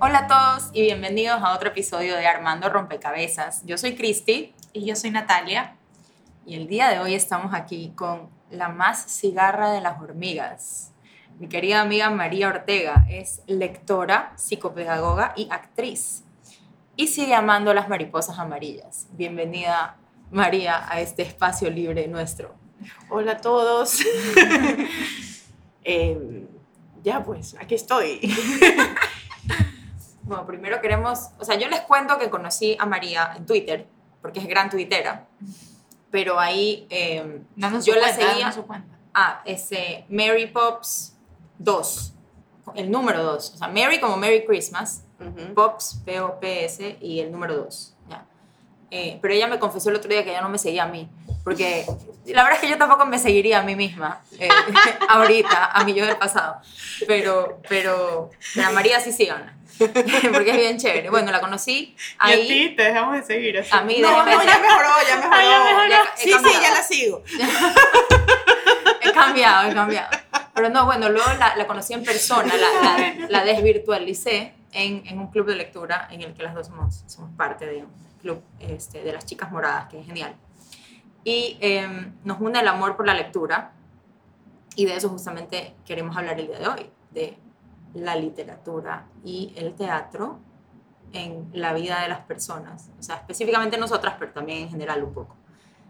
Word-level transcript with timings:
Hola 0.00 0.18
a 0.20 0.26
todos 0.28 0.70
y 0.72 0.82
bienvenidos 0.82 1.40
a 1.42 1.54
otro 1.54 1.70
episodio 1.70 2.14
de 2.16 2.26
Armando 2.26 2.68
Rompecabezas. 2.68 3.64
Yo 3.66 3.76
soy 3.78 3.96
Cristi 3.96 4.54
Y 4.72 4.84
yo 4.86 4.94
soy 4.94 5.10
Natalia. 5.10 5.76
y 6.46 6.54
el 6.54 6.68
día 6.68 6.88
de 6.88 7.00
hoy 7.00 7.14
estamos 7.14 7.52
aquí 7.52 7.92
con 7.96 8.30
la 8.50 8.68
más 8.68 9.04
cigarra 9.10 9.72
de 9.72 9.80
las 9.80 10.00
hormigas. 10.00 10.92
Mi 11.40 11.48
querida 11.48 11.80
amiga 11.80 12.10
María 12.10 12.46
Ortega 12.48 13.06
es 13.10 13.42
lectora, 13.46 14.32
psicopedagoga 14.36 15.32
y 15.36 15.48
actriz. 15.50 16.22
Y 16.96 17.08
sigue 17.08 17.34
amando 17.34 17.74
las 17.74 17.88
mariposas 17.88 18.38
amarillas. 18.38 19.08
Bienvenida 19.12 19.96
María 20.30 20.86
a 20.88 21.00
este 21.00 21.22
espacio 21.22 21.70
libre 21.70 22.06
nuestro. 22.06 22.54
Hola 23.10 23.32
a 23.32 23.36
todos. 23.38 23.98
Eh, 25.90 26.46
ya 27.02 27.24
pues, 27.24 27.56
aquí 27.58 27.74
estoy. 27.74 28.20
Bueno, 30.28 30.46
primero 30.46 30.78
queremos, 30.82 31.30
o 31.38 31.44
sea, 31.44 31.56
yo 31.56 31.68
les 31.68 31.80
cuento 31.80 32.18
que 32.18 32.28
conocí 32.28 32.76
a 32.78 32.84
María 32.84 33.32
en 33.34 33.46
Twitter, 33.46 33.86
porque 34.20 34.40
es 34.40 34.46
gran 34.46 34.68
tuitera, 34.68 35.26
pero 36.10 36.38
ahí 36.38 36.86
eh, 36.90 37.40
yo 37.82 37.94
la 37.96 38.12
seguía, 38.12 38.54
ah, 39.14 39.40
ese 39.46 40.04
Mary 40.10 40.46
Pops 40.46 41.16
2, 41.58 42.12
el 42.74 42.90
número 42.90 43.22
2, 43.22 43.52
o 43.54 43.56
sea, 43.56 43.68
Mary 43.68 43.98
como 44.00 44.18
Merry 44.18 44.44
Christmas, 44.44 45.02
Ujú. 45.18 45.54
Pops, 45.54 46.02
P-O-P-S 46.04 46.98
y 47.00 47.20
el 47.20 47.32
número 47.32 47.56
2, 47.56 47.94
ya. 48.10 48.26
Eh, 48.90 49.18
pero 49.22 49.32
ella 49.32 49.48
me 49.48 49.58
confesó 49.58 49.88
el 49.88 49.96
otro 49.96 50.10
día 50.10 50.24
que 50.24 50.30
ella 50.30 50.42
no 50.42 50.50
me 50.50 50.58
seguía 50.58 50.84
a 50.84 50.88
mí, 50.88 51.08
porque 51.42 51.86
la 52.26 52.42
verdad 52.42 52.56
es 52.56 52.60
que 52.60 52.68
yo 52.68 52.76
tampoco 52.76 53.06
me 53.06 53.18
seguiría 53.18 53.60
a 53.60 53.62
mí 53.62 53.76
misma 53.76 54.20
eh, 54.38 54.48
ahorita, 55.08 55.72
a 55.72 55.84
mi 55.84 55.94
yo 55.94 56.04
del 56.04 56.18
pasado, 56.18 56.56
pero, 57.06 57.60
pero, 57.66 58.30
pero 58.54 58.68
a 58.68 58.72
María 58.72 59.00
sí 59.00 59.10
síganla, 59.12 59.54
porque 60.32 60.50
es 60.50 60.56
bien 60.56 60.78
chévere. 60.78 61.10
Bueno, 61.10 61.30
la 61.30 61.40
conocí 61.40 61.96
ahí. 62.18 62.74
te 62.76 62.82
dejamos 62.82 63.16
de 63.16 63.22
seguir. 63.22 63.64
A 63.70 63.82
mí, 63.82 63.98
no, 64.00 64.24
no, 64.24 64.30
ya 64.44 64.58
mejoró, 64.58 64.88
ya 65.08 65.16
mejoró. 65.16 65.34
Ah, 65.36 65.42
ya 65.42 65.64
mejoró. 65.64 65.88
Ya 65.88 66.02
Sí, 66.16 66.28
sí, 66.28 66.32
cambiado. 66.32 66.62
ya 66.62 66.70
la 66.70 66.82
sigo. 66.82 67.22
He 69.00 69.12
cambiado, 69.12 69.70
he 69.70 69.74
cambiado. 69.74 70.08
Pero 70.54 70.70
no, 70.70 70.84
bueno, 70.86 71.08
luego 71.08 71.32
la, 71.38 71.54
la 71.56 71.66
conocí 71.66 71.94
en 71.94 72.02
persona, 72.02 72.52
la, 72.56 72.98
la, 72.98 73.28
la 73.28 73.44
desvirtualicé 73.44 74.54
en, 74.72 75.02
en 75.06 75.18
un 75.18 75.28
club 75.28 75.46
de 75.46 75.54
lectura 75.54 76.08
en 76.10 76.22
el 76.22 76.34
que 76.34 76.42
las 76.42 76.54
dos 76.54 76.66
somos, 76.66 77.04
somos 77.06 77.30
parte 77.36 77.64
de 77.66 77.76
un 77.78 77.92
club 78.20 78.42
este, 78.58 79.02
de 79.02 79.12
las 79.12 79.24
chicas 79.24 79.50
moradas, 79.50 79.88
que 79.88 80.00
es 80.00 80.06
genial. 80.06 80.34
Y 81.24 81.56
em, 81.60 82.14
nos 82.24 82.40
une 82.40 82.60
el 82.60 82.68
amor 82.68 82.96
por 82.96 83.06
la 83.06 83.14
lectura 83.14 83.72
y 84.74 84.84
de 84.86 84.96
eso 84.96 85.08
justamente 85.08 85.74
queremos 85.84 86.16
hablar 86.16 86.38
el 86.38 86.46
día 86.48 86.58
de 86.58 86.68
hoy, 86.68 86.90
de 87.10 87.38
la 87.94 88.16
literatura 88.16 89.06
y 89.24 89.52
el 89.56 89.74
teatro 89.74 90.38
en 91.12 91.48
la 91.52 91.72
vida 91.72 92.02
de 92.02 92.08
las 92.08 92.20
personas, 92.20 92.90
o 92.98 93.02
sea, 93.02 93.16
específicamente 93.16 93.78
nosotras, 93.78 94.16
pero 94.18 94.32
también 94.32 94.64
en 94.64 94.70
general 94.70 95.02
un 95.02 95.14
poco. 95.14 95.36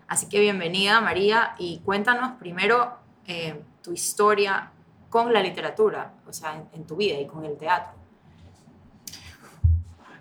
Así 0.07 0.29
que 0.29 0.41
bienvenida 0.41 1.01
María 1.01 1.55
y 1.59 1.81
cuéntanos 1.81 2.39
primero 2.39 2.97
eh, 3.27 3.63
tu 3.83 3.93
historia 3.93 4.71
con 5.11 5.33
la 5.33 5.43
literatura, 5.43 6.15
o 6.27 6.33
sea, 6.33 6.55
en, 6.55 6.69
en 6.73 6.87
tu 6.87 6.97
vida 6.97 7.19
y 7.19 7.27
con 7.27 7.45
el 7.45 7.57
teatro. 7.57 7.99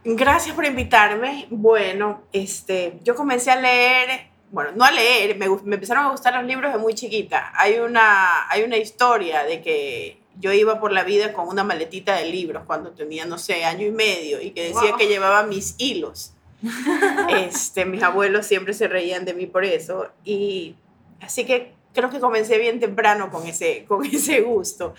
Gracias 0.04 0.56
por 0.56 0.66
invitarme. 0.66 1.48
Bueno, 1.50 2.24
este, 2.32 2.98
yo 3.04 3.14
comencé 3.14 3.52
a 3.52 3.58
leer, 3.58 4.30
bueno, 4.52 4.72
no 4.74 4.86
a 4.86 4.92
leer, 4.92 5.38
me, 5.38 5.50
me 5.64 5.76
empezaron 5.76 6.06
a 6.06 6.12
gustar 6.12 6.34
los 6.36 6.46
libros 6.46 6.72
de 6.72 6.80
muy 6.80 6.94
chiquita. 6.94 7.52
Hay 7.54 7.80
una, 7.80 8.50
hay 8.50 8.64
una 8.64 8.78
historia 8.78 9.44
de 9.44 9.62
que 9.62 10.17
yo 10.40 10.54
iba 10.54 10.80
por 10.80 10.92
la 10.92 11.04
vida 11.04 11.34
con 11.34 11.48
una 11.48 11.64
maletita 11.64 12.16
de 12.16 12.26
libros 12.26 12.64
cuando 12.66 12.92
tenía, 12.92 13.26
no 13.26 13.38
sé, 13.38 13.66
año 13.66 13.86
y 13.86 13.92
medio 13.92 14.42
y 14.42 14.52
que 14.52 14.64
decía 14.66 14.90
Wow. 14.92 14.98
que 14.98 15.08
llevaba 15.08 15.44
mis 15.44 15.76
hilos. 15.78 16.34
Este, 17.30 17.86
mis 17.86 18.02
abuelos 18.04 18.46
siempre 18.46 18.74
se 18.74 18.88
reían 18.88 19.26
de 19.26 19.34
mí 19.34 19.46
por 19.48 19.64
eso 19.64 20.08
y 20.24 20.76
así 21.22 21.46
que 21.46 21.74
creo 21.94 22.10
que 22.10 22.20
comencé 22.20 22.58
bien 22.58 22.80
temprano 22.80 23.30
con 23.32 23.46
ese, 23.48 23.86
con 23.86 24.06
ese 24.14 24.42
gusto. 24.42 24.94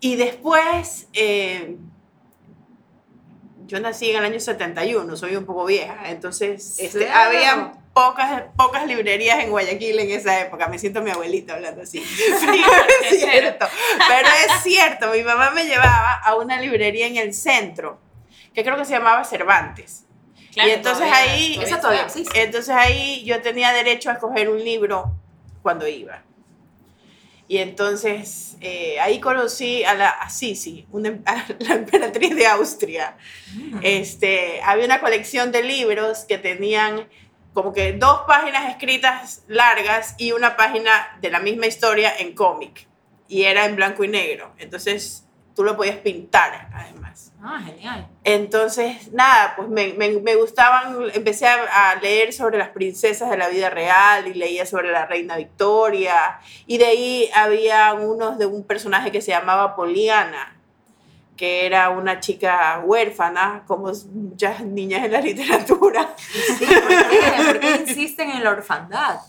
Y 0.00 0.16
después, 0.16 1.08
eh, 1.12 1.76
yo 3.66 3.80
nací 3.80 4.10
en 4.10 4.16
el 4.18 4.24
año 4.24 4.40
71, 4.40 5.16
soy 5.16 5.36
un 5.36 5.44
poco 5.44 5.64
vieja, 5.66 6.10
entonces 6.10 6.78
este, 6.78 7.08
había 7.10 7.74
pocas, 7.98 8.42
pocas 8.56 8.86
librerías 8.86 9.40
en 9.40 9.50
Guayaquil 9.50 9.98
en 9.98 10.10
esa 10.12 10.40
época, 10.40 10.68
me 10.68 10.78
siento 10.78 11.02
mi 11.02 11.10
abuelita 11.10 11.54
hablando 11.54 11.82
así. 11.82 12.00
Pero 12.40 13.10
es 13.10 13.20
cierto, 13.20 13.66
pero 14.08 14.28
es 14.46 14.62
cierto, 14.62 15.10
mi 15.12 15.22
mamá 15.24 15.50
me 15.50 15.64
llevaba 15.64 16.14
a 16.14 16.36
una 16.36 16.60
librería 16.60 17.06
en 17.08 17.16
el 17.16 17.34
centro, 17.34 17.98
que 18.54 18.62
creo 18.62 18.76
que 18.76 18.84
se 18.84 18.92
llamaba 18.92 19.24
Cervantes. 19.24 20.04
y 20.54 20.60
entonces 20.70 21.06
todavía- 21.08 21.32
ahí, 21.32 21.54
todavía 21.54 21.66
Esa 21.66 21.80
todavía 21.80 22.02
existe. 22.04 22.42
entonces 22.42 22.74
ahí 22.74 23.24
yo 23.24 23.40
tenía 23.42 23.72
derecho 23.72 24.10
a 24.10 24.12
escoger 24.14 24.48
un 24.48 24.62
libro 24.62 25.12
cuando 25.62 25.86
iba. 25.88 26.22
Y 27.50 27.58
entonces 27.58 28.56
eh, 28.60 29.00
ahí 29.00 29.20
conocí 29.20 29.82
a 29.82 29.94
la 29.94 30.10
a 30.10 30.28
Sisi, 30.28 30.86
una, 30.92 31.08
em- 31.08 31.22
a 31.26 31.46
la 31.60 31.74
emperatriz 31.74 32.36
de 32.36 32.46
Austria. 32.46 33.16
Este, 33.82 34.60
había 34.62 34.84
una 34.84 35.00
colección 35.00 35.50
de 35.50 35.62
libros 35.62 36.20
que 36.28 36.36
tenían 36.38 37.08
como 37.58 37.72
que 37.72 37.92
dos 37.92 38.20
páginas 38.28 38.70
escritas 38.70 39.42
largas 39.48 40.14
y 40.16 40.30
una 40.30 40.56
página 40.56 41.18
de 41.20 41.28
la 41.28 41.40
misma 41.40 41.66
historia 41.66 42.12
en 42.16 42.32
cómic. 42.32 42.86
Y 43.26 43.42
era 43.42 43.64
en 43.64 43.74
blanco 43.74 44.04
y 44.04 44.08
negro. 44.08 44.54
Entonces 44.58 45.26
tú 45.56 45.64
lo 45.64 45.76
podías 45.76 45.96
pintar 45.96 46.68
además. 46.72 47.32
Ah, 47.42 47.60
genial. 47.66 48.06
Entonces, 48.22 49.12
nada, 49.12 49.54
pues 49.56 49.68
me, 49.68 49.92
me, 49.94 50.20
me 50.20 50.36
gustaban, 50.36 51.10
empecé 51.12 51.48
a, 51.48 51.90
a 51.90 51.96
leer 51.96 52.32
sobre 52.32 52.58
las 52.58 52.68
princesas 52.68 53.28
de 53.28 53.36
la 53.36 53.48
vida 53.48 53.70
real 53.70 54.28
y 54.28 54.34
leía 54.34 54.64
sobre 54.64 54.92
la 54.92 55.06
reina 55.06 55.36
Victoria. 55.36 56.38
Y 56.68 56.78
de 56.78 56.84
ahí 56.84 57.30
había 57.34 57.92
unos 57.94 58.38
de 58.38 58.46
un 58.46 58.62
personaje 58.62 59.10
que 59.10 59.20
se 59.20 59.32
llamaba 59.32 59.74
Poliana, 59.74 60.57
que 61.38 61.64
era 61.64 61.88
una 61.88 62.20
chica 62.20 62.82
huérfana, 62.84 63.62
como 63.66 63.90
muchas 64.12 64.60
niñas 64.60 65.06
en 65.06 65.12
la 65.12 65.20
literatura. 65.28 66.14
Sí, 66.18 66.66
¿por 66.66 67.08
qué? 67.08 67.20
¿Por 67.46 67.60
qué 67.60 67.76
insisten 67.76 68.30
en 68.30 68.44
la 68.44 68.50
orfandad? 68.50 69.20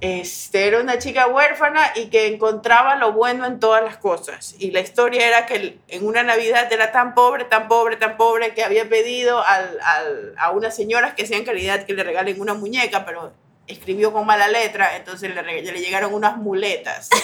Este, 0.00 0.68
era 0.68 0.80
una 0.80 0.98
chica 1.00 1.26
huérfana 1.26 1.90
y 1.96 2.06
que 2.06 2.28
encontraba 2.28 2.94
lo 2.94 3.12
bueno 3.14 3.44
en 3.46 3.58
todas 3.58 3.82
las 3.82 3.96
cosas. 3.96 4.54
Y 4.60 4.70
la 4.70 4.78
historia 4.78 5.26
era 5.26 5.44
que 5.46 5.80
en 5.88 6.06
una 6.06 6.22
Navidad 6.22 6.72
era 6.72 6.92
tan 6.92 7.16
pobre, 7.16 7.46
tan 7.46 7.66
pobre, 7.66 7.96
tan 7.96 8.16
pobre 8.16 8.54
que 8.54 8.62
había 8.62 8.88
pedido 8.88 9.44
al, 9.44 9.76
al- 9.82 10.34
a 10.38 10.52
unas 10.52 10.76
señoras 10.76 11.14
que 11.14 11.24
hacían 11.24 11.44
caridad 11.44 11.84
que 11.84 11.94
le 11.94 12.04
regalen 12.04 12.40
una 12.40 12.54
muñeca, 12.54 13.04
pero 13.04 13.32
escribió 13.66 14.12
con 14.12 14.24
mala 14.24 14.46
letra, 14.46 14.96
entonces 14.96 15.34
le, 15.34 15.42
le 15.62 15.80
llegaron 15.80 16.14
unas 16.14 16.36
muletas. 16.36 17.08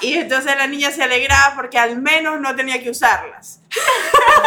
y 0.00 0.14
entonces 0.14 0.56
la 0.56 0.66
niña 0.66 0.90
se 0.90 1.02
alegraba 1.02 1.54
porque 1.54 1.78
al 1.78 1.96
menos 2.00 2.40
no 2.40 2.54
tenía 2.56 2.82
que 2.82 2.90
usarlas. 2.90 3.60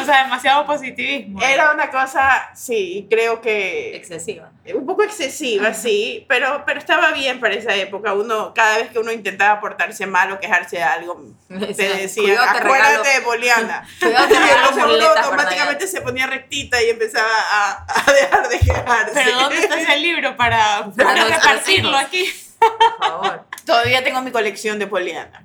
O 0.00 0.04
sea, 0.04 0.24
demasiado 0.24 0.66
positivismo. 0.66 1.40
Era 1.42 1.70
una 1.72 1.90
cosa, 1.90 2.50
sí, 2.54 3.06
creo 3.10 3.40
que 3.40 3.94
Excesiva. 3.96 4.50
un 4.74 4.86
poco 4.86 5.02
excesiva, 5.04 5.72
sí, 5.74 6.24
pero, 6.28 6.64
pero 6.66 6.78
estaba 6.80 7.12
bien 7.12 7.38
para 7.38 7.54
esa 7.54 7.74
época. 7.74 8.14
Uno, 8.14 8.52
cada 8.54 8.78
vez 8.78 8.90
que 8.90 8.98
uno 8.98 9.12
intentaba 9.12 9.60
portarse 9.60 10.06
mal 10.06 10.32
o 10.32 10.40
quejarse 10.40 10.76
de 10.78 10.82
algo, 10.82 11.22
te 11.48 11.88
decían, 11.88 12.36
Cuidado, 12.36 12.52
te 12.52 12.58
acuérdate 12.58 13.08
de 13.10 13.20
Poliana. 13.20 13.86
Cuidado, 14.00 14.28
Y 14.34 14.36
entonces 14.36 14.84
uno 14.84 15.06
automáticamente 15.22 15.86
se 15.86 16.00
ponía 16.00 16.26
rectita 16.26 16.82
y 16.82 16.90
empezaba 16.90 17.28
a, 17.30 17.84
a 18.08 18.12
dejar 18.12 18.48
de 18.48 18.58
quejarse. 18.58 19.12
Pero 19.14 19.38
¿dónde 19.40 19.58
está 19.58 19.80
ese 19.80 19.96
libro 19.98 20.36
para, 20.36 20.90
Para 20.96 21.14
para 21.14 21.24
repartirlo 21.24 21.90
hijos. 21.90 22.02
aquí? 22.04 22.32
Por 22.58 22.98
favor. 22.98 23.46
Todavía 23.64 24.02
tengo 24.04 24.20
mi 24.22 24.30
colección 24.30 24.78
de 24.78 24.86
Poliana. 24.86 25.44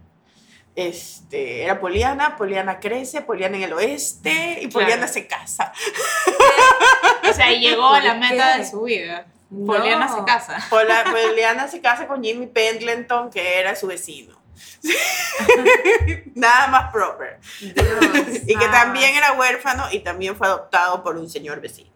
Este, 0.76 1.64
era 1.64 1.80
Poliana, 1.80 2.36
Poliana 2.36 2.80
crece, 2.80 3.22
Poliana 3.22 3.56
en 3.58 3.64
el 3.64 3.74
oeste 3.74 4.60
y 4.62 4.68
Poliana 4.68 4.98
Claro. 5.08 5.14
se 5.14 5.28
casa. 5.28 5.72
O 7.30 7.34
sea, 7.34 7.52
y 7.52 7.60
llegó 7.62 7.88
a 7.88 8.02
la 8.02 8.12
¿Por 8.12 8.20
meta 8.30 8.54
qué? 8.54 8.60
de 8.60 8.70
su 8.70 8.82
vida. 8.84 9.26
No. 9.50 9.68
Poliana 9.68 10.14
se 10.14 10.24
casa. 10.26 10.58
Pola- 10.70 11.06
Poliana 11.10 11.68
se 11.70 11.80
casa 11.80 12.08
con 12.08 12.22
Jimmy 12.24 12.48
Pendleton, 12.48 13.30
que 13.30 13.58
era 13.60 13.76
su 13.76 13.88
vecino. 13.88 14.42
Nada 16.36 16.68
más 16.68 16.92
proper. 16.92 17.40
Dios. 17.62 18.42
Y 18.48 18.56
que 18.56 18.66
Ah. 18.66 18.72
también 18.72 19.16
era 19.16 19.34
huérfano 19.34 19.86
y 19.92 20.00
también 20.00 20.36
fue 20.36 20.48
adoptado 20.48 21.04
por 21.04 21.16
un 21.18 21.30
señor 21.30 21.62
vecino. 21.62 21.92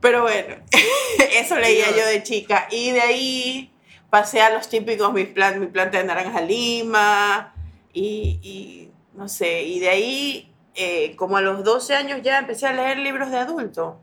Pero 0.00 0.22
bueno, 0.22 0.56
eso 1.32 1.56
leía 1.56 1.86
Dios. 1.86 1.98
yo 1.98 2.06
de 2.06 2.22
chica. 2.22 2.66
Y 2.70 2.90
de 2.92 3.00
ahí 3.02 3.69
pasé 4.10 4.42
a 4.42 4.50
los 4.50 4.68
típicos, 4.68 5.12
mi, 5.12 5.24
plan, 5.24 5.60
mi 5.60 5.66
planta 5.66 5.98
de 5.98 6.04
naranja 6.04 6.40
lima. 6.40 7.54
Y, 7.92 8.38
y 8.42 8.92
no 9.14 9.28
sé, 9.28 9.62
y 9.62 9.80
de 9.80 9.88
ahí, 9.88 10.54
eh, 10.74 11.16
como 11.16 11.36
a 11.36 11.40
los 11.40 11.64
12 11.64 11.94
años 11.96 12.20
ya 12.22 12.38
empecé 12.38 12.66
a 12.66 12.72
leer 12.72 12.98
libros 12.98 13.30
de 13.30 13.38
adulto. 13.38 13.98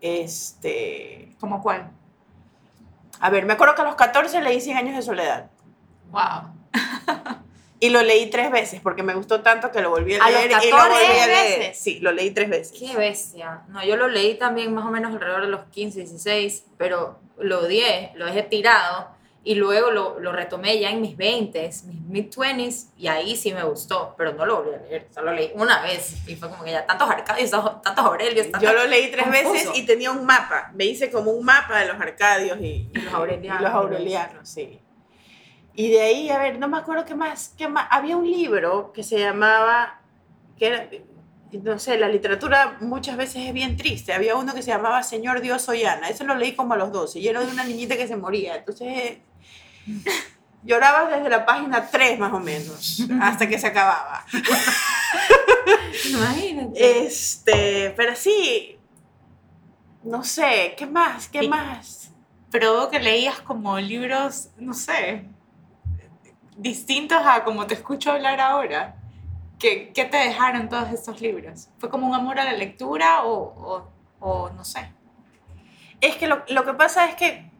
Este, 0.00 1.34
¿Cómo 1.40 1.62
cuál? 1.62 1.90
a 3.22 3.30
ver, 3.30 3.46
me 3.46 3.52
acuerdo 3.52 3.76
que 3.76 3.82
a 3.82 3.84
los 3.84 3.94
14 3.94 4.42
leí 4.42 4.60
100 4.60 4.76
años 4.76 4.96
de 4.96 5.02
soledad. 5.02 5.48
Wow. 6.10 6.61
Y 7.82 7.90
lo 7.90 8.00
leí 8.00 8.30
tres 8.30 8.50
veces 8.52 8.80
porque 8.80 9.02
me 9.02 9.12
gustó 9.14 9.40
tanto 9.40 9.72
que 9.72 9.80
lo 9.82 9.90
volví 9.90 10.14
a 10.14 10.22
¿A 10.24 10.30
los 10.30 10.38
leer 10.40 10.50
y 10.64 10.70
lo 10.70 10.76
14 10.76 10.88
volví 10.88 11.18
a 11.20 11.26
leer. 11.26 11.58
veces? 11.60 11.78
Sí, 11.82 11.98
lo 12.00 12.12
leí 12.12 12.30
tres 12.30 12.48
veces. 12.48 12.78
Qué 12.78 12.96
bestia. 12.96 13.62
No, 13.68 13.84
yo 13.84 13.96
lo 13.96 14.06
leí 14.06 14.34
también 14.38 14.72
más 14.72 14.84
o 14.86 14.90
menos 14.90 15.12
alrededor 15.12 15.42
de 15.42 15.48
los 15.48 15.64
15, 15.70 15.98
16, 15.98 16.64
pero 16.78 17.18
lo 17.38 17.58
odié, 17.60 18.12
lo 18.14 18.26
dejé 18.26 18.44
tirado 18.44 19.08
y 19.42 19.56
luego 19.56 19.90
lo, 19.90 20.20
lo 20.20 20.30
retomé 20.30 20.78
ya 20.78 20.90
en 20.90 21.00
mis 21.00 21.16
20s, 21.18 21.82
mis 21.86 22.00
mid-20s 22.30 22.90
y 22.96 23.08
ahí 23.08 23.34
sí 23.34 23.52
me 23.52 23.64
gustó, 23.64 24.14
pero 24.16 24.32
no 24.34 24.46
lo 24.46 24.62
volví 24.62 24.74
a 24.76 24.78
leer, 24.78 25.08
solo 25.12 25.32
lo 25.32 25.36
leí 25.36 25.50
una 25.56 25.82
vez 25.82 26.18
y 26.28 26.36
fue 26.36 26.48
como 26.48 26.62
que 26.62 26.70
ya 26.70 26.86
tantos 26.86 27.10
Arcadios, 27.10 27.50
tantos 27.50 28.04
Aurelios, 28.04 28.48
tantos... 28.52 28.62
Yo 28.70 28.72
lo 28.78 28.86
leí 28.86 29.10
tres 29.10 29.24
Confuso. 29.24 29.52
veces 29.54 29.70
y 29.74 29.84
tenía 29.84 30.12
un 30.12 30.24
mapa. 30.24 30.70
Me 30.74 30.84
hice 30.84 31.10
como 31.10 31.32
un 31.32 31.44
mapa 31.44 31.80
de 31.80 31.86
los 31.86 32.00
arcadios 32.00 32.58
y, 32.60 32.88
Y 32.94 32.98
los 33.00 33.12
aurelianos. 33.12 33.60
y 33.60 33.64
los 33.64 33.72
aurelianos, 33.74 34.48
sí. 34.48 34.78
Y 35.74 35.90
de 35.90 36.00
ahí, 36.02 36.30
a 36.30 36.38
ver, 36.38 36.58
no 36.58 36.68
me 36.68 36.78
acuerdo 36.78 37.04
qué 37.04 37.14
más, 37.14 37.54
qué 37.56 37.68
más. 37.68 37.86
Había 37.90 38.16
un 38.16 38.30
libro 38.30 38.92
que 38.92 39.02
se 39.02 39.18
llamaba, 39.18 40.00
que 40.58 40.66
era, 40.66 40.88
no 41.62 41.78
sé, 41.78 41.98
la 41.98 42.08
literatura 42.08 42.76
muchas 42.80 43.16
veces 43.16 43.46
es 43.46 43.52
bien 43.54 43.76
triste. 43.76 44.12
Había 44.12 44.36
uno 44.36 44.54
que 44.54 44.62
se 44.62 44.70
llamaba 44.70 45.02
Señor 45.02 45.40
Dios 45.40 45.62
soy 45.62 45.84
Ana. 45.84 46.08
Eso 46.08 46.24
lo 46.24 46.34
leí 46.34 46.54
como 46.54 46.74
a 46.74 46.76
los 46.76 46.92
12 46.92 47.20
y 47.20 47.28
era 47.28 47.40
de 47.40 47.50
una 47.50 47.64
niñita 47.64 47.96
que 47.96 48.06
se 48.06 48.16
moría. 48.16 48.56
Entonces, 48.56 49.18
lloraba 50.62 51.08
desde 51.08 51.28
la 51.28 51.46
página 51.46 51.88
3 51.90 52.18
más 52.18 52.32
o 52.32 52.40
menos, 52.40 53.02
hasta 53.20 53.48
que 53.48 53.58
se 53.58 53.68
acababa. 53.68 54.24
Imagínate. 56.10 57.04
Este, 57.06 57.94
pero 57.96 58.14
sí, 58.14 58.76
no 60.02 60.24
sé, 60.24 60.74
¿qué 60.76 60.86
más? 60.86 61.28
¿Qué 61.28 61.48
más? 61.48 62.10
Pero 62.50 62.90
que 62.90 63.00
leías 63.00 63.40
como 63.40 63.78
libros, 63.78 64.48
no 64.58 64.74
sé, 64.74 65.24
distintos 66.56 67.18
a 67.24 67.44
como 67.44 67.66
te 67.66 67.74
escucho 67.74 68.12
hablar 68.12 68.40
ahora. 68.40 68.96
¿Qué, 69.58 69.92
qué 69.92 70.04
te 70.04 70.16
dejaron 70.16 70.68
todos 70.68 70.90
estos 70.90 71.20
libros? 71.20 71.68
¿Fue 71.78 71.88
como 71.88 72.08
un 72.08 72.14
amor 72.14 72.40
a 72.40 72.44
la 72.44 72.52
lectura 72.52 73.24
o, 73.24 73.42
o, 73.42 73.88
o 74.18 74.50
no 74.50 74.64
sé? 74.64 74.92
Es 76.00 76.16
que 76.16 76.26
lo, 76.26 76.42
lo 76.48 76.64
que 76.64 76.74
pasa 76.74 77.08
es 77.08 77.14
que 77.14 77.52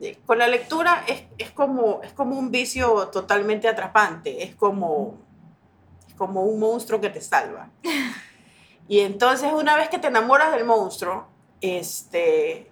eh, 0.00 0.18
con 0.24 0.38
la 0.38 0.48
lectura 0.48 1.04
es, 1.06 1.24
es, 1.36 1.50
como, 1.50 2.00
es 2.02 2.12
como 2.14 2.38
un 2.38 2.50
vicio 2.50 3.08
totalmente 3.08 3.68
atrapante, 3.68 4.42
es 4.42 4.54
como, 4.54 5.18
es 6.08 6.14
como 6.14 6.44
un 6.44 6.58
monstruo 6.58 7.00
que 7.00 7.10
te 7.10 7.20
salva. 7.20 7.68
Y 8.88 8.98
entonces 9.00 9.52
una 9.52 9.76
vez 9.76 9.88
que 9.88 10.00
te 10.00 10.08
enamoras 10.08 10.50
del 10.50 10.64
monstruo, 10.64 11.28
este, 11.60 12.69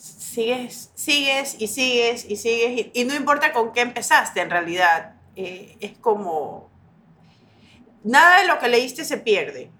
sigues, 0.00 0.90
sigues 0.94 1.56
y 1.58 1.66
sigues 1.66 2.24
y 2.28 2.36
sigues 2.36 2.86
y, 2.94 3.04
no 3.04 3.14
importa 3.14 3.52
con 3.52 3.72
qué 3.72 3.80
empezaste 3.82 4.40
en 4.40 4.50
realidad, 4.50 5.14
eh, 5.36 5.76
es 5.80 5.96
como, 5.98 6.70
nada 8.04 8.40
de 8.40 8.46
lo 8.46 8.58
que 8.58 8.68
leíste 8.68 9.04
se 9.04 9.18
pierde. 9.18 9.70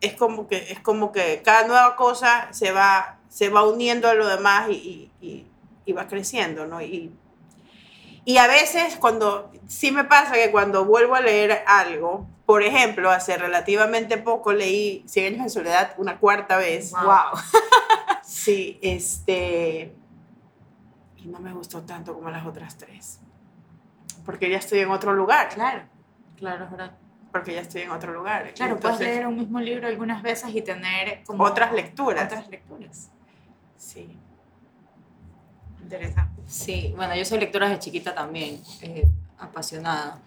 Es 0.00 0.14
como 0.14 0.46
que, 0.46 0.56
es 0.72 0.80
como 0.80 1.10
que 1.12 1.42
cada 1.42 1.66
nueva 1.66 1.96
cosa 1.96 2.48
se 2.52 2.70
va, 2.72 3.18
se 3.28 3.48
va 3.48 3.66
uniendo 3.68 4.08
a 4.08 4.14
lo 4.14 4.28
demás 4.28 4.68
y, 4.70 5.10
y- 5.20 5.26
y- 5.26 5.46
y 5.86 5.92
va 5.92 6.06
creciendo, 6.06 6.66
¿no? 6.66 6.80
Y, 6.82 7.10
y 8.24 8.36
a 8.36 8.46
veces 8.46 8.96
cuando, 8.96 9.50
sí 9.66 9.90
me 9.90 10.04
pasa 10.04 10.34
que 10.34 10.50
cuando 10.50 10.84
vuelvo 10.84 11.14
a 11.14 11.20
leer 11.20 11.64
algo, 11.66 12.26
por 12.48 12.62
ejemplo, 12.62 13.10
hace 13.10 13.36
relativamente 13.36 14.16
poco 14.16 14.54
leí 14.54 15.04
Cien 15.06 15.34
años 15.34 15.44
de 15.44 15.50
soledad 15.50 15.92
una 15.98 16.18
cuarta 16.18 16.56
vez. 16.56 16.92
Wow. 16.92 17.38
Sí, 18.22 18.78
este. 18.80 19.94
Y 21.18 21.28
no 21.28 21.40
me 21.40 21.52
gustó 21.52 21.82
tanto 21.82 22.14
como 22.14 22.30
las 22.30 22.46
otras 22.46 22.78
tres. 22.78 23.20
Porque 24.24 24.48
ya 24.48 24.56
estoy 24.56 24.78
en 24.78 24.90
otro 24.90 25.12
lugar. 25.12 25.50
Claro, 25.50 25.82
Claro, 26.38 26.64
es 26.64 26.70
verdad. 26.70 26.92
Porque 27.32 27.52
ya 27.52 27.60
estoy 27.60 27.82
en 27.82 27.90
otro 27.90 28.14
lugar. 28.14 28.50
claro, 28.54 28.76
Entonces, 28.76 28.98
puedes 28.98 29.14
leer 29.14 29.26
un 29.26 29.36
mismo 29.36 29.60
libro 29.60 29.86
algunas 29.86 30.22
veces 30.22 30.54
y 30.54 30.62
tener 30.62 31.24
como 31.24 31.44
Otras 31.44 31.74
lecturas. 31.74 32.24
Otras 32.24 32.48
lecturas. 32.48 33.10
Sí. 33.76 34.16
Interesante. 35.82 36.42
Sí, 36.46 36.94
bueno, 36.96 37.14
yo 37.14 37.26
soy 37.26 37.40
lectora 37.40 37.68
desde 37.68 37.80
chiquita 37.80 38.14
también, 38.14 38.62
eh, 38.80 39.06
apasionada. 39.38 40.18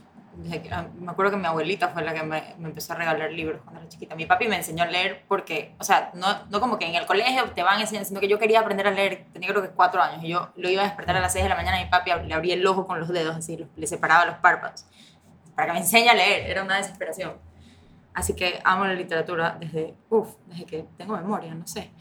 Ah, 0.71 0.85
me 0.97 1.11
acuerdo 1.11 1.31
que 1.31 1.37
mi 1.37 1.45
abuelita 1.45 1.89
fue 1.89 2.03
la 2.03 2.13
que 2.13 2.23
me, 2.23 2.55
me 2.57 2.69
empezó 2.69 2.93
a 2.93 2.95
regalar 2.95 3.31
libros 3.31 3.61
cuando 3.63 3.81
era 3.81 3.89
chiquita. 3.89 4.15
Mi 4.15 4.25
papi 4.25 4.47
me 4.47 4.55
enseñó 4.55 4.83
a 4.83 4.87
leer 4.87 5.25
porque, 5.27 5.75
o 5.77 5.83
sea, 5.83 6.11
no, 6.13 6.45
no 6.49 6.59
como 6.61 6.79
que 6.79 6.85
en 6.85 6.95
el 6.95 7.05
colegio 7.05 7.51
te 7.51 7.63
van 7.63 7.81
enseñando, 7.81 8.07
sino 8.07 8.19
que 8.19 8.27
yo 8.27 8.39
quería 8.39 8.61
aprender 8.61 8.87
a 8.87 8.91
leer, 8.91 9.25
tenía 9.33 9.49
creo 9.49 9.61
que 9.61 9.69
cuatro 9.69 10.01
años, 10.01 10.23
y 10.23 10.29
yo 10.29 10.49
lo 10.55 10.69
iba 10.69 10.83
a 10.83 10.85
despertar 10.85 11.17
a 11.17 11.19
las 11.19 11.33
seis 11.33 11.43
de 11.43 11.49
la 11.49 11.55
mañana 11.55 11.81
y 11.81 11.85
mi 11.85 11.89
papi 11.89 12.11
le 12.25 12.33
abría 12.33 12.53
el 12.53 12.65
ojo 12.65 12.87
con 12.87 12.99
los 12.99 13.09
dedos, 13.09 13.35
así, 13.35 13.67
le 13.75 13.87
separaba 13.87 14.25
los 14.25 14.35
párpados, 14.35 14.85
para 15.55 15.67
que 15.67 15.73
me 15.73 15.79
enseñe 15.79 16.07
a 16.07 16.13
leer, 16.13 16.49
era 16.49 16.63
una 16.63 16.77
desesperación. 16.77 17.33
Así 18.13 18.33
que 18.33 18.61
amo 18.63 18.85
la 18.85 18.93
literatura 18.93 19.57
desde, 19.59 19.95
uff, 20.09 20.35
desde 20.45 20.65
que 20.65 20.85
tengo 20.97 21.15
memoria, 21.15 21.53
no 21.53 21.67
sé. 21.67 21.91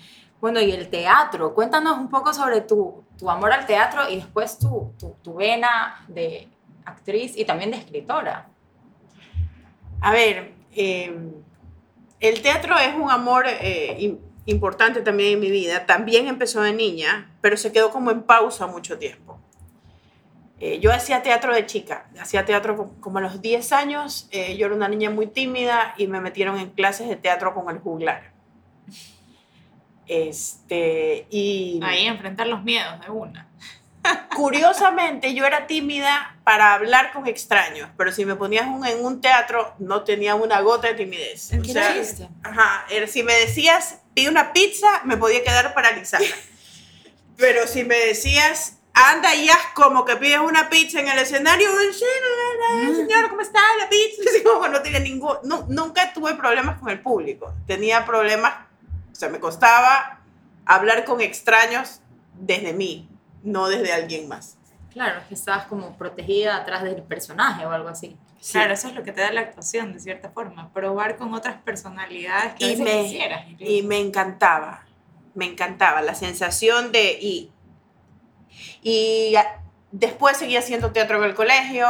Bueno, 0.41 0.61
y 0.61 0.71
el 0.71 0.89
teatro, 0.89 1.53
cuéntanos 1.55 1.99
un 1.99 2.09
poco 2.09 2.33
sobre 2.33 2.63
tu, 2.63 3.05
tu 3.19 3.29
amor 3.29 3.53
al 3.53 3.67
teatro 3.67 4.09
y 4.09 4.17
después 4.17 4.59
tu, 4.59 4.95
tu, 4.99 5.17
tu 5.23 5.35
vena 5.35 6.05
de 6.09 6.49
actriz 6.85 7.37
y 7.37 7.45
también 7.45 7.71
de 7.71 7.77
escritora. 7.79 8.49
A 10.01 10.13
ver, 10.13 10.53
eh, 10.73 11.15
el 12.21 12.43
teatro 12.43 12.79
es 12.79 12.95
un 12.95 13.11
amor 13.11 13.45
eh, 13.47 13.97
im- 14.01 14.19
importante 14.47 15.01
también 15.03 15.35
en 15.35 15.41
mi 15.41 15.51
vida. 15.51 15.87
También 15.87 16.27
empezó 16.29 16.63
de 16.63 16.73
niña, 16.73 17.31
pero 17.41 17.57
se 17.57 17.73
quedó 17.73 17.91
como 17.91 18.11
en 18.11 18.23
pausa 18.23 18.67
mucho 18.67 18.99
tiempo. 18.99 19.39
Eh, 20.59 20.79
yo 20.81 20.93
hacía 20.93 21.23
teatro 21.23 21.55
de 21.55 21.65
chica, 21.65 22.07
hacía 22.21 22.45
teatro 22.45 22.77
co- 22.77 22.95
como 23.01 23.19
a 23.19 23.21
los 23.23 23.41
10 23.41 23.73
años. 23.73 24.29
eh, 24.31 24.57
yo 24.59 24.67
era 24.67 24.75
una 24.75 24.89
niña 24.89 25.09
muy 25.11 25.27
tímida 25.27 25.95
y 25.97 26.07
me 26.07 26.21
metieron 26.21 26.59
en 26.59 26.71
clases 26.71 27.09
de 27.09 27.17
teatro 27.17 27.55
con 27.55 27.75
el 27.75 27.81
juglar. 27.81 28.33
Este, 30.07 31.27
y 31.31 31.79
Ahí 31.83 32.07
enfrentar 32.07 32.47
los 32.49 32.63
miedos 32.65 33.01
de 33.01 33.11
una. 33.11 33.49
Curiosamente 34.35 35.35
yo 35.35 35.45
era 35.45 35.67
tímida 35.67 36.37
para 36.45 36.75
hablar 36.75 37.13
con 37.13 37.27
extraños, 37.27 37.89
pero 37.97 38.13
si 38.13 38.25
me 38.25 38.35
ponías 38.37 38.67
un- 38.67 38.87
en 38.87 39.05
un 39.05 39.21
teatro 39.21 39.75
no 39.79 40.03
tenía 40.05 40.35
una 40.35 40.61
gota 40.61 40.89
de 40.89 40.95
timidez. 40.95 41.51
O 41.59 41.63
¿Qué 41.63 41.73
sea? 41.73 41.93
Ajá, 42.43 42.87
era- 42.91 43.07
si 43.07 43.23
me 43.23 43.35
decías, 43.35 43.99
pide 44.15 44.29
una 44.31 44.53
pizza, 44.53 45.03
me 45.05 45.17
podía 45.17 45.43
quedar 45.45 45.75
paralizada. 45.75 46.25
Pero 47.37 47.67
si 47.67 47.85
me 47.85 47.97
decías, 47.97 48.79
anda 48.93 49.35
y 49.35 49.49
haz 49.49 49.59
como 49.75 50.05
que 50.05 50.17
pides 50.17 50.41
una 50.41 50.69
pizza 50.69 51.01
en 51.01 51.09
el 51.09 51.19
escenario, 51.19 51.71
"Sí, 51.93 52.05
la, 52.05 52.77
la, 52.83 52.89
la, 52.91 52.97
señora, 52.97 53.29
¿cómo 53.29 53.41
está 53.41 53.61
la 53.79 53.89
pizza? 53.89 54.23
Así 54.31 54.43
como 54.43 54.69
no 54.69 54.83
tenía 54.83 54.99
ningún, 55.01 55.37
nu- 55.45 55.65
nunca 55.69 56.13
tuve 56.13 56.35
problemas 56.35 56.79
con 56.79 56.89
el 56.91 57.01
público. 57.01 57.55
Tenía 57.67 58.05
problemas, 58.05 58.55
o 59.13 59.15
sea, 59.15 59.29
me 59.29 59.41
costaba 59.41 60.21
hablar 60.67 61.05
con 61.05 61.21
extraños 61.21 62.01
desde 62.35 62.73
mí, 62.73 63.09
no 63.43 63.69
desde 63.69 63.93
alguien 63.93 64.29
más. 64.29 64.57
Claro, 64.93 65.21
es 65.21 65.27
que 65.27 65.35
estabas 65.35 65.67
como 65.67 65.97
protegida 65.97 66.57
atrás 66.57 66.83
del 66.83 67.03
personaje 67.03 67.65
o 67.65 67.71
algo 67.71 67.89
así. 67.89 68.17
Sí. 68.41 68.53
Claro, 68.53 68.73
eso 68.73 68.89
es 68.89 68.95
lo 68.95 69.03
que 69.03 69.13
te 69.13 69.21
da 69.21 69.31
la 69.33 69.43
actuación, 69.43 69.93
de 69.93 70.01
cierta 70.01 70.31
forma. 70.31 70.73
Probar 70.73 71.17
con 71.17 71.33
otras 71.35 71.61
personalidades 71.63 72.55
que 72.55 72.65
a 72.65 72.69
y 72.69 72.71
veces 72.71 72.85
me, 72.85 73.03
quisieras. 73.05 73.45
y 73.59 73.83
me 73.83 73.99
encantaba, 73.99 74.87
me 75.35 75.45
encantaba 75.45 76.03
la 76.03 76.15
sensación 76.15 76.91
de, 76.91 77.19
y, 77.21 77.53
y 78.83 79.35
después 79.93 80.37
seguí 80.37 80.57
haciendo 80.57 80.91
teatro 80.91 81.19
en 81.19 81.25
el 81.31 81.35
colegio, 81.35 81.87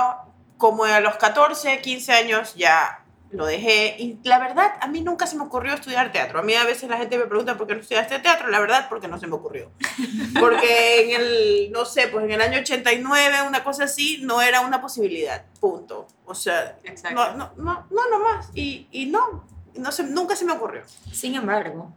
como 0.58 0.84
a 0.84 1.00
los 1.00 1.16
14, 1.16 1.80
15 1.80 2.12
años 2.12 2.54
ya 2.54 2.99
lo 3.32 3.46
dejé, 3.46 3.94
y 3.98 4.18
la 4.24 4.38
verdad, 4.40 4.72
a 4.80 4.88
mí 4.88 5.02
nunca 5.02 5.26
se 5.26 5.36
me 5.36 5.44
ocurrió 5.44 5.74
estudiar 5.74 6.10
teatro, 6.10 6.40
a 6.40 6.42
mí 6.42 6.54
a 6.54 6.64
veces 6.64 6.88
la 6.88 6.96
gente 6.96 7.16
me 7.16 7.26
pregunta 7.26 7.56
por 7.56 7.66
qué 7.66 7.74
no 7.74 7.80
estudiaste 7.80 8.18
teatro, 8.18 8.48
la 8.48 8.58
verdad, 8.58 8.88
porque 8.88 9.06
no 9.06 9.20
se 9.20 9.28
me 9.28 9.34
ocurrió, 9.34 9.70
porque 10.40 11.04
en 11.04 11.20
el, 11.20 11.70
no 11.72 11.84
sé, 11.84 12.08
pues 12.08 12.24
en 12.24 12.32
el 12.32 12.40
año 12.40 12.58
89, 12.58 13.36
una 13.46 13.62
cosa 13.62 13.84
así, 13.84 14.20
no 14.22 14.42
era 14.42 14.62
una 14.62 14.80
posibilidad, 14.80 15.44
punto, 15.60 16.08
o 16.24 16.34
sea, 16.34 16.76
no, 17.14 17.36
no, 17.36 17.52
no, 17.56 17.86
no 17.88 18.18
más, 18.18 18.50
y, 18.54 18.88
y 18.90 19.06
no, 19.06 19.46
no 19.76 19.92
se, 19.92 20.02
nunca 20.02 20.34
se 20.34 20.44
me 20.44 20.52
ocurrió. 20.52 20.82
Sin 21.12 21.34
embargo, 21.34 21.92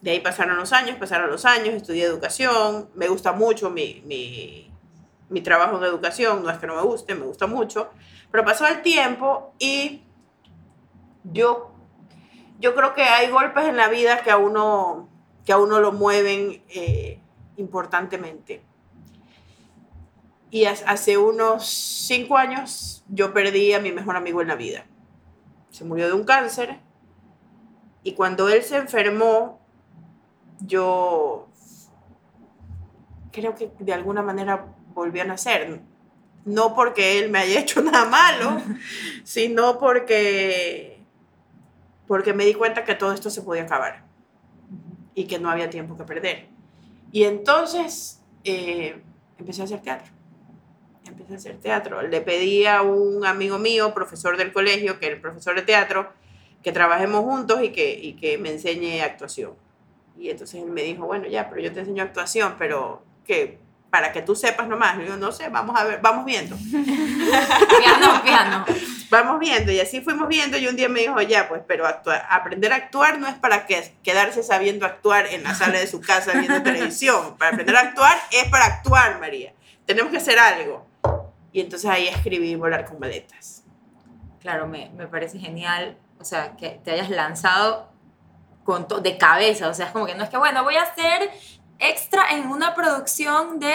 De 0.00 0.12
ahí 0.12 0.20
pasaron 0.20 0.56
los 0.56 0.72
años, 0.72 0.96
pasaron 0.98 1.28
los 1.28 1.44
años, 1.44 1.74
estudié 1.74 2.04
educación, 2.04 2.88
me 2.94 3.08
gusta 3.08 3.32
mucho 3.32 3.70
mi, 3.70 4.04
mi, 4.06 4.72
mi 5.28 5.40
trabajo 5.40 5.78
en 5.78 5.82
educación, 5.82 6.44
no 6.44 6.50
es 6.50 6.58
que 6.58 6.68
no 6.68 6.76
me 6.76 6.82
guste, 6.82 7.16
me 7.16 7.26
gusta 7.26 7.48
mucho, 7.48 7.90
pero 8.30 8.44
pasó 8.44 8.68
el 8.68 8.82
tiempo 8.82 9.54
y 9.58 10.04
yo, 11.32 11.72
yo 12.58 12.74
creo 12.74 12.94
que 12.94 13.02
hay 13.02 13.30
golpes 13.30 13.64
en 13.66 13.76
la 13.76 13.88
vida 13.88 14.22
que 14.22 14.30
a 14.30 14.36
uno, 14.36 15.08
que 15.44 15.52
a 15.52 15.58
uno 15.58 15.80
lo 15.80 15.92
mueven 15.92 16.62
eh, 16.68 17.20
importantemente. 17.56 18.62
Y 20.50 20.64
hace 20.64 21.18
unos 21.18 21.66
cinco 21.66 22.38
años 22.38 23.04
yo 23.08 23.34
perdí 23.34 23.74
a 23.74 23.80
mi 23.80 23.92
mejor 23.92 24.16
amigo 24.16 24.40
en 24.40 24.48
la 24.48 24.54
vida. 24.56 24.86
Se 25.70 25.84
murió 25.84 26.06
de 26.06 26.14
un 26.14 26.24
cáncer. 26.24 26.80
Y 28.02 28.14
cuando 28.14 28.48
él 28.48 28.62
se 28.62 28.76
enfermó, 28.76 29.60
yo 30.60 31.48
creo 33.30 33.54
que 33.54 33.70
de 33.78 33.92
alguna 33.92 34.22
manera 34.22 34.66
volvió 34.94 35.22
a 35.22 35.26
nacer. 35.26 35.80
No 36.44 36.74
porque 36.74 37.18
él 37.18 37.30
me 37.30 37.40
haya 37.40 37.60
hecho 37.60 37.82
nada 37.82 38.06
malo, 38.06 38.62
sino 39.24 39.78
porque, 39.78 40.97
porque 42.08 42.32
me 42.32 42.44
di 42.44 42.54
cuenta 42.54 42.84
que 42.84 42.94
todo 42.94 43.12
esto 43.12 43.30
se 43.30 43.42
podía 43.42 43.62
acabar 43.62 44.02
y 45.14 45.24
que 45.24 45.38
no 45.38 45.50
había 45.50 45.70
tiempo 45.70 45.96
que 45.96 46.04
perder. 46.04 46.48
Y 47.12 47.24
entonces 47.24 48.20
eh, 48.44 49.00
empecé 49.38 49.60
a 49.60 49.64
hacer 49.66 49.80
teatro. 49.82 50.10
Empecé 51.06 51.34
a 51.34 51.36
hacer 51.36 51.58
teatro. 51.58 52.02
Le 52.02 52.20
pedí 52.20 52.66
a 52.66 52.82
un 52.82 53.24
amigo 53.24 53.58
mío, 53.58 53.94
profesor 53.94 54.36
del 54.36 54.52
colegio, 54.52 54.98
que 54.98 55.06
era 55.06 55.14
el 55.14 55.20
profesor 55.20 55.54
de 55.54 55.62
teatro, 55.62 56.10
que 56.62 56.72
trabajemos 56.72 57.24
juntos 57.24 57.62
y 57.62 57.70
que, 57.70 57.92
y 57.92 58.14
que 58.14 58.38
me 58.38 58.52
enseñe 58.52 59.02
actuación. 59.02 59.54
Y 60.18 60.30
entonces 60.30 60.62
él 60.62 60.70
me 60.70 60.82
dijo, 60.82 61.06
bueno, 61.06 61.28
ya, 61.28 61.48
pero 61.48 61.60
yo 61.60 61.72
te 61.72 61.80
enseño 61.80 62.02
actuación, 62.02 62.56
pero 62.58 63.02
que 63.24 63.58
para 63.90 64.12
que 64.12 64.22
tú 64.22 64.34
sepas 64.34 64.68
nomás. 64.68 64.98
Yo 65.06 65.16
no 65.16 65.32
sé, 65.32 65.48
vamos 65.48 65.78
a 65.78 65.84
ver, 65.84 66.00
vamos 66.00 66.24
viendo. 66.24 66.56
piano, 67.80 68.22
piano. 68.22 68.64
Vamos 69.10 69.40
viendo, 69.40 69.72
y 69.72 69.80
así 69.80 70.00
fuimos 70.02 70.28
viendo, 70.28 70.58
y 70.58 70.66
un 70.66 70.76
día 70.76 70.88
me 70.88 71.00
dijo, 71.00 71.20
ya, 71.22 71.48
pues, 71.48 71.62
pero 71.66 71.86
aprender 71.86 72.72
a 72.72 72.76
actuar 72.76 73.18
no 73.18 73.26
es 73.26 73.34
para 73.34 73.66
que, 73.66 73.94
quedarse 74.02 74.42
sabiendo 74.42 74.84
actuar 74.84 75.26
en 75.26 75.42
la 75.44 75.54
sala 75.54 75.78
de 75.78 75.86
su 75.86 76.00
casa 76.00 76.32
viendo 76.32 76.62
televisión. 76.62 77.36
Para 77.38 77.52
aprender 77.52 77.76
a 77.76 77.80
actuar 77.80 78.16
es 78.30 78.48
para 78.50 78.66
actuar, 78.66 79.18
María. 79.18 79.54
Tenemos 79.86 80.10
que 80.10 80.18
hacer 80.18 80.38
algo. 80.38 80.86
Y 81.52 81.60
entonces 81.60 81.88
ahí 81.88 82.08
escribí 82.08 82.54
Volar 82.54 82.84
con 82.84 82.98
maletas. 82.98 83.64
Claro, 84.40 84.66
me, 84.66 84.90
me 84.90 85.06
parece 85.06 85.38
genial, 85.38 85.96
o 86.20 86.24
sea, 86.24 86.56
que 86.56 86.80
te 86.84 86.90
hayas 86.90 87.10
lanzado 87.10 87.90
con 88.64 88.86
de 89.02 89.16
cabeza, 89.16 89.68
o 89.68 89.74
sea, 89.74 89.86
es 89.86 89.92
como 89.92 90.04
que 90.04 90.14
no 90.14 90.24
es 90.24 90.28
que, 90.28 90.36
bueno, 90.36 90.62
voy 90.62 90.76
a 90.76 90.82
hacer 90.82 91.30
extra 91.78 92.30
en 92.32 92.48
una 92.48 92.74
producción 92.74 93.58
de 93.58 93.74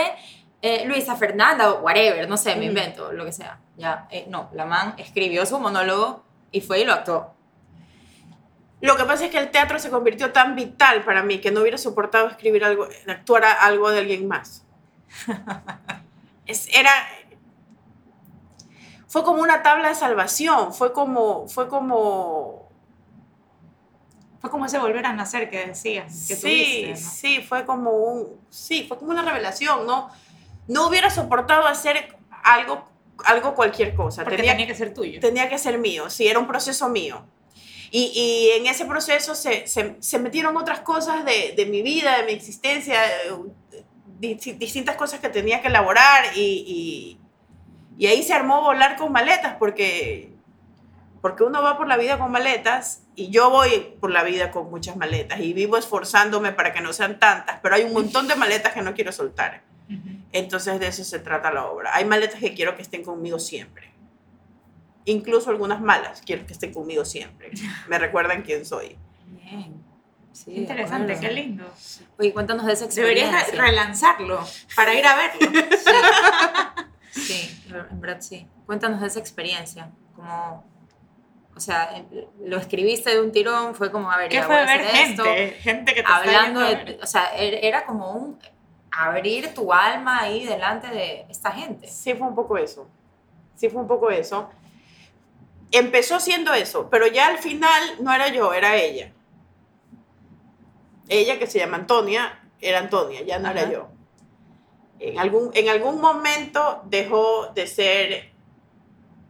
eh, 0.65 0.86
Luisa 0.86 1.17
Fernanda 1.17 1.74
o 1.74 1.82
whatever, 1.82 2.27
no 2.29 2.38
sé, 2.38 2.55
me 2.55 2.63
invento, 2.63 3.12
lo 3.12 3.25
que 3.25 3.34
sea. 3.34 3.60
Ya, 3.75 4.08
eh, 4.10 4.27
no, 4.29 4.50
la 4.53 4.65
man 4.65 4.96
escribió 4.98 5.46
su 5.46 5.60
monólogo 5.60 6.24
y 6.53 6.62
fue 6.62 6.79
y 6.79 6.86
lo 6.86 6.93
actuó. 6.93 7.34
Lo 8.79 8.96
que 8.96 9.03
pasa 9.03 9.25
es 9.25 9.32
que 9.32 9.39
el 9.39 9.51
teatro 9.51 9.77
se 9.77 9.89
convirtió 9.89 10.32
tan 10.32 10.55
vital 10.55 11.03
para 11.03 11.22
mí 11.22 11.39
que 11.39 11.51
no 11.51 11.60
hubiera 11.60 11.77
soportado 11.77 12.29
escribir 12.29 12.63
algo, 12.63 12.88
actuar 13.10 13.43
algo 13.43 13.91
de 13.91 14.00
alguien 14.00 14.25
más. 14.25 14.63
es, 16.46 16.70
era, 16.74 16.91
fue 19.10 19.22
como 19.24 19.41
una 19.41 19.63
tabla 19.63 19.89
de 19.89 19.96
salvación, 19.96 20.74
fue 20.74 20.93
como, 20.93 21.46
fue 21.50 21.67
como 21.67 22.70
fue 24.39 24.50
como 24.50 24.65
ese 24.65 24.77
volver 24.77 25.05
a 25.05 25.12
nacer 25.12 25.50
que 25.50 25.67
decías. 25.67 26.25
Que 26.25 26.36
sí, 26.38 26.93
sí, 26.96 27.41
fue 27.41 27.65
como 27.65 27.91
un, 27.91 28.39
sí, 28.50 28.86
fue 28.88 28.98
como 28.98 29.12
una 29.12 29.24
revelación, 29.24 29.86
¿no? 29.86 30.10
No 30.67 30.88
hubiera 30.88 31.10
soportado 31.10 31.67
hacer 31.67 32.17
algo, 32.43 32.88
algo 33.25 33.55
cualquier 33.55 33.96
cosa. 33.96 34.24
Porque 34.24 34.38
tenía, 34.38 34.55
que 34.58 34.75
ser 34.75 34.93
tuyo. 34.93 35.20
Tenía 35.20 35.50
que 35.50 35.58
ser 35.58 35.77
mío, 35.77 36.10
sí, 36.10 36.27
era 36.27 36.39
un 36.39 36.48
proceso 36.48 36.89
mío. 36.89 37.25
Y, 37.91 38.12
y 38.15 38.60
en 38.60 38.65
ese 38.65 38.86
proceso 38.86 39.36
se, 39.36 39.67
se, 39.67 39.98
se, 40.00 40.20
metieron 40.20 40.58
otras 40.58 40.79
cosas 40.79 41.24
de, 41.25 41.53
de 41.55 41.65
mi 41.67 41.84
vida, 41.84 42.17
de 42.17 42.24
mi 42.25 42.32
existencia, 42.32 43.00
distintas 44.20 44.96
cosas 44.96 45.20
que 45.20 45.29
tenía 45.29 45.62
que 45.62 45.67
elaborar 45.67 46.36
y, 46.36 46.39
y, 46.41 47.20
y 47.98 48.08
ahí 48.08 48.24
se 48.24 48.34
armó 48.34 48.62
volar 48.62 48.96
con 48.96 49.12
maletas 49.12 49.55
porque 49.60 50.34
porque 51.22 51.46
uno 51.46 51.62
va 51.62 51.77
por 51.77 51.88
la 51.88 51.96
vida 51.96 52.20
con 52.20 52.32
maletas 52.32 53.03
y 53.15 53.29
yo 53.29 53.50
voy 53.50 53.96
por 54.01 54.12
la 54.12 54.24
vida 54.24 54.51
con 54.51 54.70
muchas 54.70 54.98
maletas 54.98 55.39
y 55.39 55.53
vivo 55.53 55.77
esforzándome 55.77 56.51
para 56.51 56.74
que 56.74 56.82
no 56.82 56.91
sean 56.91 57.17
tantas, 57.17 57.60
pero 57.62 57.75
hay 57.75 57.84
un 57.84 57.93
montón 57.93 58.27
de 58.27 58.36
maletas 58.36 58.74
que 58.74 58.82
no 58.82 58.93
quiero 58.93 59.13
soltar. 59.13 59.62
Entonces 60.33 60.79
de 60.79 60.87
eso 60.87 61.03
se 61.03 61.19
trata 61.19 61.51
la 61.51 61.67
obra. 61.67 61.95
Hay 61.95 62.05
maletas 62.05 62.39
que 62.39 62.53
quiero 62.53 62.75
que 62.75 62.81
estén 62.81 63.03
conmigo 63.03 63.39
siempre. 63.39 63.91
Incluso 65.05 65.49
algunas 65.49 65.79
malas 65.79 66.21
quiero 66.25 66.45
que 66.45 66.53
estén 66.53 66.73
conmigo 66.73 67.05
siempre. 67.05 67.51
Me 67.87 67.99
recuerdan 67.99 68.41
quién 68.41 68.65
soy. 68.65 68.97
Bien. 69.27 69.81
Sí, 70.31 70.55
Interesante, 70.55 71.19
qué 71.19 71.31
lindo. 71.31 71.63
Oye, 72.17 72.33
cuéntanos 72.33 72.65
de 72.65 72.73
esa 72.73 72.85
experiencia. 72.85 73.37
Deberías 73.45 73.55
relanzarlo 73.55 74.43
para 74.75 74.93
ir 74.95 75.05
a 75.05 75.15
verlo. 75.15 75.61
Sí, 77.13 77.63
en 77.67 78.01
verdad 78.01 78.21
sí. 78.21 78.47
Cuéntanos 78.65 78.99
de 78.99 79.05
esa 79.05 79.19
experiencia. 79.19 79.91
Como 80.15 80.65
o 81.55 81.59
sea, 81.59 82.03
lo 82.43 82.57
escribiste 82.57 83.11
de 83.11 83.21
un 83.21 83.31
tirón, 83.31 83.75
fue 83.75 83.91
como, 83.91 84.11
a 84.11 84.17
ver, 84.17 84.29
¿qué 84.29 84.41
fue 84.41 84.55
ver 84.65 84.81
gente? 84.85 85.57
Gente 85.59 85.93
que 85.93 86.01
te 86.01 86.11
hablando 86.11 86.61
de, 86.61 86.99
o 87.01 87.05
sea, 87.05 87.25
er, 87.35 87.63
era 87.63 87.85
como 87.85 88.11
un 88.11 88.39
abrir 88.95 89.53
tu 89.53 89.73
alma 89.73 90.21
ahí 90.21 90.45
delante 90.45 90.88
de 90.88 91.25
esta 91.29 91.51
gente. 91.51 91.88
Sí, 91.88 92.13
fue 92.13 92.27
un 92.27 92.35
poco 92.35 92.57
eso. 92.57 92.88
Sí, 93.55 93.69
fue 93.69 93.81
un 93.81 93.88
poco 93.88 94.12
eso. 94.12 94.50
Empezó 95.71 96.19
siendo 96.19 96.53
eso, 96.53 96.89
pero 96.89 97.07
ya 97.07 97.27
al 97.27 97.39
final 97.39 97.81
no 98.00 98.13
era 98.13 98.27
yo, 98.27 98.53
era 98.53 98.75
ella. 98.75 99.12
Ella 101.09 101.39
que 101.39 101.47
se 101.47 101.59
llama 101.59 101.77
Antonia, 101.77 102.39
era 102.62 102.79
Antonia, 102.79 103.23
ya 103.23 103.39
no 103.39 103.50
era 103.50 103.69
yo. 103.69 103.88
En 105.00 105.17
algún, 105.17 105.50
en 105.53 105.69
algún 105.69 106.00
momento 106.00 106.83
dejó 106.85 107.47
de 107.47 107.67
ser 107.67 108.31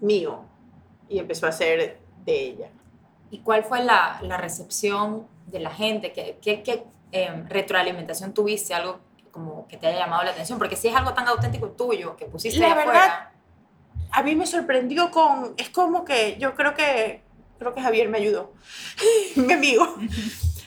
mío 0.01 0.43
y 1.07 1.19
empezó 1.19 1.47
a 1.47 1.51
ser 1.51 1.99
de 2.25 2.39
ella. 2.41 2.69
¿Y 3.31 3.39
cuál 3.39 3.63
fue 3.63 3.83
la, 3.83 4.19
la 4.21 4.37
recepción 4.37 5.25
de 5.47 5.59
la 5.59 5.71
gente? 5.71 6.11
¿Qué, 6.11 6.37
qué, 6.41 6.61
qué 6.61 6.83
em, 7.11 7.47
retroalimentación 7.47 8.33
tuviste? 8.33 8.73
Algo 8.73 8.99
como 9.33 9.67
que 9.67 9.77
te 9.77 9.87
haya 9.87 9.97
llamado 9.99 10.23
la 10.23 10.31
atención, 10.31 10.59
porque 10.59 10.77
si 10.77 10.87
es 10.87 10.95
algo 10.95 11.13
tan 11.13 11.27
auténtico 11.27 11.71
tuyo 11.71 12.15
que 12.15 12.25
pusiste 12.25 12.59
la 12.59 12.67
afuera, 12.67 12.85
verdad, 12.85 13.29
a 14.11 14.23
mí 14.23 14.35
me 14.35 14.45
sorprendió 14.45 15.09
con, 15.09 15.55
es 15.57 15.69
como 15.69 16.05
que 16.05 16.37
yo 16.39 16.53
creo 16.55 16.75
que, 16.75 17.23
creo 17.57 17.73
que 17.73 17.81
Javier 17.81 18.09
me 18.09 18.19
ayudó, 18.19 18.53
mi 19.35 19.51
amigo, 19.51 19.95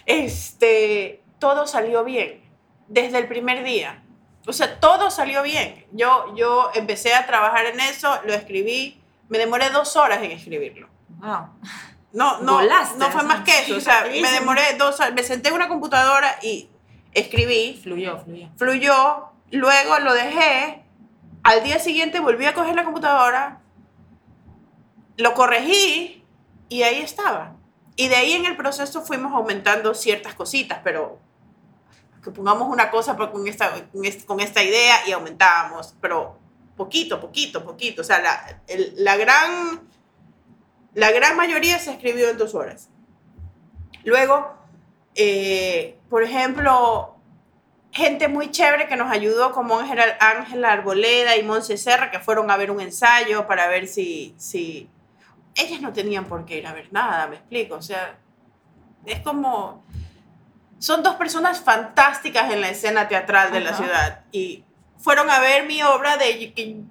este, 0.04 1.22
todo 1.38 1.66
salió 1.66 2.02
bien, 2.02 2.42
desde 2.88 3.18
el 3.18 3.28
primer 3.28 3.62
día, 3.62 4.02
o 4.48 4.52
sea, 4.52 4.80
todo 4.80 5.10
salió 5.10 5.42
bien, 5.44 5.86
yo, 5.92 6.34
yo 6.34 6.70
empecé 6.74 7.14
a 7.14 7.26
trabajar 7.26 7.66
en 7.66 7.78
eso, 7.78 8.18
lo 8.24 8.34
escribí, 8.34 9.00
me 9.28 9.38
demoré 9.38 9.70
dos 9.70 9.94
horas 9.96 10.22
en 10.22 10.32
escribirlo, 10.32 10.88
Wow. 11.18 11.48
No, 12.12 12.40
no, 12.40 12.62
no 12.62 13.10
fue 13.10 13.22
más 13.24 13.44
que 13.44 13.58
eso. 13.60 13.76
O 13.76 13.80
sea, 13.80 14.06
me 14.10 14.30
demoré 14.30 14.62
dos 14.78 14.98
me 15.14 15.22
senté 15.22 15.50
en 15.50 15.54
una 15.54 15.68
computadora 15.68 16.38
y 16.42 16.70
escribí. 17.20 17.78
Fluyó, 17.82 18.18
fluyó. 18.18 18.48
Fluyó, 18.56 19.30
luego 19.50 19.98
lo 19.98 20.14
dejé. 20.14 20.84
Al 21.42 21.62
día 21.62 21.78
siguiente 21.78 22.20
volví 22.20 22.44
a 22.46 22.54
coger 22.54 22.74
la 22.74 22.84
computadora, 22.84 23.60
lo 25.16 25.34
corregí 25.34 26.24
y 26.68 26.82
ahí 26.82 27.00
estaba. 27.00 27.56
Y 27.94 28.08
de 28.08 28.16
ahí 28.16 28.32
en 28.32 28.46
el 28.46 28.56
proceso 28.56 29.02
fuimos 29.02 29.32
aumentando 29.32 29.94
ciertas 29.94 30.34
cositas, 30.34 30.80
pero 30.82 31.20
que 32.22 32.30
pongamos 32.30 32.68
una 32.68 32.90
cosa 32.90 33.16
con 33.16 33.46
esta, 33.46 33.72
con 34.26 34.40
esta 34.40 34.62
idea 34.62 34.96
y 35.06 35.12
aumentábamos, 35.12 35.94
pero 36.00 36.36
poquito, 36.76 37.20
poquito, 37.20 37.64
poquito. 37.64 38.02
O 38.02 38.04
sea, 38.04 38.20
la, 38.20 38.60
la 38.96 39.16
gran 39.16 39.86
la 40.96 41.12
gran 41.12 41.36
mayoría 41.36 41.78
se 41.78 41.92
escribió 41.92 42.30
en 42.30 42.38
dos 42.38 42.54
horas. 42.54 42.88
Luego, 44.02 44.56
eh, 45.14 45.95
por 46.08 46.22
ejemplo, 46.22 47.16
gente 47.92 48.28
muy 48.28 48.50
chévere 48.50 48.88
que 48.88 48.96
nos 48.96 49.10
ayudó, 49.10 49.52
como 49.52 49.78
Ángela 49.78 50.72
Arboleda 50.72 51.36
y 51.36 51.42
Monse 51.42 51.76
Serra, 51.76 52.10
que 52.10 52.20
fueron 52.20 52.50
a 52.50 52.56
ver 52.56 52.70
un 52.70 52.80
ensayo 52.80 53.46
para 53.46 53.68
ver 53.68 53.88
si, 53.88 54.34
si... 54.38 54.90
Ellas 55.54 55.80
no 55.80 55.92
tenían 55.94 56.26
por 56.26 56.44
qué 56.44 56.58
ir 56.58 56.66
a 56.66 56.74
ver 56.74 56.92
nada, 56.92 57.26
me 57.28 57.36
explico. 57.36 57.76
O 57.76 57.82
sea, 57.82 58.18
es 59.06 59.20
como... 59.20 59.84
Son 60.78 61.02
dos 61.02 61.14
personas 61.16 61.60
fantásticas 61.60 62.52
en 62.52 62.60
la 62.60 62.68
escena 62.68 63.08
teatral 63.08 63.50
de 63.50 63.60
la 63.60 63.74
ciudad 63.74 64.24
y 64.30 64.62
fueron 64.98 65.30
a 65.30 65.40
ver 65.40 65.64
mi 65.64 65.82
obra 65.82 66.18
de 66.18 66.84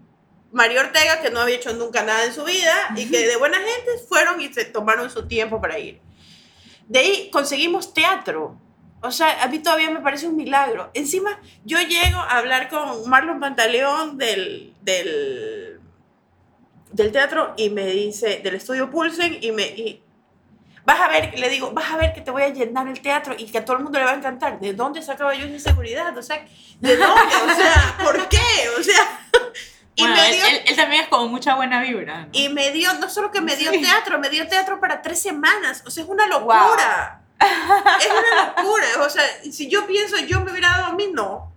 María 0.52 0.82
Ortega, 0.82 1.22
que 1.22 1.30
no 1.30 1.42
había 1.42 1.58
hecho 1.58 1.72
nunca 1.74 2.02
nada 2.02 2.26
en 2.26 2.34
su 2.34 2.44
vida 2.44 2.74
y 2.96 3.08
que 3.12 3.28
de 3.28 3.38
buena 3.38 3.58
gente 3.58 3.92
fueron 4.10 4.42
y 4.42 4.52
se 4.52 4.66
tomaron 4.66 5.12
su 5.12 5.28
tiempo 5.28 5.62
para 5.62 5.78
ir. 5.78 6.02
De 6.88 7.00
ahí 7.00 7.30
conseguimos 7.32 7.94
teatro. 7.94 8.60
O 9.06 9.12
sea, 9.12 9.44
a 9.44 9.48
mí 9.48 9.60
todavía 9.60 9.90
me 9.90 10.00
parece 10.02 10.28
un 10.28 10.36
milagro. 10.36 10.90
Encima, 10.94 11.40
yo 11.64 11.80
llego 11.82 12.18
a 12.18 12.38
hablar 12.38 12.70
con 12.70 13.08
Marlon 13.10 13.40
Pantaleón 13.40 14.18
del, 14.18 14.74
del, 14.82 15.80
del 16.92 17.12
teatro 17.12 17.54
y 17.58 17.70
me 17.70 17.86
dice, 17.88 18.40
del 18.44 18.56
estudio 18.56 18.90
Pulsen, 18.90 19.38
y 19.42 19.52
me... 19.52 19.64
y, 19.64 20.02
vas 20.86 21.00
a 21.02 21.08
ver, 21.08 21.38
le 21.40 21.50
digo, 21.50 21.72
vas 21.72 21.92
a 21.92 21.98
ver 21.98 22.14
que 22.14 22.22
te 22.22 22.30
voy 22.32 22.44
a 22.44 22.50
llenar 22.50 22.88
el 22.88 23.00
teatro 23.02 23.34
y 23.38 23.46
que 23.46 23.58
a 23.58 23.66
todo 23.66 23.78
el 23.78 23.84
mundo 23.84 23.98
le 24.00 24.06
va 24.06 24.12
a 24.12 24.16
encantar. 24.16 24.60
¿De 24.60 24.74
dónde 24.74 25.02
sacaba 25.02 25.34
yo 25.34 25.46
esa 25.46 25.70
seguridad? 25.72 26.16
O 26.18 26.22
sea, 26.22 26.46
¿de 26.80 26.98
dónde? 26.98 27.22
O 27.52 27.56
sea, 27.56 27.98
¿por 28.04 28.30
qué? 28.30 28.38
O 28.80 28.84
sea... 28.84 29.22
Y 29.98 30.02
Bueno, 30.02 30.16
me 30.18 30.28
él, 30.30 30.36
dio 30.36 30.46
él- 30.46 30.62
él 30.68 30.76
también 30.76 31.04
es 31.04 31.08
como 31.08 31.30
mucha 31.30 31.56
buena 31.56 31.82
vibra. 31.82 32.24
¿no? 32.24 32.30
y 32.34 32.50
me 32.50 32.72
dio, 32.72 32.94
no 32.96 33.10
solo 33.10 33.32
que 33.32 33.40
me 33.40 33.56
dio 33.56 33.72
Sí. 33.72 33.80
teatro, 33.82 34.20
me 34.20 34.30
dio 34.30 34.46
teatro 34.48 34.80
para 34.82 35.02
tres 35.02 35.22
semanas. 35.22 35.84
O 35.88 35.90
sea, 35.90 36.04
es 36.04 36.10
una 36.10 36.28
locura. 36.28 37.22
Es 38.00 38.08
una 38.08 38.46
locura. 38.46 38.86
O 39.06 39.10
sea, 39.10 39.24
si 39.52 39.70
yo 39.70 39.86
pienso, 39.88 40.18
yo 40.20 40.42
me 40.42 40.52
hubiera 40.52 40.70
dado 40.70 40.86
a 40.86 40.94
mí, 40.94 41.10
no. 41.14 41.54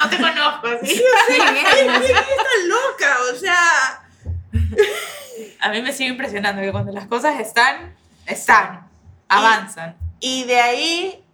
No 0.00 0.10
te 0.10 0.16
conozco, 0.18 0.68
¿sí? 0.82 0.94
Sí, 0.94 1.02
bien. 1.52 1.90
Está 1.90 2.14
loca, 2.66 3.16
o 3.32 3.36
sea. 3.36 4.04
A 5.60 5.70
mí 5.70 5.82
me 5.82 5.92
sigue 5.92 6.10
impresionando 6.10 6.62
que 6.62 6.72
cuando 6.72 6.92
las 6.92 7.06
cosas 7.06 7.40
están, 7.40 7.94
están, 8.26 8.88
avanzan. 9.28 9.96
Y 10.20 10.44
de 10.44 10.60
ahí, 10.60 11.24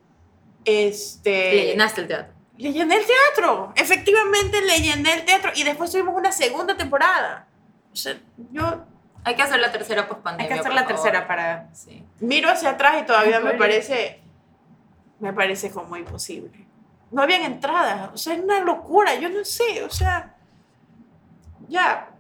este. 0.65 1.55
Le 1.55 1.67
llenaste 1.67 2.01
el 2.03 2.09
teatro. 2.09 2.35
Le 2.57 2.73
llené 2.73 2.97
el 2.97 3.05
teatro. 3.07 3.73
Efectivamente, 3.77 4.61
le 4.63 4.81
llené 4.81 5.15
el 5.15 5.25
teatro. 5.25 5.53
Y 5.55 5.63
después 5.63 5.91
tuvimos 5.91 6.15
una 6.17 6.33
segunda 6.33 6.77
temporada. 6.77 7.47
O 7.93 7.97
sea, 7.97 8.19
yo 8.51 8.85
Hay 9.25 9.35
que 9.35 9.43
hacer 9.43 9.61
la 9.61 9.71
tercera 9.73 10.07
post 10.09 10.19
Hay 10.21 10.25
pandemia. 10.25 10.55
que 10.55 10.61
hacer 10.61 10.73
la 10.73 10.83
favor. 10.85 10.95
tercera 10.97 11.27
para... 11.27 11.75
Sí. 11.75 12.05
miro 12.21 12.49
hacia 12.51 12.71
atrás 12.71 13.03
y 13.03 13.07
todavía 13.07 13.41
me 13.41 13.55
parece. 13.55 14.23
Me 15.21 15.33
parece 15.33 15.71
como 15.71 15.97
imposible. 15.97 16.67
No 17.11 17.23
habían 17.23 17.43
entradas. 17.43 18.11
O 18.15 18.17
sea, 18.17 18.35
es 18.35 18.41
una 18.41 18.61
locura. 18.61 19.15
Yo 19.17 19.29
no 19.29 19.45
sé. 19.45 19.83
O 19.85 19.91
sea. 19.91 20.35
Ya. 21.69 22.11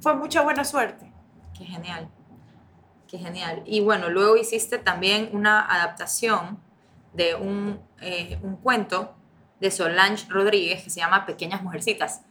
Fue 0.00 0.14
mucha 0.14 0.42
buena 0.42 0.64
suerte. 0.64 1.12
Qué 1.56 1.64
genial. 1.64 2.08
Qué 3.08 3.18
genial. 3.18 3.62
Y 3.66 3.80
bueno, 3.80 4.08
luego 4.10 4.36
hiciste 4.36 4.78
también 4.78 5.30
una 5.32 5.60
adaptación 5.60 6.58
de 7.12 7.34
un, 7.34 7.80
eh, 8.00 8.38
un 8.42 8.56
cuento 8.56 9.14
de 9.60 9.70
Solange 9.70 10.26
Rodríguez 10.28 10.82
que 10.82 10.90
se 10.90 11.00
llama 11.00 11.24
Pequeñas 11.24 11.62
Mujercitas, 11.62 12.22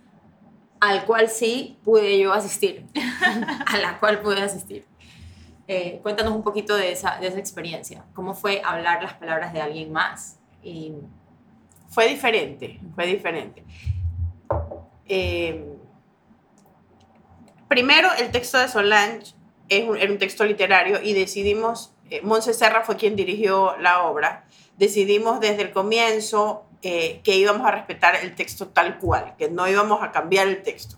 al 0.90 1.06
cual 1.06 1.30
sí 1.30 1.78
pude 1.84 2.18
yo 2.20 2.34
asistir. 2.34 2.86
a 3.66 3.78
la 3.78 4.00
cual 4.00 4.22
pude 4.22 4.42
asistir. 4.42 4.86
Eh, 5.68 6.00
cuéntanos 6.04 6.34
un 6.34 6.44
poquito 6.44 6.76
de 6.76 6.92
esa, 6.92 7.18
de 7.20 7.28
esa 7.28 7.40
experiencia. 7.40 8.06
¿Cómo 8.14 8.34
fue 8.36 8.62
hablar 8.64 9.02
las 9.02 9.14
palabras 9.16 9.52
de 9.54 9.62
alguien 9.62 9.92
más? 9.92 10.38
Y 10.64 10.94
Fue 11.90 12.08
diferente, 12.10 12.80
fue 12.94 13.06
diferente. 13.08 13.64
Eh, 15.08 15.76
primero, 17.68 18.10
el 18.20 18.32
texto 18.32 18.58
de 18.60 18.68
Solange 18.68 19.34
es 19.70 19.88
un- 19.88 19.98
era 19.98 20.12
un 20.12 20.18
texto 20.18 20.44
literario 20.46 21.02
y 21.02 21.14
decidimos, 21.14 21.94
eh, 22.10 22.22
Monse 22.24 22.54
Serra 22.54 22.84
fue 22.84 22.96
quien 22.98 23.16
dirigió 23.16 23.78
la 23.78 24.04
obra, 24.04 24.46
decidimos 24.78 25.40
desde 25.40 25.62
el 25.64 25.72
comienzo 25.72 26.65
eh, 26.86 27.22
que 27.24 27.36
íbamos 27.36 27.66
a 27.68 27.72
respetar 27.72 28.16
el 28.16 28.36
texto 28.36 28.68
tal 28.68 29.00
cual, 29.00 29.36
que 29.38 29.50
no 29.50 29.68
íbamos 29.68 30.04
a 30.04 30.12
cambiar 30.12 30.48
el 30.48 30.64
texto. 30.64 30.98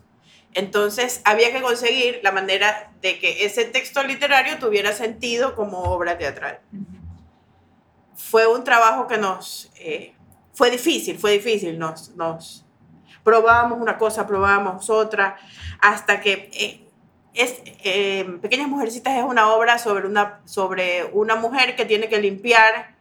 Entonces 0.54 1.20
había 1.24 1.52
que 1.52 1.60
conseguir 1.60 2.20
la 2.22 2.32
manera 2.32 2.92
de 3.02 3.18
que 3.18 3.44
ese 3.44 3.64
texto 3.64 4.02
literario 4.02 4.58
tuviera 4.58 4.92
sentido 4.92 5.54
como 5.54 5.82
obra 5.82 6.18
teatral 6.18 6.60
fue 8.18 8.46
un 8.46 8.64
trabajo 8.64 9.06
que 9.06 9.16
nos... 9.16 9.70
eh, 9.76 10.14
fue 10.52 10.70
difícil, 10.70 11.18
fue 11.18 11.32
difícil. 11.32 11.78
Nos, 11.78 12.10
nos 12.16 12.66
probábamos 13.22 13.80
una 13.80 13.96
cosa, 13.96 14.26
probábamos 14.26 14.90
otra, 14.90 15.36
hasta 15.80 16.20
que... 16.20 16.50
eh, 16.52 16.84
es, 17.32 17.62
eh, 17.84 18.38
Pequeñas 18.42 18.68
Mujercitas 18.68 19.16
es 19.16 19.22
una 19.22 19.52
obra 19.52 19.78
sobre 19.78 20.08
una, 20.08 20.40
sobre 20.44 21.04
una 21.12 21.36
mujer 21.36 21.76
que 21.76 21.84
tiene 21.84 22.08
que 22.08 22.20
limpiar 22.20 22.96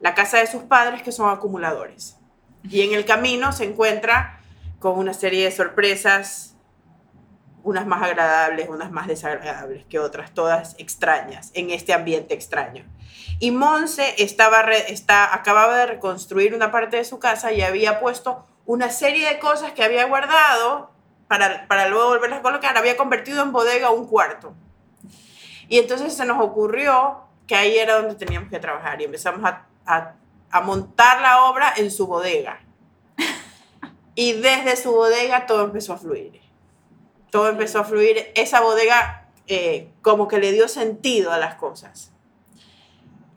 la 0.00 0.14
casa 0.14 0.38
de 0.38 0.46
sus 0.46 0.62
padres 0.62 1.02
que 1.02 1.12
son 1.12 1.28
acumuladores. 1.28 2.18
Y 2.68 2.82
en 2.82 2.92
el 2.94 3.04
camino 3.04 3.52
se 3.52 3.64
encuentra 3.64 4.38
con 4.78 4.98
una 4.98 5.14
serie 5.14 5.44
de 5.44 5.50
sorpresas, 5.50 6.56
unas 7.64 7.86
más 7.86 8.02
agradables, 8.02 8.68
unas 8.68 8.90
más 8.90 9.06
desagradables 9.06 9.84
que 9.86 9.98
otras, 9.98 10.32
todas 10.32 10.74
extrañas, 10.78 11.50
en 11.54 11.70
este 11.70 11.92
ambiente 11.92 12.34
extraño. 12.34 12.84
Y 13.38 13.50
Monse 13.50 14.14
estaba 14.22 14.62
está, 14.72 15.34
acababa 15.34 15.76
de 15.78 15.86
reconstruir 15.86 16.54
una 16.54 16.70
parte 16.70 16.96
de 16.96 17.04
su 17.04 17.18
casa 17.18 17.52
y 17.52 17.62
había 17.62 18.00
puesto 18.00 18.46
una 18.66 18.90
serie 18.90 19.28
de 19.28 19.38
cosas 19.38 19.72
que 19.72 19.82
había 19.84 20.04
guardado 20.06 20.90
para, 21.28 21.66
para 21.66 21.88
luego 21.88 22.08
volverlas 22.08 22.40
a 22.40 22.42
colocar, 22.42 22.76
había 22.76 22.96
convertido 22.96 23.42
en 23.42 23.52
bodega 23.52 23.90
un 23.90 24.06
cuarto. 24.06 24.54
Y 25.68 25.78
entonces 25.78 26.14
se 26.14 26.24
nos 26.24 26.40
ocurrió 26.40 27.22
que 27.46 27.54
ahí 27.54 27.76
era 27.78 27.94
donde 27.96 28.14
teníamos 28.14 28.50
que 28.50 28.58
trabajar 28.58 29.00
y 29.00 29.04
empezamos 29.04 29.44
a, 29.44 29.66
a- 29.86 30.14
a 30.52 30.60
montar 30.60 31.20
la 31.20 31.44
obra 31.46 31.72
en 31.76 31.90
su 31.90 32.06
bodega. 32.06 32.60
Y 34.14 34.34
desde 34.34 34.76
su 34.76 34.92
bodega 34.92 35.46
todo 35.46 35.64
empezó 35.64 35.94
a 35.94 35.96
fluir. 35.96 36.40
Todo 37.30 37.48
empezó 37.48 37.80
a 37.80 37.84
fluir. 37.84 38.30
Esa 38.34 38.60
bodega 38.60 39.26
eh, 39.46 39.90
como 40.02 40.28
que 40.28 40.38
le 40.38 40.52
dio 40.52 40.68
sentido 40.68 41.32
a 41.32 41.38
las 41.38 41.54
cosas. 41.54 42.12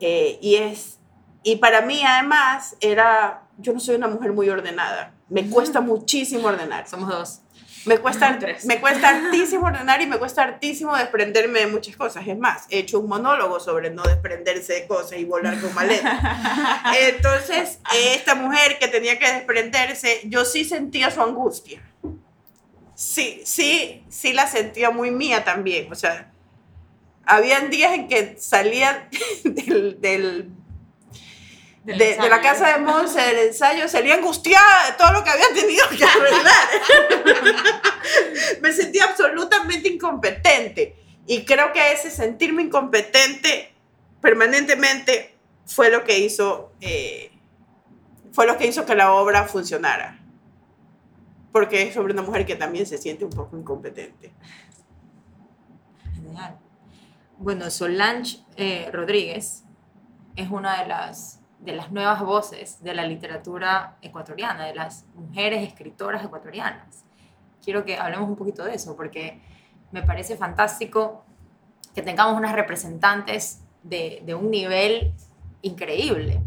Eh, 0.00 0.38
y 0.42 0.56
es 0.56 0.98
y 1.42 1.56
para 1.56 1.80
mí 1.80 2.02
además 2.04 2.76
era 2.80 3.44
yo 3.56 3.72
no 3.72 3.80
soy 3.80 3.94
una 3.94 4.08
mujer 4.08 4.32
muy 4.34 4.50
ordenada 4.50 5.14
me 5.30 5.48
cuesta 5.48 5.80
muchísimo 5.80 6.48
ordenar 6.48 6.86
somos 6.86 7.08
dos. 7.08 7.40
Me 7.86 7.98
cuesta 7.98 8.38
me 8.64 8.80
cuesta 8.80 9.08
hartísimo 9.08 9.66
ordenar 9.66 10.02
y 10.02 10.06
me 10.06 10.18
cuesta 10.18 10.42
hartísimo 10.42 10.96
desprenderme 10.96 11.60
de 11.60 11.66
muchas 11.68 11.96
cosas. 11.96 12.26
Es 12.26 12.38
más 12.38 12.66
he 12.70 12.80
hecho 12.80 13.00
un 13.00 13.08
monólogo 13.08 13.60
sobre 13.60 13.90
no 13.90 14.02
desprenderse 14.02 14.74
de 14.74 14.86
cosas 14.86 15.18
y 15.18 15.24
volar 15.24 15.60
con 15.60 15.74
maleta. 15.74 16.82
Entonces 17.08 17.78
esta 17.94 18.34
mujer 18.34 18.78
que 18.78 18.88
tenía 18.88 19.18
que 19.18 19.32
desprenderse 19.32 20.20
yo 20.24 20.44
sí 20.44 20.64
sentía 20.64 21.10
su 21.10 21.22
angustia. 21.22 21.82
Sí 22.94 23.42
sí 23.44 24.04
sí 24.08 24.32
la 24.32 24.46
sentía 24.46 24.90
muy 24.90 25.10
mía 25.10 25.44
también. 25.44 25.90
O 25.92 25.94
sea 25.94 26.32
habían 27.26 27.70
días 27.70 27.92
en 27.92 28.08
que 28.08 28.36
salía 28.38 29.08
del, 29.44 30.00
del 30.00 30.50
De, 31.86 31.94
de 31.94 32.28
la 32.28 32.40
casa 32.40 32.76
de 32.76 32.84
Monse, 32.84 33.20
del 33.20 33.46
ensayo, 33.46 33.88
salía 33.88 34.14
angustiada 34.14 34.90
de 34.90 34.96
todo 34.98 35.12
lo 35.12 35.22
que 35.22 35.30
había 35.30 35.48
tenido 35.54 35.88
que 35.90 36.04
arreglar. 36.04 36.68
Me 38.60 38.72
sentía 38.72 39.04
absolutamente 39.04 39.88
incompetente. 39.88 40.96
Y 41.28 41.44
creo 41.44 41.72
que 41.72 41.92
ese 41.92 42.10
sentirme 42.10 42.62
incompetente 42.62 43.72
permanentemente 44.20 45.36
fue 45.64 45.90
lo 45.90 46.02
que 46.02 46.18
hizo, 46.18 46.72
eh, 46.80 47.30
fue 48.32 48.46
lo 48.46 48.58
que 48.58 48.66
hizo 48.66 48.84
que 48.84 48.96
la 48.96 49.12
obra 49.12 49.44
funcionara. 49.44 50.18
Porque 51.52 51.82
es 51.82 51.94
sobre 51.94 52.12
una 52.12 52.22
mujer 52.22 52.46
que 52.46 52.56
también 52.56 52.86
se 52.86 52.98
siente 52.98 53.24
un 53.24 53.30
poco 53.30 53.56
incompetente. 53.56 54.32
Genial. 56.14 56.58
Bueno, 57.38 57.70
Solange 57.70 58.38
eh, 58.56 58.90
Rodríguez 58.92 59.62
es 60.36 60.50
una 60.50 60.82
de 60.82 60.88
las, 60.88 61.40
de 61.58 61.72
las 61.72 61.90
nuevas 61.90 62.22
voces 62.22 62.82
de 62.82 62.94
la 62.94 63.04
literatura 63.06 63.96
ecuatoriana, 64.02 64.66
de 64.66 64.74
las 64.74 65.06
mujeres 65.14 65.66
escritoras 65.66 66.24
ecuatorianas. 66.24 67.04
Quiero 67.64 67.84
que 67.84 67.96
hablemos 67.96 68.28
un 68.28 68.36
poquito 68.36 68.64
de 68.64 68.74
eso, 68.74 68.96
porque 68.96 69.40
me 69.90 70.02
parece 70.02 70.36
fantástico 70.36 71.24
que 71.94 72.02
tengamos 72.02 72.36
unas 72.36 72.52
representantes 72.52 73.62
de, 73.82 74.22
de 74.24 74.34
un 74.34 74.50
nivel 74.50 75.14
increíble. 75.62 76.40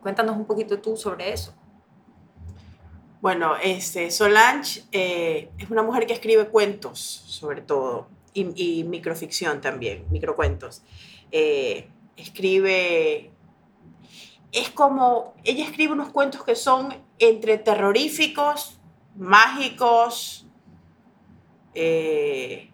Cuéntanos 0.00 0.36
un 0.36 0.44
poquito 0.44 0.80
tú 0.80 0.96
sobre 0.96 1.32
eso. 1.32 1.54
Bueno, 3.20 3.56
este, 3.56 4.10
Solange 4.10 4.82
eh, 4.92 5.50
es 5.58 5.70
una 5.70 5.82
mujer 5.82 6.06
que 6.06 6.12
escribe 6.12 6.48
cuentos, 6.48 6.98
sobre 6.98 7.62
todo, 7.62 8.08
y, 8.34 8.80
y 8.80 8.84
microficción 8.84 9.60
también, 9.60 10.06
microcuentos. 10.10 10.82
Eh, 11.30 11.88
escribe, 12.16 13.31
es 14.52 14.68
como, 14.68 15.34
ella 15.44 15.64
escribe 15.64 15.94
unos 15.94 16.10
cuentos 16.10 16.44
que 16.44 16.54
son 16.54 16.94
entre 17.18 17.56
terroríficos, 17.56 18.78
mágicos, 19.16 20.46
eh, 21.74 22.70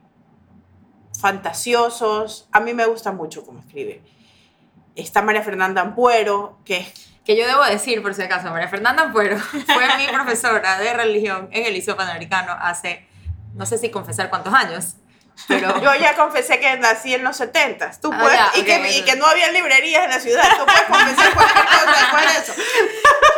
fantasiosos. 1.18 2.48
A 2.50 2.60
mí 2.60 2.74
me 2.74 2.84
gusta 2.86 3.12
mucho 3.12 3.46
cómo 3.46 3.60
escribe. 3.60 4.02
Está 4.96 5.22
María 5.22 5.42
Fernanda 5.42 5.80
Ampuero, 5.80 6.58
que 6.64 6.84
Que 7.24 7.36
yo 7.36 7.46
debo 7.46 7.62
decir, 7.62 8.00
por 8.00 8.14
si 8.14 8.22
acaso, 8.22 8.50
María 8.50 8.68
Fernanda 8.68 9.02
Ampuero 9.02 9.38
fue 9.40 9.86
mi 9.98 10.06
profesora 10.12 10.78
de 10.78 10.94
religión 10.94 11.48
en 11.52 11.66
el 11.66 11.74
Liceo 11.74 11.94
Panamericano 11.94 12.52
hace, 12.58 13.06
no 13.54 13.66
sé 13.66 13.76
si 13.76 13.90
confesar 13.90 14.30
cuántos 14.30 14.54
años, 14.54 14.96
Pero 15.46 15.80
Yo 15.80 15.94
ya 15.94 16.16
confesé 16.16 16.58
que 16.58 16.76
nací 16.78 17.14
en 17.14 17.22
los 17.22 17.36
70 17.36 17.92
Tú 18.00 18.10
Ah, 18.12 18.18
puedes, 18.20 18.38
ya, 18.38 18.50
y, 18.56 18.62
que, 18.64 18.76
ok. 18.76 18.86
y 18.90 19.02
que 19.04 19.14
no 19.16 19.26
había 19.26 19.50
librerías 19.52 20.04
en 20.04 20.10
la 20.10 20.18
ciudad. 20.20 20.42
Tú 20.58 20.64
puedes 20.66 20.82
confesar 20.82 21.32
cualquier 21.34 21.64
cosa 22.10 22.32
de 22.32 22.38
eso. 22.38 22.52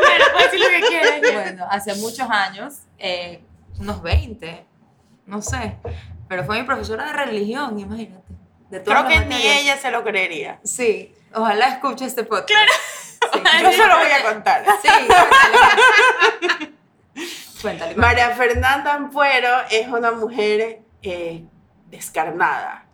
Pero 0.06 0.24
puedes 0.32 0.50
decir 0.50 0.60
lo 0.60 0.68
que 0.68 0.80
quieras. 0.88 1.20
bueno, 1.44 1.66
hace 1.70 1.94
muchos 1.96 2.28
años, 2.30 2.74
eh, 2.98 3.42
unos 3.78 4.02
20, 4.02 4.64
no 5.26 5.42
sé, 5.42 5.76
pero 6.28 6.44
fue 6.44 6.58
mi 6.60 6.66
profesora 6.66 7.04
de 7.06 7.12
religión, 7.12 7.78
imagínate. 7.78 8.24
De 8.70 8.82
Creo 8.82 9.06
que 9.06 9.20
ni 9.26 9.46
ella 9.46 9.76
se 9.76 9.90
lo 9.90 10.02
creería. 10.04 10.58
Sí, 10.64 11.14
ojalá 11.34 11.66
escuche 11.68 12.06
este 12.06 12.24
podcast. 12.24 12.50
Claro. 13.30 13.70
Yo 13.70 13.76
se 13.76 13.86
lo 13.86 13.98
voy 13.98 14.10
a 14.10 14.22
contar. 14.24 14.64
Sí, 14.80 14.88
cuéntale. 17.62 17.94
María 17.96 18.30
Fernanda 18.30 18.94
Ampuero 18.94 19.48
es 19.70 19.88
una 19.88 20.12
mujer 20.12 20.80
eh, 21.02 21.44
descarnada. 21.90 22.86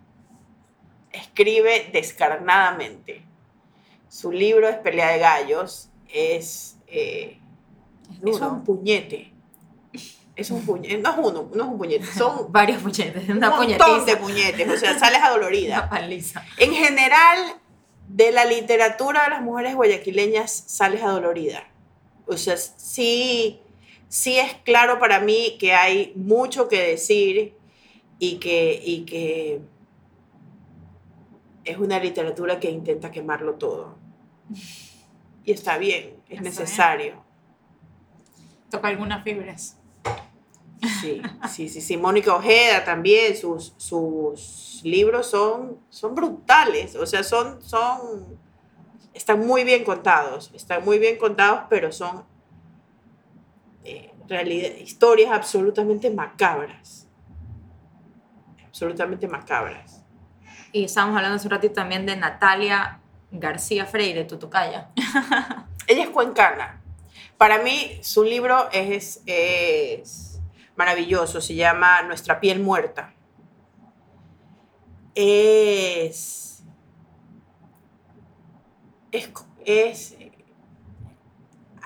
Escribe 1.12 1.90
descarnadamente. 1.92 3.22
Su 4.08 4.32
libro 4.32 4.68
es 4.68 4.76
Pelea 4.76 5.10
de 5.12 5.18
Gallos. 5.18 5.90
Es, 6.12 6.76
eh, 6.86 7.38
Es 8.24 8.40
un 8.40 8.64
puñete. 8.64 9.32
Es 10.34 10.50
un 10.50 10.64
puñete. 10.64 10.98
No 10.98 11.10
es 11.10 11.16
uno, 11.18 11.50
no 11.54 11.64
es 11.64 11.68
un 11.70 11.78
puñete. 11.78 12.06
Son 12.06 12.46
Varios 12.52 12.82
puñetes, 12.82 13.28
un 13.28 13.40
montón 13.40 13.56
puñetiza. 13.56 14.04
de 14.04 14.16
puñetes. 14.16 14.68
O 14.68 14.76
sea, 14.76 14.98
sales 14.98 15.20
adolorida. 15.22 15.78
Una 15.78 15.88
paliza. 15.90 16.44
En 16.58 16.72
general, 16.72 17.38
de 18.08 18.32
la 18.32 18.44
literatura 18.44 19.24
de 19.24 19.30
las 19.30 19.42
mujeres 19.42 19.74
guayaquileñas 19.74 20.52
sales 20.52 21.02
adolorida. 21.02 21.64
O 22.26 22.36
sea, 22.36 22.56
sí, 22.56 23.60
sí 24.08 24.38
es 24.38 24.54
claro 24.64 24.98
para 24.98 25.20
mí 25.20 25.56
que 25.58 25.74
hay 25.74 26.12
mucho 26.16 26.68
que 26.68 26.80
decir 26.90 27.55
y 28.18 28.38
que, 28.38 28.80
y 28.84 29.04
que 29.04 29.60
es 31.64 31.78
una 31.78 31.98
literatura 31.98 32.60
que 32.60 32.70
intenta 32.70 33.10
quemarlo 33.10 33.54
todo. 33.54 33.96
Y 35.46 35.52
está 35.52 35.78
bien, 35.78 36.16
es 36.28 36.42
necesario. 36.42 37.22
Toca 38.68 38.88
algunas 38.88 39.22
fibras. 39.22 39.78
Sí, 41.00 41.22
sí, 41.48 41.68
sí, 41.68 41.80
sí. 41.80 41.96
Mónica 41.96 42.34
Ojeda 42.34 42.84
también, 42.84 43.36
sus, 43.36 43.72
sus 43.76 44.80
libros 44.82 45.26
son, 45.28 45.78
son 45.88 46.14
brutales, 46.14 46.96
o 46.96 47.06
sea, 47.06 47.22
son, 47.22 47.62
son, 47.62 48.38
están 49.14 49.46
muy 49.46 49.64
bien 49.64 49.84
contados, 49.84 50.50
están 50.54 50.84
muy 50.84 50.98
bien 50.98 51.16
contados, 51.16 51.62
pero 51.70 51.92
son 51.92 52.24
eh, 53.84 54.12
realidad, 54.28 54.70
historias 54.76 55.30
absolutamente 55.32 56.10
macabras, 56.10 57.05
absolutamente 58.76 59.26
macabras. 59.26 60.02
Y 60.70 60.84
estábamos 60.84 61.16
hablando 61.16 61.36
hace 61.36 61.46
un 61.46 61.52
ratito 61.52 61.72
también 61.72 62.04
de 62.04 62.14
Natalia 62.14 63.00
García 63.30 63.86
Freire, 63.86 64.24
Tutucaya. 64.24 64.90
Ella 65.86 66.02
es 66.04 66.10
cuencana. 66.10 66.82
Para 67.38 67.62
mí, 67.62 67.98
su 68.02 68.22
libro 68.22 68.68
es, 68.72 69.22
es 69.24 70.40
maravilloso. 70.76 71.40
Se 71.40 71.54
llama 71.54 72.02
Nuestra 72.02 72.38
piel 72.38 72.60
muerta. 72.60 73.14
Es. 75.14 76.62
Es. 79.10 79.32
es- 79.64 80.16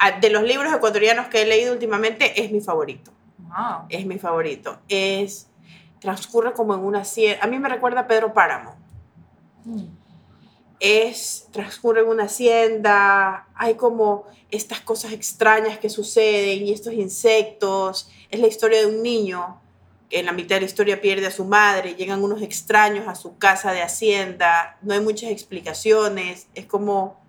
ah, 0.01 0.11
de 0.21 0.31
los 0.31 0.43
libros 0.43 0.73
ecuatorianos 0.75 1.29
que 1.29 1.43
he 1.43 1.47
leído 1.47 1.73
últimamente, 1.73 2.43
es 2.43 2.51
mi 2.51 2.61
favorito. 2.61 3.13
Wow. 3.39 3.87
Es 3.89 4.05
mi 4.07 4.19
favorito. 4.19 4.81
Es. 4.89 5.50
Transcurre 6.01 6.53
como 6.53 6.75
en 6.75 6.81
una 6.81 7.05
sierra. 7.05 7.45
A 7.45 7.47
mí 7.47 7.59
me 7.59 7.69
recuerda 7.69 8.01
a 8.01 8.07
Pedro 8.07 8.33
Páramo 8.33 8.75
es 10.81 11.47
transcurre 11.53 12.01
en 12.01 12.09
una 12.09 12.25
hacienda, 12.25 13.47
hay 13.55 13.75
como 13.75 14.27
estas 14.51 14.81
cosas 14.81 15.13
extrañas 15.13 15.79
que 15.79 15.91
suceden 15.91 16.67
y 16.67 16.73
estos 16.73 16.95
insectos. 16.95 18.11
Es 18.31 18.41
la 18.41 18.47
historia 18.47 18.81
de 18.81 18.87
un 18.87 19.03
niño 19.03 19.61
que 20.09 20.19
en 20.19 20.27
la 20.27 20.33
mitad 20.33 20.57
de 20.57 20.63
la 20.63 20.67
historia 20.67 21.01
pierde 21.01 21.27
a 21.27 21.31
su 21.31 21.45
madre, 21.45 21.95
llegan 21.95 22.25
unos 22.25 22.43
extraños 22.43 23.07
a 23.07 23.15
su 23.15 23.37
casa 23.37 23.73
de 23.73 23.83
hacienda, 23.83 24.79
no 24.83 24.95
hay 24.95 25.01
muchas 25.01 25.31
explicaciones, 25.31 26.49
es 26.55 26.67
como... 26.67 27.21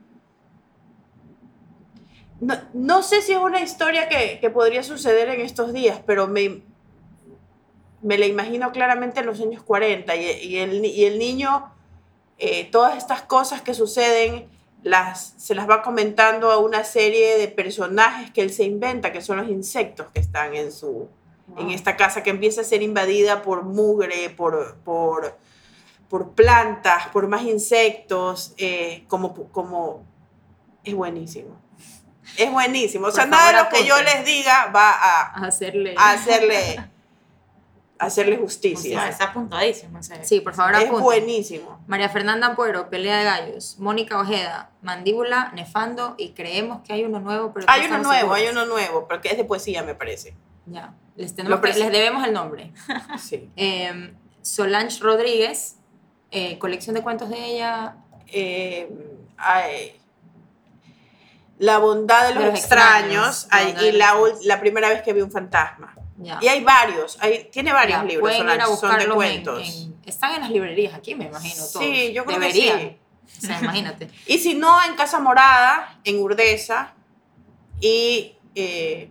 No, 2.39 2.55
no 2.73 3.03
sé 3.03 3.21
si 3.21 3.33
es 3.33 3.37
una 3.37 3.61
historia 3.61 4.09
que, 4.09 4.39
que 4.39 4.49
podría 4.49 4.81
suceder 4.81 5.29
en 5.29 5.41
estos 5.41 5.73
días, 5.73 6.01
pero 6.07 6.27
me, 6.27 6.63
me 8.01 8.17
la 8.17 8.25
imagino 8.25 8.71
claramente 8.71 9.19
en 9.19 9.25
los 9.27 9.39
años 9.39 9.63
40 9.63 10.15
y, 10.15 10.25
y 10.43 10.57
el, 10.57 10.85
y 10.85 11.05
el 11.05 11.19
niño 11.19 11.71
eh, 12.43 12.67
todas 12.71 12.97
estas 12.97 13.21
cosas 13.21 13.61
que 13.61 13.75
suceden 13.75 14.49
las, 14.81 15.35
se 15.37 15.53
las 15.53 15.69
va 15.69 15.83
comentando 15.83 16.49
a 16.51 16.57
una 16.57 16.83
serie 16.83 17.37
de 17.37 17.47
personajes 17.47 18.31
que 18.31 18.41
él 18.41 18.51
se 18.51 18.63
inventa, 18.63 19.11
que 19.11 19.21
son 19.21 19.37
los 19.37 19.47
insectos 19.47 20.07
que 20.11 20.19
están 20.19 20.55
en, 20.55 20.71
su, 20.71 21.07
en 21.55 21.69
esta 21.69 21.95
casa, 21.97 22.23
que 22.23 22.31
empieza 22.31 22.61
a 22.61 22.63
ser 22.63 22.81
invadida 22.81 23.43
por 23.43 23.61
mugre, 23.63 24.31
por, 24.31 24.77
por, 24.77 25.37
por 26.09 26.31
plantas, 26.31 27.07
por 27.09 27.27
más 27.27 27.43
insectos, 27.43 28.55
eh, 28.57 29.03
como, 29.07 29.35
como... 29.51 30.03
Es 30.83 30.95
buenísimo. 30.95 31.61
Es 32.37 32.51
buenísimo. 32.51 33.07
O 33.07 33.11
sea, 33.11 33.25
Por 33.25 33.31
nada 33.33 33.51
de 33.51 33.63
lo 33.63 33.69
que 33.69 33.85
yo 33.85 34.01
les 34.01 34.25
diga 34.25 34.71
va 34.75 34.89
a, 34.91 35.43
A 35.43 35.47
hacerle. 35.47 35.93
a 35.95 36.11
hacerle, 36.11 36.89
hacerle 38.05 38.37
justicia. 38.37 39.07
está 39.07 39.25
apuntadísimo. 39.25 39.99
ese. 39.99 40.23
Sí, 40.25 40.41
por 40.41 40.53
favor, 40.53 40.73
es 40.75 40.79
apunten. 40.85 41.03
buenísimo. 41.03 41.79
María 41.87 42.09
Fernanda 42.09 42.47
Ampuero, 42.47 42.89
Pelea 42.89 43.17
de 43.19 43.23
Gallos. 43.23 43.77
Mónica 43.79 44.19
Ojeda, 44.19 44.71
Mandíbula, 44.81 45.51
Nefando. 45.53 46.15
Y 46.17 46.31
creemos 46.31 46.81
que 46.81 46.93
hay 46.93 47.03
uno 47.03 47.19
nuevo, 47.19 47.53
pero 47.53 47.65
Hay 47.69 47.85
uno 47.85 47.99
nuevo, 47.99 48.33
hay 48.33 48.47
uno 48.47 48.65
nuevo, 48.65 49.07
porque 49.07 49.29
es 49.29 49.37
de 49.37 49.43
poesía, 49.45 49.83
me 49.83 49.95
parece. 49.95 50.35
Ya. 50.65 50.93
Les, 51.15 51.35
tenemos 51.35 51.59
que- 51.59 51.73
les 51.73 51.91
debemos 51.91 52.25
el 52.25 52.33
nombre. 52.33 52.71
Sí. 53.19 53.49
Eh, 53.55 54.13
Solange 54.41 54.99
Rodríguez, 55.01 55.75
eh, 56.31 56.57
colección 56.57 56.95
de 56.95 57.01
cuentos 57.03 57.29
de 57.29 57.45
ella. 57.45 57.95
Eh, 58.27 58.89
ay, 59.37 59.99
la 61.59 61.77
bondad 61.77 62.27
de 62.27 62.33
los, 62.33 62.43
De 62.45 62.49
los 62.49 62.59
extraños, 62.59 63.47
ay, 63.51 63.75
y 63.83 63.91
la, 63.91 64.15
la 64.45 64.59
primera 64.59 64.89
vez 64.89 65.03
que 65.03 65.13
vi 65.13 65.21
un 65.21 65.29
fantasma. 65.31 65.93
Ya. 66.23 66.39
Y 66.41 66.47
hay 66.47 66.63
varios, 66.63 67.17
hay, 67.21 67.45
tiene 67.51 67.73
varios 67.73 67.99
Ya, 67.99 68.03
libros, 68.05 68.21
pueden 68.21 68.43
ir 68.43 68.49
a 68.61 68.65
son 68.65 68.65
de 68.65 68.71
buscarlos 68.71 69.07
en- 69.07 69.13
cuentos. 69.15 69.69
en- 69.85 69.95
están 70.05 70.35
en 70.35 70.41
las 70.41 70.49
librerías 70.51 70.93
aquí, 70.93 71.15
me 71.15 71.25
imagino. 71.25 71.55
Todos. 71.55 71.71
Sí, 71.83 72.13
yo 72.13 72.25
creo 72.25 72.39
Deberían. 72.39 72.79
que 72.79 72.99
sí. 73.27 73.37
O 73.37 73.41
sea, 73.47 73.59
imagínate. 73.61 74.09
Y 74.27 74.37
si 74.39 74.53
no, 74.55 74.83
en 74.83 74.95
Casa 74.95 75.19
Morada, 75.19 75.99
en 76.03 76.19
Urdesa, 76.19 76.93
y 77.79 78.35
eh, 78.55 79.09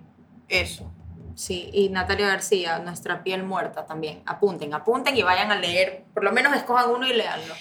eso. 0.49 0.93
Sí, 1.35 1.71
y 1.73 1.89
Natalia 1.89 2.27
García, 2.27 2.79
Nuestra 2.81 3.23
piel 3.25 3.43
muerta 3.45 3.87
también. 3.87 4.23
Apunten, 4.27 4.75
apunten 4.75 5.17
y 5.17 5.23
vayan 5.23 5.51
a 5.51 5.57
leer. 5.57 6.05
Por 6.13 6.23
lo 6.23 6.33
menos 6.33 6.55
escojan 6.55 6.91
uno 6.91 7.07
y 7.07 7.15
leanlo. 7.15 7.55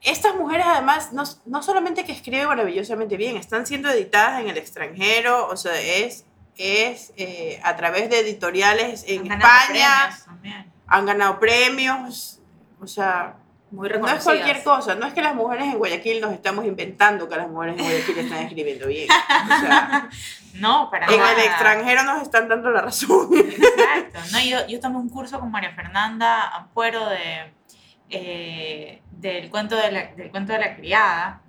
Estas 0.00 0.34
mujeres 0.36 0.64
además 0.66 1.12
no, 1.12 1.24
no 1.44 1.62
solamente 1.62 2.04
que 2.04 2.12
escriben 2.12 2.46
maravillosamente 2.48 3.18
bien, 3.18 3.36
están 3.36 3.66
siendo 3.66 3.90
editadas 3.90 4.40
en 4.40 4.48
el 4.48 4.56
extranjero, 4.56 5.46
o 5.48 5.56
sea, 5.58 5.78
es, 5.78 6.24
es 6.60 7.12
eh, 7.16 7.60
a 7.62 7.76
través 7.76 8.10
de 8.10 8.20
editoriales 8.20 9.04
en 9.06 9.30
Han 9.30 9.40
España, 9.40 10.10
premios 10.40 10.70
han 10.86 11.06
ganado 11.06 11.38
premios, 11.38 12.40
o 12.80 12.86
sea, 12.86 13.36
Muy 13.70 13.88
no 13.88 14.08
es 14.08 14.24
cualquier 14.24 14.62
cosa, 14.64 14.96
no 14.96 15.06
es 15.06 15.14
que 15.14 15.22
las 15.22 15.34
mujeres 15.34 15.66
en 15.66 15.78
Guayaquil 15.78 16.20
nos 16.20 16.32
estamos 16.32 16.64
inventando 16.64 17.28
que 17.28 17.36
las 17.36 17.48
mujeres 17.48 17.78
en 17.78 17.84
Guayaquil 17.84 18.18
están 18.18 18.38
escribiendo 18.38 18.86
bien, 18.88 19.08
o 19.10 19.60
sea, 19.60 20.08
No, 20.54 20.90
para 20.90 21.06
en 21.06 21.16
nada. 21.16 21.32
el 21.32 21.38
extranjero 21.38 22.02
nos 22.02 22.22
están 22.22 22.48
dando 22.48 22.70
la 22.70 22.82
razón. 22.82 23.28
Exacto. 23.32 24.18
No, 24.32 24.40
yo, 24.40 24.66
yo 24.66 24.80
tomé 24.80 24.96
un 24.96 25.08
curso 25.08 25.38
con 25.38 25.50
María 25.52 25.72
Fernanda 25.76 26.48
Ampuero 26.48 27.08
de, 27.08 27.54
eh, 28.08 29.00
del, 29.12 29.48
cuento 29.48 29.76
de 29.76 29.92
la, 29.92 30.06
del 30.06 30.32
cuento 30.32 30.52
de 30.52 30.58
la 30.58 30.74
criada 30.74 31.42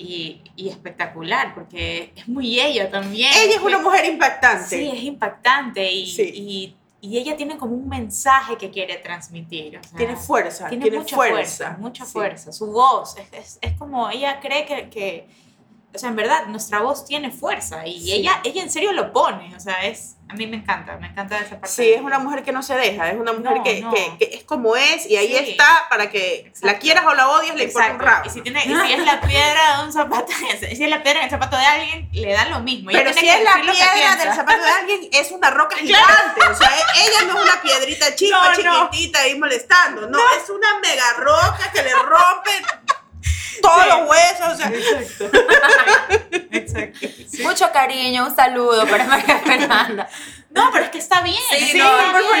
y, 0.00 0.40
y 0.56 0.68
espectacular 0.70 1.54
porque 1.54 2.12
es 2.16 2.26
muy 2.26 2.58
ella 2.58 2.90
también. 2.90 3.30
Ella 3.36 3.56
es 3.56 3.62
una 3.62 3.78
mujer 3.78 4.06
impactante. 4.06 4.64
Sí, 4.76 4.90
es 4.92 5.02
impactante 5.02 5.92
y, 5.92 6.06
Sí. 6.06 6.22
y, 6.34 6.76
y 7.02 7.18
ella 7.18 7.36
tiene 7.36 7.56
como 7.58 7.74
un 7.74 7.88
mensaje 7.88 8.56
que 8.56 8.70
quiere 8.70 8.96
transmitir. 8.96 9.78
o 9.78 9.82
sea, 9.82 9.96
tiene 9.98 10.16
fuerza, 10.16 10.68
tiene, 10.68 10.84
tiene, 10.84 10.98
mucha 10.98 11.16
fuerza, 11.16 11.76
mucha 11.78 12.04
Sí. 12.06 12.12
fuerza. 12.12 12.52
Su 12.52 12.66
voz, 12.72 13.16
es, 13.18 13.32
es, 13.32 13.58
es 13.60 13.72
como 13.78 14.08
ella 14.10 14.40
cree 14.40 14.64
que, 14.64 14.88
que, 14.88 15.28
o 15.94 15.98
sea, 15.98 16.08
en 16.10 16.16
verdad, 16.16 16.46
nuestra 16.46 16.80
voz 16.80 17.04
tiene 17.04 17.30
fuerza 17.30 17.86
y 17.86 18.00
Sí. 18.00 18.12
ella, 18.12 18.40
ella 18.44 18.62
en 18.62 18.70
serio 18.70 18.92
lo 18.92 19.12
pone, 19.12 19.54
o 19.56 19.60
sea, 19.60 19.84
es, 19.86 20.16
a 20.28 20.34
mí 20.34 20.46
me 20.46 20.58
encanta, 20.58 20.96
me 20.98 21.08
encanta 21.08 21.38
esa 21.40 21.58
parte. 21.60 21.68
Sí, 21.74 21.90
es 21.92 22.00
una 22.00 22.20
mujer 22.20 22.44
que 22.44 22.52
no 22.52 22.62
se 22.62 22.74
deja, 22.76 23.10
es 23.10 23.16
una 23.18 23.32
mujer 23.32 23.56
No, 23.58 23.64
que, 23.64 23.80
no. 23.80 23.92
que- 23.92 24.16
que 24.16 24.36
es 24.36 24.44
como 24.44 24.76
es 24.76 25.04
y 25.10 25.16
ahí 25.16 25.26
Sí. 25.36 25.50
está 25.50 25.86
para 25.90 26.08
que 26.08 26.40
Exacto. 26.46 26.66
la 26.68 26.78
quieras 26.78 27.04
o 27.06 27.14
la 27.14 27.28
odies, 27.30 27.54
le 27.56 27.64
importa 27.64 27.92
un 27.92 27.98
rabo. 27.98 28.26
Y 28.26 28.30
si, 28.30 28.40
tiene, 28.42 28.60
y 28.60 28.68
si 28.72 28.92
es 28.92 29.04
la 29.04 29.20
piedra 29.20 29.78
de 29.78 29.84
un 29.86 29.92
zapato, 29.92 30.26
si 30.60 30.84
es 30.84 30.88
la 30.90 31.02
piedra 31.02 31.18
en 31.20 31.24
el 31.24 31.30
zapato 31.30 31.56
de 31.56 31.64
alguien, 31.66 32.08
le 32.12 32.32
da 32.32 32.44
lo 32.48 32.60
mismo. 32.60 32.90
Ella 32.90 33.00
Pero 33.00 33.12
tiene 33.12 33.28
si 33.28 33.34
que 33.34 33.42
es 33.42 33.44
la 33.44 33.72
piedra 33.72 34.16
del 34.24 34.34
zapato 34.34 34.62
de 34.62 34.70
alguien, 34.70 35.08
es 35.12 35.32
una 35.32 35.50
roca 35.50 35.76
gigante. 35.78 36.40
O 36.48 36.54
sea, 36.54 36.68
e- 36.68 37.00
ella 37.08 37.32
no 37.32 37.36
es 37.38 37.44
una 37.50 37.60
piedrita 37.62 38.14
chica, 38.14 38.52
no. 38.62 38.88
chiquitita 38.90 39.20
ahí 39.22 39.36
molestando. 39.36 40.08
No, 40.08 40.18
es 40.40 40.48
una 40.48 40.78
mega 40.78 41.12
roca 41.18 41.72
que 41.74 41.82
le 41.82 41.92
rompe 41.92 42.50
todos 43.60 43.82
Sí. 43.82 43.88
los 43.88 44.08
huesos. 44.10 44.48
O 44.52 44.56
sea, 44.56 44.68
Exacto. 44.68 45.30
Exacto. 46.52 47.06
Sí. 47.28 47.42
Mucho 47.42 47.70
cariño, 47.72 48.26
un 48.26 48.34
saludo 48.34 48.86
para 48.86 49.04
María 49.04 49.38
Fernanda. 49.38 50.08
No, 50.50 50.70
pero 50.72 50.84
es 50.86 50.90
que 50.90 50.98
está 50.98 51.22
bien. 51.22 51.36
Sí, 51.50 51.68
sí, 51.72 51.78
no, 51.78 51.84
está 51.98 52.12
por 52.12 52.34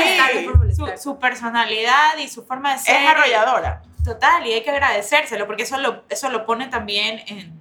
bien. 0.66 0.76
por 0.78 0.98
su 0.98 1.18
personalidad 1.18 2.16
y 2.18 2.28
su 2.28 2.44
forma 2.44 2.72
de 2.72 2.78
ser. 2.80 3.02
es 3.02 3.08
arrolladora. 3.08 3.82
Total, 4.04 4.46
y 4.46 4.52
hay 4.54 4.62
que 4.62 4.70
agradecérselo, 4.70 5.46
porque 5.46 5.62
eso 5.64 5.76
lo, 5.78 6.04
eso 6.08 6.30
lo 6.30 6.46
pone 6.46 6.68
también 6.68 7.22
en, 7.26 7.52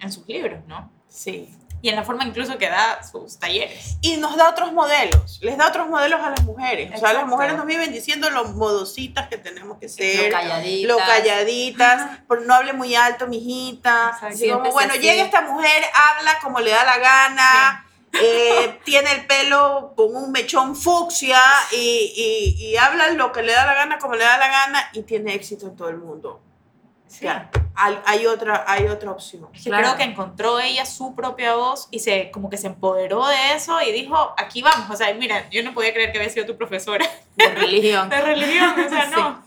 en 0.00 0.12
sus 0.12 0.26
libros, 0.26 0.60
¿no? 0.66 0.90
Sí. 1.08 1.54
Y 1.82 1.88
en 1.88 1.96
la 1.96 2.04
forma 2.04 2.24
incluso 2.24 2.56
que 2.58 2.68
da 2.70 3.00
sus 3.02 3.38
talleres. 3.40 3.96
Y 4.02 4.16
nos 4.16 4.36
da 4.36 4.48
otros 4.48 4.72
modelos, 4.72 5.40
les 5.42 5.58
da 5.58 5.66
otros 5.68 5.88
modelos 5.88 6.20
a 6.20 6.30
las 6.30 6.42
mujeres. 6.44 6.86
O 6.94 6.96
sea, 6.96 7.00
las 7.12 7.22
Exacto. 7.22 7.26
mujeres 7.26 7.56
nos 7.56 7.66
viven 7.66 7.92
diciendo 7.92 8.30
lo 8.30 8.44
modositas 8.44 9.26
que 9.28 9.36
tenemos 9.36 9.78
que 9.78 9.88
ser. 9.88 10.30
Lo 10.30 10.38
calladitas. 10.38 10.88
Lo 10.88 10.96
calladitas, 10.98 12.20
por 12.28 12.42
no 12.46 12.54
hable 12.54 12.72
muy 12.72 12.94
alto, 12.94 13.26
mijita. 13.26 14.10
Exacto. 14.14 14.26
Así 14.34 14.48
como, 14.50 14.70
bueno, 14.70 14.92
así. 14.92 15.02
llega 15.02 15.24
esta 15.24 15.40
mujer, 15.42 15.82
habla 16.16 16.38
como 16.40 16.60
le 16.60 16.70
da 16.70 16.84
la 16.84 16.98
gana, 16.98 17.86
eh, 18.12 18.78
tiene 18.84 19.10
el 19.12 19.26
pelo 19.26 19.94
con 19.96 20.14
un 20.14 20.30
mechón 20.30 20.76
fucsia 20.76 21.40
y, 21.72 22.12
y- 22.56 22.64
y 22.66 22.76
habla 22.76 23.08
lo 23.10 23.32
que 23.32 23.42
le 23.42 23.52
da 23.52 23.66
la 23.66 23.74
gana, 23.74 23.98
como 23.98 24.14
le 24.14 24.22
da 24.24 24.38
la 24.38 24.48
gana 24.48 24.88
y 24.92 25.02
tiene 25.02 25.34
éxito 25.34 25.66
en 25.66 25.74
todo 25.76 25.88
el 25.88 25.96
mundo. 25.98 26.40
Sí. 27.12 27.26
Ya, 27.26 27.50
hay, 27.74 27.98
hay 28.06 28.26
otra, 28.26 28.64
hay 28.66 28.86
otra 28.86 29.10
opción. 29.10 29.46
Claro. 29.62 29.82
creo 29.82 29.96
que 29.98 30.02
encontró 30.04 30.58
ella 30.58 30.86
su 30.86 31.14
propia 31.14 31.54
voz 31.56 31.88
y 31.90 31.98
se 31.98 32.30
como 32.30 32.48
que 32.48 32.56
se 32.56 32.68
empoderó 32.68 33.26
de 33.26 33.52
eso 33.54 33.82
y 33.82 33.92
dijo, 33.92 34.34
aquí 34.38 34.62
vamos. 34.62 34.88
O 34.88 34.96
sea, 34.96 35.12
mira, 35.12 35.48
yo 35.50 35.62
no 35.62 35.74
podía 35.74 35.92
creer 35.92 36.10
que 36.10 36.18
había 36.18 36.30
sido 36.30 36.46
tu 36.46 36.56
profesora 36.56 37.06
De 37.36 37.48
religión. 37.48 38.08
de 38.08 38.20
religión. 38.22 38.74
O 38.80 38.88
sea, 38.88 39.04
Sí. 39.10 39.10
no. 39.14 39.42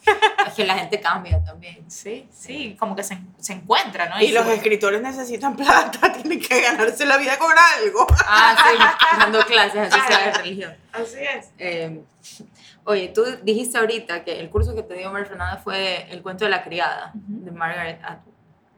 Es 0.46 0.54
que 0.54 0.64
la 0.66 0.76
gente 0.76 1.00
cambia 1.00 1.44
también. 1.44 1.90
Sí, 1.90 2.28
sí, 2.32 2.76
como 2.80 2.96
que 2.96 3.04
se, 3.04 3.18
se 3.40 3.54
encuentra, 3.54 4.10
¿no? 4.10 4.22
Y 4.22 4.28
los 4.32 4.46
escritores 4.46 5.02
necesitan 5.02 5.56
plata, 5.56 6.14
tienen 6.22 6.40
que 6.40 6.62
ganarse 6.62 7.04
la 7.08 7.18
vida 7.18 7.40
con 7.40 7.52
algo. 7.52 8.06
Ah, 8.28 8.56
sí, 8.70 9.18
dando 9.18 9.44
clases 9.44 9.92
así 9.92 10.08
sea 10.08 10.26
de 10.26 10.32
religión. 10.34 10.76
Así 10.94 11.18
es. 11.20 11.48
Eh, 11.58 12.00
oye, 12.86 13.10
tú 13.10 13.24
dijiste 13.44 13.78
ahorita 13.78 14.24
que 14.24 14.40
el 14.40 14.50
curso 14.50 14.74
que 14.76 14.84
te 14.84 14.94
dio 14.96 15.12
María 15.12 15.28
Fernanda 15.28 15.58
fue 15.58 16.08
El 16.12 16.22
cuento 16.22 16.46
de 16.46 16.52
la 16.52 16.64
criada, 16.64 17.12
Ujú. 17.14 17.46
de 17.46 17.52
Margaret 17.52 18.00
Atwood. 18.04 18.34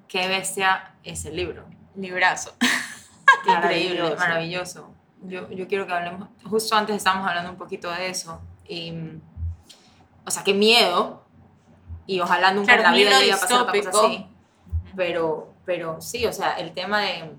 Qué 0.08 0.28
bestia 0.28 0.94
es 1.04 1.26
el 1.26 1.36
libro. 1.36 1.66
Librazo. 1.96 2.54
Qué 3.44 3.52
increíble, 3.52 4.00
Maravilloso. 4.00 4.18
maravilloso. 4.18 4.94
Yo, 5.24 5.50
yo 5.52 5.68
quiero 5.68 5.86
que 5.88 5.94
hablemos, 5.94 6.30
justo 6.46 6.76
antes 6.76 6.96
estábamos 6.96 7.28
hablando 7.28 7.52
un 7.52 7.58
poquito 7.58 7.92
de 7.92 8.10
eso. 8.10 8.42
Y, 8.68 8.94
o 10.26 10.32
sea, 10.32 10.44
qué 10.44 10.54
miedo. 10.54 11.24
Y 12.06 12.20
ojalá 12.20 12.52
nunca 12.54 12.76
Claro, 12.78 12.80
en 12.80 12.84
la 12.86 12.92
vida 12.98 13.10
libro 13.10 13.20
llegue 13.20 13.34
a 13.34 13.38
pasar 13.40 13.62
otra 13.62 13.92
cosa 13.92 14.06
así. 14.08 14.28
Pero, 14.96 15.54
pero 15.66 16.00
sí, 16.02 16.26
o 16.26 16.32
sea, 16.34 16.54
el 16.54 16.72
tema 16.74 17.02
de, 17.02 17.32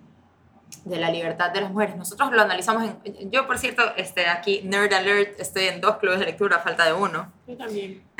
de 0.88 0.98
la 0.98 1.10
libertad 1.10 1.50
de 1.50 1.60
las 1.60 1.70
mujeres. 1.70 1.96
Nosotros 1.96 2.32
lo 2.32 2.40
analizamos 2.42 2.90
en... 3.04 3.30
Yo, 3.30 3.46
por 3.46 3.58
cierto, 3.58 3.82
este, 3.96 4.26
aquí, 4.28 4.62
Nerd 4.64 4.92
Alert, 4.92 5.38
estoy 5.40 5.64
en 5.68 5.80
dos 5.80 5.96
clubes 5.98 6.18
de 6.20 6.26
lectura, 6.26 6.58
falta 6.60 6.84
de 6.84 6.92
uno. 6.92 7.32
Yo 7.46 7.56
también. 7.56 8.02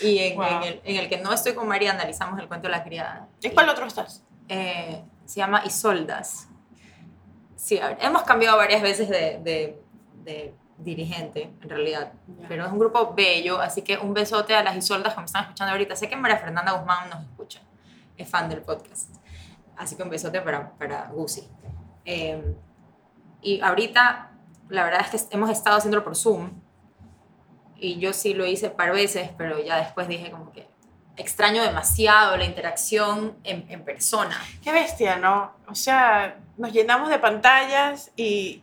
Y 0.00 0.18
en, 0.18 0.36
Wow. 0.36 0.44
en 0.46 0.62
el, 0.64 0.80
en 0.84 0.96
el 0.96 1.08
que 1.08 1.18
no 1.18 1.32
estoy 1.32 1.54
con 1.54 1.68
María 1.68 1.92
analizamos 1.92 2.38
el 2.40 2.48
cuento 2.48 2.66
de 2.68 2.72
la 2.72 2.82
criada. 2.84 3.28
¿En 3.42 3.52
cuál 3.54 3.68
otro 3.68 3.86
estás? 3.86 4.22
Eh, 4.48 5.02
se 5.24 5.36
llama 5.40 5.62
Isoldas. 5.64 6.48
Sí, 7.56 7.76
ver, 7.78 7.96
hemos 8.00 8.22
cambiado 8.24 8.56
varias 8.58 8.82
veces 8.82 9.08
de, 9.08 9.38
de- 9.42 9.80
de 10.24 10.54
dirigente, 10.78 11.50
en 11.62 11.68
realidad. 11.70 12.12
Ya. 12.40 12.48
Pero 12.48 12.66
es 12.66 12.72
un 12.72 12.78
grupo 12.80 13.14
bello, 13.14 13.60
así 13.60 13.82
que 13.82 13.96
un 13.96 14.12
besote 14.12 14.54
a 14.54 14.62
las 14.64 14.76
Isoldas 14.76 15.14
que 15.14 15.20
me 15.20 15.26
están 15.26 15.42
escuchando 15.44 15.70
ahorita. 15.72 15.94
Sé 15.96 16.08
que 16.08 16.16
María 16.16 16.38
Fernanda 16.38 16.72
Guzmán 16.72 17.08
nos 17.08 17.22
escucha, 17.22 17.60
es 18.16 18.28
fan 18.28 18.48
del 18.48 18.60
podcast. 18.62 19.10
Así 19.76 19.96
que 19.96 20.02
un 20.02 20.10
besote 20.10 20.40
para, 20.40 20.70
para 20.72 21.06
Gusi. 21.08 21.48
Eh, 22.04 22.54
y 23.42 23.60
ahorita, 23.60 24.30
la 24.68 24.84
verdad 24.84 25.06
es 25.12 25.24
que 25.24 25.34
hemos 25.34 25.50
estado 25.50 25.76
haciéndolo 25.76 26.04
por 26.04 26.16
Zoom. 26.16 26.50
Y 27.76 27.98
yo 27.98 28.12
sí 28.12 28.34
lo 28.34 28.46
hice 28.46 28.70
par 28.70 28.92
veces, 28.92 29.30
pero 29.36 29.62
ya 29.62 29.76
después 29.76 30.08
dije 30.08 30.30
como 30.30 30.52
que 30.52 30.68
extraño 31.16 31.62
demasiado 31.62 32.36
la 32.36 32.44
interacción 32.44 33.36
en, 33.44 33.66
en 33.68 33.84
persona. 33.84 34.36
Qué 34.62 34.72
bestia, 34.72 35.16
¿no? 35.16 35.52
O 35.68 35.74
sea, 35.74 36.38
nos 36.56 36.72
llenamos 36.72 37.08
de 37.10 37.18
pantallas 37.18 38.10
y... 38.16 38.62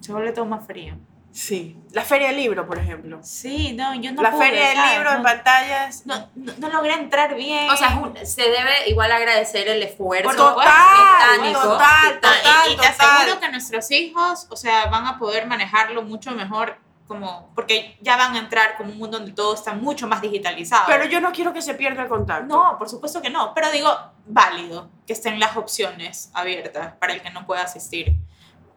Se 0.00 0.12
vuelve 0.12 0.32
todo 0.32 0.46
más 0.46 0.66
frío. 0.66 0.96
Sí. 1.36 1.76
La 1.92 2.02
feria 2.02 2.28
del 2.28 2.38
libro, 2.38 2.66
por 2.66 2.78
ejemplo. 2.78 3.20
Sí, 3.22 3.74
no, 3.74 3.94
yo 3.94 4.10
no 4.12 4.22
la 4.22 4.30
pude, 4.30 4.46
feria 4.46 4.68
del 4.70 4.78
libro 4.94 5.10
en 5.10 5.16
no, 5.18 5.22
pantallas. 5.22 6.06
no, 6.06 6.30
no, 6.34 6.54
no 6.56 6.68
logré 6.70 6.94
entrar 6.94 7.34
bien. 7.34 7.68
O 7.68 7.76
sea, 7.76 8.00
se 8.24 8.40
debe 8.40 8.88
igual 8.88 9.12
agradecer 9.12 9.68
el 9.68 9.82
esfuerzo 9.82 10.28
Por 10.30 10.36
Total, 10.36 11.34
titánico. 11.36 11.60
total, 11.60 12.14
titánico. 12.14 12.42
total. 12.42 12.70
y, 12.70 12.72
y 12.72 12.76
te 12.78 12.86
aseguro 12.86 13.38
que 13.38 13.50
nuestros 13.50 13.90
hijos, 13.90 14.46
o 14.48 14.56
sea, 14.56 14.86
van 14.86 15.06
a 15.06 15.18
poder 15.18 15.46
manejarlo 15.46 16.02
mucho 16.02 16.30
mejor, 16.30 16.78
como, 17.06 17.52
porque 17.54 17.98
ya 18.00 18.16
van 18.16 18.34
a 18.34 18.38
entrar 18.38 18.78
como 18.78 18.92
un 18.92 18.98
mundo 18.98 19.18
donde 19.18 19.32
todo 19.34 19.52
está 19.52 19.74
mucho 19.74 20.06
más 20.06 20.22
digitalizado. 20.22 20.84
Pero 20.86 21.04
yo 21.04 21.20
no 21.20 21.32
quiero 21.32 21.52
que 21.52 21.60
se 21.60 21.74
pierda 21.74 22.04
el 22.04 22.08
contacto. 22.08 22.46
no, 22.46 22.78
por 22.78 22.88
supuesto 22.88 23.20
que 23.20 23.28
no, 23.28 23.52
pero 23.52 23.70
digo, 23.70 23.90
válido 24.24 24.88
que 25.06 25.12
estén 25.12 25.38
las 25.38 25.54
opciones 25.58 26.30
abiertas 26.32 26.94
para 26.94 27.12
el 27.12 27.20
que 27.20 27.28
no 27.28 27.44
pueda 27.46 27.60
asistir. 27.60 28.16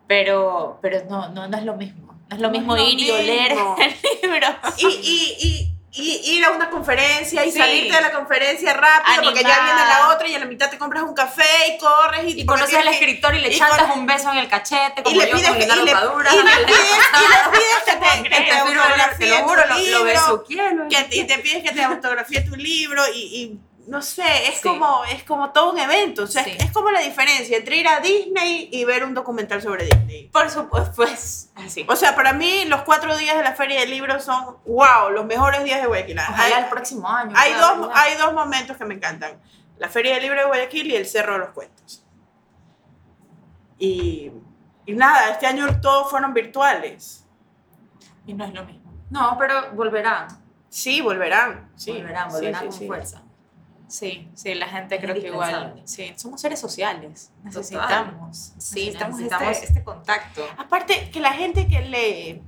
Pero, 0.07 0.77
pero 0.81 1.05
no, 1.09 1.29
no, 1.29 1.47
no 1.47 1.57
es 1.57 1.63
lo 1.63 1.75
mismo. 1.75 2.18
No 2.29 2.35
es 2.35 2.41
lo 2.41 2.47
No 2.49 2.51
mismo 2.53 2.75
lo 2.75 2.83
ir 2.87 2.99
y 2.99 3.09
oler 3.11 3.51
el 3.51 3.97
libro. 4.21 4.47
Y, 4.77 4.85
y, 4.87 5.37
y, 5.39 5.75
y 5.91 6.37
ir 6.37 6.45
a 6.45 6.51
una 6.51 6.69
conferencia 6.69 7.43
y 7.43 7.51
Sí. 7.51 7.57
salirte 7.57 7.95
de 7.95 8.01
la 8.01 8.11
conferencia 8.11 8.73
rápido 8.73 9.23
porque 9.23 9.41
ya 9.41 9.59
viene 9.63 9.81
la 9.89 10.09
otra 10.13 10.27
y 10.27 10.35
a 10.35 10.39
la 10.39 10.45
mitad 10.45 10.69
te 10.69 10.77
compras 10.77 11.01
un 11.03 11.15
café 11.15 11.43
y 11.73 11.77
corres 11.79 12.25
y, 12.35 12.41
Y 12.41 12.45
conoces 12.45 12.77
al 12.77 12.87
escritor 12.89 13.33
y 13.33 13.39
le 13.39 13.49
y 13.51 13.57
chantas 13.57 13.95
un 13.95 14.05
beso 14.05 14.31
en 14.31 14.37
el 14.37 14.47
cachete, 14.47 15.01
y 15.01 15.03
como 15.03 15.19
le 15.19 15.27
yo 15.29 15.35
pides 15.35 15.49
con 15.49 15.57
que, 15.57 15.63
y 15.63 15.67
Lina 15.67 15.83
le, 15.83 15.93
Ropadura. 15.93 16.31
y 16.31 16.37
le 16.37 16.43
pides, 16.43 16.79
y 17.13 17.21
le 17.27 17.57
pides 17.57 17.83
que 18.23 18.29
te, 18.29 18.51
autografíe 18.51 19.29
lo 19.29 19.47
juro, 19.47 19.63
tu 19.63 19.73
libro, 19.75 20.45
y 21.11 21.23
te 21.23 21.37
pides 21.39 21.63
que 21.63 21.71
te 21.71 21.83
autografíe 21.83 22.41
tu 22.41 22.55
libro 22.55 23.01
y, 23.11 23.19
y 23.19 23.59
no 23.89 24.01
sé, 24.01 24.47
es, 24.49 24.55
Sí. 24.61 24.67
como, 24.67 25.03
es 25.05 25.23
como 25.23 25.51
todo 25.51 25.71
un 25.71 25.79
evento. 25.79 26.23
O 26.23 26.27
sea, 26.27 26.43
Sí. 26.43 26.51
es, 26.51 26.65
es 26.65 26.71
como 26.71 26.91
la 26.91 26.99
diferencia 27.01 27.57
entre 27.57 27.77
ir 27.77 27.87
a 27.87 27.99
Disney 27.99 28.69
y 28.71 28.85
ver 28.85 29.03
un 29.03 29.13
documental 29.13 29.61
sobre 29.61 29.85
Disney. 29.85 30.29
Por 30.29 30.49
supuesto, 30.49 30.91
pues, 30.95 31.51
así. 31.55 31.85
O 31.89 31.95
sea, 31.95 32.15
para 32.15 32.33
mí 32.33 32.65
los 32.65 32.83
cuatro 32.83 33.17
días 33.17 33.35
de 33.35 33.43
la 33.43 33.53
Feria 33.53 33.79
del 33.79 33.89
Libro 33.89 34.19
son, 34.19 34.57
wow, 34.65 35.09
los 35.11 35.25
mejores 35.25 35.63
días 35.63 35.81
de 35.81 35.87
Guayaquil. 35.87 36.19
Ojalá 36.19 36.57
Hay- 36.57 36.63
el 36.63 36.69
próximo 36.69 37.07
año. 37.09 37.33
hay 37.35 37.53
dos, 37.53 37.89
hay 37.93 38.15
dos 38.17 38.33
momentos 38.33 38.77
que 38.77 38.85
me 38.85 38.93
encantan. 38.95 39.41
La 39.77 39.89
Feria 39.89 40.13
del 40.13 40.23
Libro 40.23 40.39
de 40.39 40.45
Guayaquil 40.47 40.87
y 40.91 40.95
el 40.95 41.05
Cerro 41.07 41.33
de 41.33 41.39
los 41.39 41.49
Cuentos. 41.49 42.05
Y, 43.77 44.31
y 44.85 44.93
nada, 44.93 45.29
este 45.31 45.47
año 45.47 45.79
todos 45.81 46.09
fueron 46.09 46.33
virtuales. 46.33 47.25
Y 48.25 48.33
no 48.33 48.45
es 48.45 48.53
lo 48.53 48.63
mismo. 48.65 48.93
No, 49.09 49.35
pero 49.39 49.71
volverán. 49.71 50.27
Sí, 50.69 51.01
volverán. 51.01 51.71
Sí, 51.75 51.91
volverán, 51.93 52.29
sí, 52.29 52.35
volverán 52.35 52.59
sí, 52.61 52.67
con 52.67 52.73
sí. 52.77 52.87
fuerza. 52.87 53.21
Sí, 53.89 54.29
sí, 54.35 54.53
la 54.53 54.67
gente 54.67 54.95
Es 54.95 55.01
creo 55.01 55.15
que 55.15 55.27
igual. 55.27 55.81
Sí, 55.83 56.13
somos 56.15 56.39
seres 56.39 56.59
sociales. 56.59 57.31
Necesitamos. 57.43 58.53
Sí, 58.57 58.85
necesitamos, 58.85 59.15
necesitamos- 59.19 59.51
Este, 59.51 59.65
este 59.65 59.83
contacto. 59.83 60.45
Aparte, 60.57 61.09
que 61.11 61.19
la 61.19 61.33
gente 61.33 61.67
que 61.67 61.81
lee, 61.81 62.41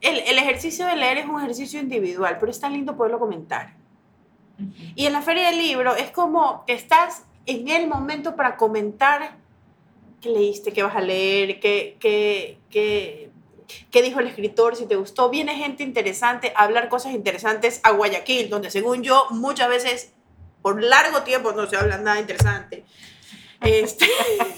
el, 0.00 0.18
el 0.20 0.38
ejercicio 0.38 0.86
de 0.86 0.96
leer 0.96 1.18
es 1.18 1.26
un 1.26 1.38
ejercicio 1.38 1.78
individual, 1.80 2.38
pero 2.40 2.50
es 2.50 2.58
tan 2.58 2.72
lindo 2.72 2.96
poderlo 2.96 3.18
comentar. 3.18 3.74
Y 4.94 5.04
en 5.04 5.12
la 5.12 5.20
Feria 5.20 5.46
del 5.50 5.58
Libro 5.58 5.94
es 5.96 6.10
como 6.10 6.64
que 6.64 6.72
estás 6.72 7.24
en 7.44 7.68
el 7.68 7.86
momento 7.88 8.34
para 8.34 8.56
comentar 8.56 9.36
qué 10.22 10.30
leíste, 10.30 10.72
qué 10.72 10.82
vas 10.82 10.96
a 10.96 11.00
leer, 11.02 11.60
qué, 11.60 11.98
qué, 12.00 12.58
qué, 12.70 13.30
qué 13.90 14.02
dijo 14.02 14.20
el 14.20 14.28
escritor, 14.28 14.74
si 14.74 14.86
te 14.86 14.96
gustó. 14.96 15.28
Viene 15.28 15.56
gente 15.56 15.82
interesante 15.82 16.54
a 16.56 16.62
hablar 16.64 16.88
cosas 16.88 17.12
interesantes 17.12 17.80
a 17.82 17.90
Guayaquil, 17.90 18.48
donde 18.48 18.70
según 18.70 19.02
yo 19.02 19.26
muchas 19.30 19.68
veces 19.68 20.14
por 20.66 20.82
largo 20.82 21.22
tiempo 21.22 21.52
no 21.52 21.64
se 21.68 21.76
habla 21.76 21.96
nada 21.98 22.18
interesante. 22.18 22.84
Este, 23.60 24.04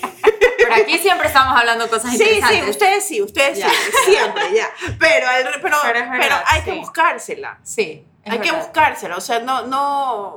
Pero 0.59 0.75
aquí 0.75 0.97
siempre 0.97 1.27
estamos 1.27 1.55
hablando 1.61 1.87
cosas 1.87 2.13
sí, 2.17 2.23
interesantes. 2.23 2.65
sí, 2.65 2.71
ustedes 2.71 3.05
sí, 3.07 3.21
ustedes 3.23 3.59
Ya. 3.59 3.69
sí, 3.69 3.77
siempre, 4.13 4.45
ya. 4.55 4.71
Pero, 4.99 5.27
pero, 5.61 5.77
Pero 6.19 6.35
hay 6.47 6.63
que 6.63 6.73
sí. 6.73 6.79
buscársela. 6.79 7.59
Sí, 7.63 8.07
Hay 8.25 8.39
que 8.39 8.53
buscársela, 8.53 9.17
o 9.17 9.21
sea, 9.21 9.41
no, 9.41 9.67
no, 9.67 10.35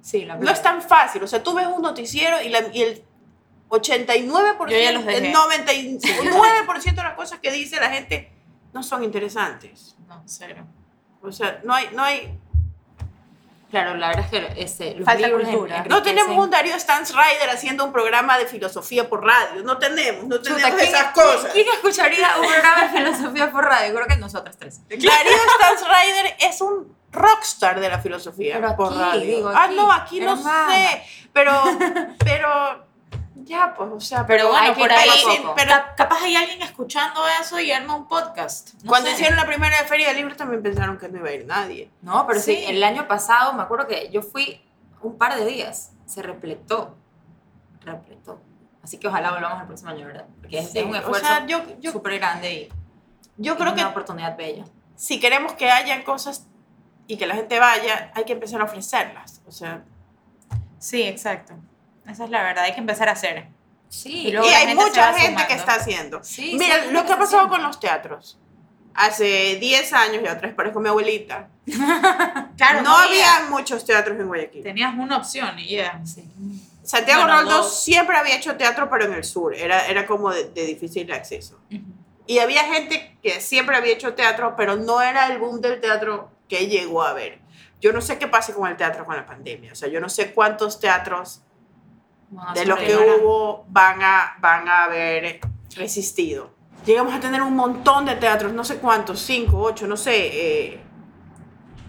Sí, 0.00 0.26
la 0.26 0.36
No 0.36 0.48
es 0.52 0.62
tan 0.62 0.80
fácil. 0.80 1.24
O 1.24 1.26
sea, 1.26 1.42
tú 1.42 1.54
ves 1.54 1.66
un 1.66 1.82
noticiero 1.82 2.40
y, 2.40 2.48
la- 2.48 2.68
y 2.72 2.82
el 2.82 3.04
89%, 3.68 4.70
Yo 4.70 4.78
ya 4.78 4.92
los 4.92 5.04
dejé. 5.04 5.26
el 5.28 5.34
99% 5.34 6.94
de 6.94 7.02
las 7.02 7.14
cosas 7.14 7.40
que 7.40 7.50
dice 7.50 7.80
la 7.80 7.90
gente 7.90 8.32
no 8.72 8.84
son 8.84 9.02
interesantes. 9.02 9.96
No, 10.06 10.22
cero. 10.24 10.64
O 11.20 11.32
sea, 11.32 11.60
no 11.64 11.74
hay, 11.74 11.88
no 11.94 12.04
hay, 12.04 12.38
Claro, 13.72 13.94
la 13.96 14.08
verdad 14.08 14.26
es 14.26 14.30
que 14.30 14.62
este, 14.62 14.94
los 14.96 15.06
Falta 15.06 15.30
cultura. 15.32 15.84
no 15.88 16.02
tenemos 16.02 16.36
un 16.36 16.50
Darío 16.50 16.78
Stansrider 16.78 17.48
haciendo 17.50 17.86
un 17.86 17.92
programa 17.92 18.36
de 18.38 18.46
filosofía 18.46 19.08
por 19.08 19.24
radio. 19.24 19.62
No 19.64 19.78
tenemos, 19.78 20.24
no 20.24 20.36
Chuta, 20.36 20.56
tenemos 20.56 20.74
¿quién- 20.76 20.88
esas 20.94 21.12
cosas. 21.12 21.52
¿Quién 21.54 21.66
escucharía 21.72 22.36
un 22.38 22.46
programa 22.46 22.82
de 22.82 22.88
filosofía 22.98 23.50
por 23.50 23.64
radio? 23.64 23.94
Creo 23.94 24.06
que 24.06 24.16
nosotras 24.16 24.58
tres. 24.58 24.80
Darío 24.88 25.02
Stansrider 25.08 26.36
es 26.40 26.60
un 26.60 26.94
rockstar 27.10 27.80
de 27.80 27.88
la 27.88 27.98
filosofía 27.98 28.56
Pero 28.60 28.76
por 28.76 28.88
aquí, 28.92 28.98
radio. 29.00 29.20
digo, 29.36 29.48
ah, 29.54 29.68
no, 29.68 29.90
aquí 29.90 30.20
no 30.20 30.36
sé. 30.36 31.02
Pero, 31.32 31.52
pero, 32.18 32.84
ya, 33.44 33.74
pues, 33.74 33.90
o 33.92 34.00
sea, 34.00 34.26
Pero 34.26 34.48
bueno, 34.48 34.62
hay 34.62 34.72
que 34.74 34.80
por 34.80 34.92
ahí, 34.92 35.08
poco 35.42 35.54
pero 35.56 35.74
capaz 35.96 36.22
hay 36.22 36.36
alguien 36.36 36.62
escuchando 36.62 37.20
eso 37.40 37.58
y 37.60 37.70
arma 37.72 37.94
un 37.96 38.06
podcast. 38.08 38.74
No 38.82 38.88
Cuando 38.88 39.08
sé. 39.08 39.14
hicieron 39.14 39.36
la 39.36 39.46
primera 39.46 39.76
feria 39.84 40.08
de 40.08 40.14
libros 40.14 40.36
también 40.36 40.62
pensaron 40.62 40.98
que 40.98 41.08
no 41.08 41.18
iba 41.18 41.28
a 41.28 41.32
ir 41.32 41.46
nadie. 41.46 41.90
No, 42.02 42.26
pero 42.26 42.40
sí. 42.40 42.54
Sí. 42.56 42.64
el 42.66 42.82
año 42.84 43.06
pasado 43.08 43.52
me 43.52 43.62
acuerdo 43.62 43.86
que 43.86 44.10
yo 44.10 44.22
fui 44.22 44.60
un 45.00 45.16
par 45.18 45.34
de 45.36 45.44
días, 45.46 45.92
se 46.06 46.22
repletó, 46.22 46.96
repletó. 47.82 48.40
Así 48.82 48.98
que 48.98 49.08
ojalá 49.08 49.30
volvamos 49.32 49.60
el 49.60 49.66
próximo 49.66 49.90
año, 49.90 50.06
¿verdad? 50.06 50.26
Porque 50.40 50.58
es, 50.58 50.70
Sí, 50.70 50.78
es 50.78 50.84
un 50.84 50.94
o 50.94 50.98
esfuerzo 50.98 51.26
sea, 51.26 51.46
yo, 51.46 51.60
yo, 51.80 51.92
súper 51.92 52.18
grande 52.18 52.52
y 52.52 52.68
yo 53.36 53.52
es 53.52 53.58
creo 53.58 53.72
una 53.72 53.82
que 53.84 53.88
oportunidad 53.88 54.36
bella. 54.36 54.64
si 54.96 55.20
queremos 55.20 55.52
que 55.54 55.70
hayan 55.70 56.02
cosas 56.02 56.46
y 57.06 57.16
que 57.16 57.26
la 57.26 57.34
gente 57.34 57.58
vaya, 57.58 58.10
hay 58.14 58.24
que 58.24 58.32
empezar 58.32 58.60
a 58.60 58.64
ofrecerlas. 58.64 59.40
O 59.46 59.52
sea, 59.52 59.84
Sí, 60.78 61.02
exacto. 61.04 61.54
Esa 62.08 62.24
es 62.24 62.30
la 62.30 62.42
verdad, 62.42 62.64
hay 62.64 62.72
que 62.72 62.80
empezar 62.80 63.08
a 63.08 63.12
hacer. 63.12 63.46
Sí, 63.88 64.28
Y 64.28 64.32
luego 64.32 64.46
y 64.46 64.50
la 64.50 64.56
hay 64.58 64.66
gente 64.68 64.84
mucha 64.84 65.12
gente 65.14 65.46
que 65.46 65.54
está 65.54 65.74
haciendo. 65.74 66.24
Sí, 66.24 66.56
Mira, 66.58 66.86
lo 66.86 67.04
que 67.04 67.12
ha 67.12 67.18
pasado 67.18 67.48
con 67.48 67.62
los 67.62 67.78
teatros. 67.78 68.38
Hace 68.94 69.56
10 69.56 69.92
años, 69.94 70.22
y 70.22 70.26
otra 70.26 70.40
vez 70.42 70.54
parezco 70.54 70.80
mi 70.80 70.88
abuelita, 70.88 71.48
Claro, 72.56 72.82
no 72.82 72.96
había 72.96 73.44
muchos 73.48 73.84
teatros 73.84 74.18
en 74.18 74.26
Guayaquil. 74.26 74.62
Tenías 74.62 74.94
una 74.94 75.16
opción 75.18 75.58
y 75.58 75.76
ya. 75.76 76.00
Sí. 76.04 76.24
Santiago 76.82 77.22
Bueno, 77.22 77.38
Roldós 77.38 77.56
dos. 77.58 77.84
siempre 77.84 78.16
había 78.16 78.36
hecho 78.36 78.56
teatro, 78.56 78.90
pero 78.90 79.04
en 79.04 79.14
el 79.14 79.24
sur. 79.24 79.54
Era, 79.54 79.86
era 79.86 80.06
como 80.06 80.30
de, 80.30 80.44
de 80.50 80.66
difícil 80.66 81.10
acceso. 81.12 81.60
Y 82.26 82.38
había 82.38 82.64
gente 82.64 83.16
que 83.22 83.40
siempre 83.40 83.76
había 83.76 83.92
hecho 83.92 84.14
teatro, 84.14 84.54
pero 84.56 84.76
no 84.76 85.00
era 85.00 85.26
el 85.28 85.38
boom 85.38 85.60
del 85.60 85.80
teatro 85.80 86.30
que 86.48 86.66
llegó 86.66 87.02
a 87.02 87.12
ver. 87.12 87.40
Yo 87.80 87.92
no 87.92 88.00
sé 88.00 88.18
qué 88.18 88.26
pase 88.28 88.52
con 88.52 88.68
el 88.68 88.76
teatro 88.76 89.04
con 89.04 89.16
la 89.16 89.24
pandemia. 89.26 89.72
O 89.72 89.74
sea, 89.74 89.88
yo 89.88 90.00
no 90.00 90.08
sé 90.08 90.32
cuántos 90.32 90.80
teatros 90.80 91.42
De 92.54 92.64
los 92.64 92.78
que 92.78 92.96
hubo 92.96 93.66
van 93.68 94.02
a, 94.02 94.36
van 94.40 94.68
a 94.68 94.84
haber 94.84 95.40
resistido. 95.76 96.50
Llegamos 96.86 97.14
a 97.14 97.20
tener 97.20 97.42
un 97.42 97.54
montón 97.54 98.06
de 98.06 98.16
teatros, 98.16 98.52
no 98.52 98.64
sé 98.64 98.78
cuántos, 98.78 99.20
cinco, 99.20 99.58
ocho, 99.58 99.86
no 99.86 99.96
sé. 99.96 100.30
eh, 100.32 100.80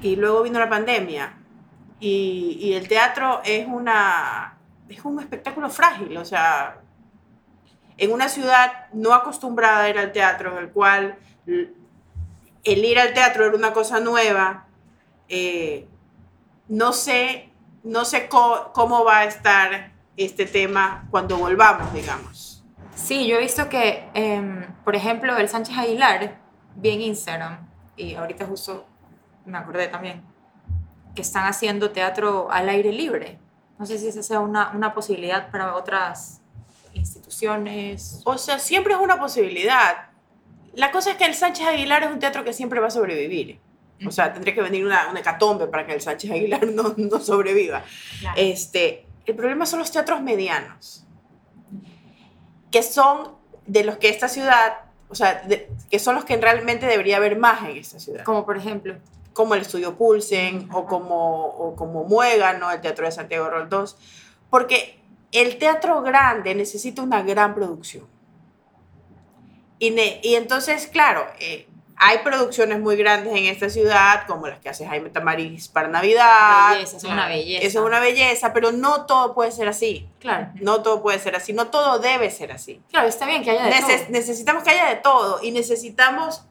y 0.01 0.17
luego 0.17 0.43
vino 0.43 0.59
la 0.59 0.69
pandemia. 0.69 1.37
Y, 1.99 2.57
y 2.59 2.73
el 2.73 2.87
teatro 2.87 3.41
es 3.45 3.65
una 3.65 4.57
es 4.89 5.03
un 5.05 5.19
espectáculo 5.19 5.69
frágil, 5.69 6.15
o 6.17 6.25
sea, 6.25 6.81
en 7.97 8.11
una 8.11 8.29
ciudad 8.29 8.87
no 8.93 9.13
acostumbrada 9.13 9.83
a 9.83 9.89
ir 9.89 9.97
al 9.97 10.11
teatro, 10.11 10.51
en 10.51 10.57
el 10.65 10.69
cual 10.71 11.17
el 11.45 12.85
ir 12.85 12.99
al 12.99 13.13
teatro 13.13 13.45
era 13.45 13.55
una 13.55 13.73
cosa 13.73 13.99
nueva, 13.99 14.67
eh, 15.29 15.87
no 16.67 16.93
sé, 16.93 17.49
no 17.83 18.05
sé 18.05 18.29
cómo 18.29 19.03
va 19.03 19.19
a 19.19 19.25
estar 19.25 19.92
este 20.17 20.45
tema 20.45 21.07
cuando 21.09 21.37
volvamos, 21.37 21.93
digamos. 21.93 22.63
Sí, 22.95 23.27
yo 23.27 23.37
he 23.37 23.39
visto 23.39 23.69
que, 23.69 24.07
em, 24.13 24.65
por 24.83 24.95
ejemplo, 24.95 25.35
el 25.37 25.49
Sánchez 25.49 25.77
Aguilar, 25.77 26.39
vi 26.75 26.89
en 26.91 27.01
Instagram, 27.01 27.67
y 27.97 28.15
ahorita 28.15 28.45
justo 28.45 28.85
me 29.45 29.57
acordé 29.57 29.87
también, 29.87 30.23
que 31.15 31.21
están 31.21 31.45
haciendo 31.45 31.91
teatro 31.91 32.49
al 32.51 32.69
aire 32.69 32.91
libre. 32.91 33.39
No 33.77 33.85
sé 33.85 33.97
si 33.97 34.07
esa 34.07 34.23
sea 34.23 34.39
una, 34.39 34.71
una 34.73 34.93
posibilidad 34.93 35.51
para 35.51 35.75
otras 35.75 36.41
instituciones. 36.93 38.21
O 38.25 38.37
sea, 38.37 38.59
siempre 38.59 38.93
es 38.93 38.99
una 38.99 39.19
posibilidad. 39.19 40.09
La 40.73 40.91
cosa 40.91 41.11
es 41.11 41.17
que 41.17 41.25
el 41.25 41.35
Sánchez 41.35 41.67
Aguilar 41.67 42.03
es 42.03 42.11
un 42.11 42.19
teatro 42.19 42.43
que 42.43 42.53
siempre 42.53 42.79
va 42.79 42.87
a 42.87 42.91
sobrevivir. 42.91 43.59
O 44.05 44.11
sea, 44.11 44.33
tendría 44.33 44.53
que 44.53 44.61
venir 44.61 44.85
una, 44.85 45.07
una 45.09 45.19
hecatombe 45.19 45.67
para 45.67 45.85
que 45.85 45.93
el 45.93 46.01
Sánchez 46.01 46.31
Aguilar 46.31 46.67
no, 46.73 46.93
no 46.97 47.19
sobreviva. 47.19 47.83
Claro. 48.19 48.35
Este, 48.39 49.07
el 49.25 49.35
problema 49.35 49.65
son 49.65 49.79
los 49.79 49.91
teatros 49.91 50.21
medianos, 50.21 51.05
que 52.71 52.83
son 52.83 53.35
de 53.65 53.83
los 53.83 53.97
que 53.97 54.09
esta 54.09 54.27
ciudad, 54.27 54.73
o 55.09 55.15
sea, 55.15 55.41
de- 55.47 55.69
que 55.89 55.99
son 55.99 56.15
los 56.15 56.25
que 56.25 56.35
realmente 56.37 56.85
debería 56.85 57.17
haber 57.17 57.37
más 57.37 57.61
en 57.63 57.77
esta 57.77 57.99
ciudad, 57.99 58.23
Como 58.23 58.45
por 58.45 58.57
ejemplo, 58.57 58.95
como 59.33 59.55
el 59.55 59.61
Estudio 59.61 59.95
Pulsen 59.97 60.67
o 60.71 60.85
como, 60.85 61.45
o 61.45 61.75
como 61.75 62.03
Muégano, 62.03 62.69
el 62.71 62.81
Teatro 62.81 63.05
de 63.05 63.11
Santiago 63.11 63.49
Roldós, 63.49 63.97
porque 64.49 64.99
el 65.31 65.57
teatro 65.57 66.01
grande 66.03 66.53
necesita 66.53 67.01
una 67.01 67.23
gran 67.23 67.55
producción. 67.55 68.05
Y, 69.79 69.89
ne- 69.91 70.19
y 70.23 70.35
entonces, 70.35 70.87
claro, 70.87 71.25
eh, 71.39 71.67
hay 71.95 72.19
producciones 72.19 72.79
muy 72.79 72.95
grandes 72.95 73.33
en 73.35 73.45
esta 73.45 73.69
ciudad, 73.69 74.25
como 74.27 74.47
las 74.47 74.59
que 74.59 74.69
hace 74.69 74.85
Jaime 74.85 75.09
Tamariz 75.09 75.67
para 75.67 75.87
Navidad. 75.87 76.73
belleza, 76.73 76.97
es 76.97 77.03
una 77.03 77.27
belleza. 77.27 77.65
Eso 77.67 77.79
es 77.81 77.85
una 77.85 77.99
belleza, 77.99 78.53
pero 78.53 78.71
no 78.71 79.05
todo 79.05 79.33
puede 79.33 79.51
ser 79.51 79.67
así. 79.67 80.09
Claro, 80.19 80.49
No 80.55 80.81
todo 80.81 81.01
puede 81.01 81.19
ser 81.19 81.35
así, 81.35 81.53
no 81.53 81.67
todo 81.67 81.99
debe 81.99 82.29
ser 82.31 82.51
así. 82.51 82.81
claro, 82.89 83.07
está 83.07 83.25
bien 83.25 83.43
que 83.43 83.51
haya 83.51 83.65
de 83.65 83.71
Neces- 83.71 83.99
todo. 84.05 84.09
necesitamos 84.11 84.63
que 84.63 84.69
haya 84.71 84.87
de 84.89 84.95
todo 84.97 85.39
y 85.43 85.51
necesitamos 85.51 86.43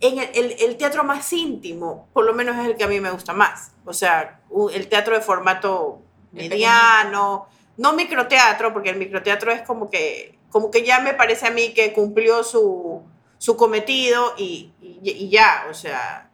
en 0.00 0.18
el, 0.18 0.28
el- 0.34 0.56
el 0.60 0.76
teatro 0.78 1.04
más 1.04 1.30
íntimo, 1.32 2.08
por 2.14 2.24
lo 2.24 2.32
menos 2.32 2.56
es 2.58 2.66
el 2.66 2.76
que 2.76 2.84
a 2.84 2.88
mí 2.88 3.00
me 3.00 3.10
gusta 3.10 3.32
más. 3.34 3.72
O 3.84 3.92
sea, 3.92 4.40
el 4.72 4.88
teatro 4.88 5.14
de 5.14 5.20
formato 5.20 6.00
mediano, 6.32 7.46
no 7.76 7.92
microteatro, 7.92 8.72
porque 8.72 8.90
el 8.90 8.96
microteatro 8.96 9.52
es 9.52 9.62
como 9.62 9.90
que, 9.90 10.38
como 10.50 10.70
que 10.70 10.84
ya 10.84 11.00
me 11.00 11.12
parece 11.14 11.46
a 11.46 11.50
mí 11.50 11.74
que 11.74 11.92
cumplió 11.92 12.42
su, 12.44 13.02
su 13.40 13.56
cometido 13.56 14.34
y, 14.36 14.70
y- 14.82 15.00
y 15.02 15.28
ya, 15.30 15.64
o 15.70 15.72
sea, 15.72 16.28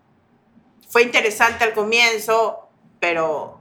fue 0.88 1.02
interesante 1.02 1.62
al 1.62 1.72
comienzo, 1.72 2.68
pero, 2.98 3.60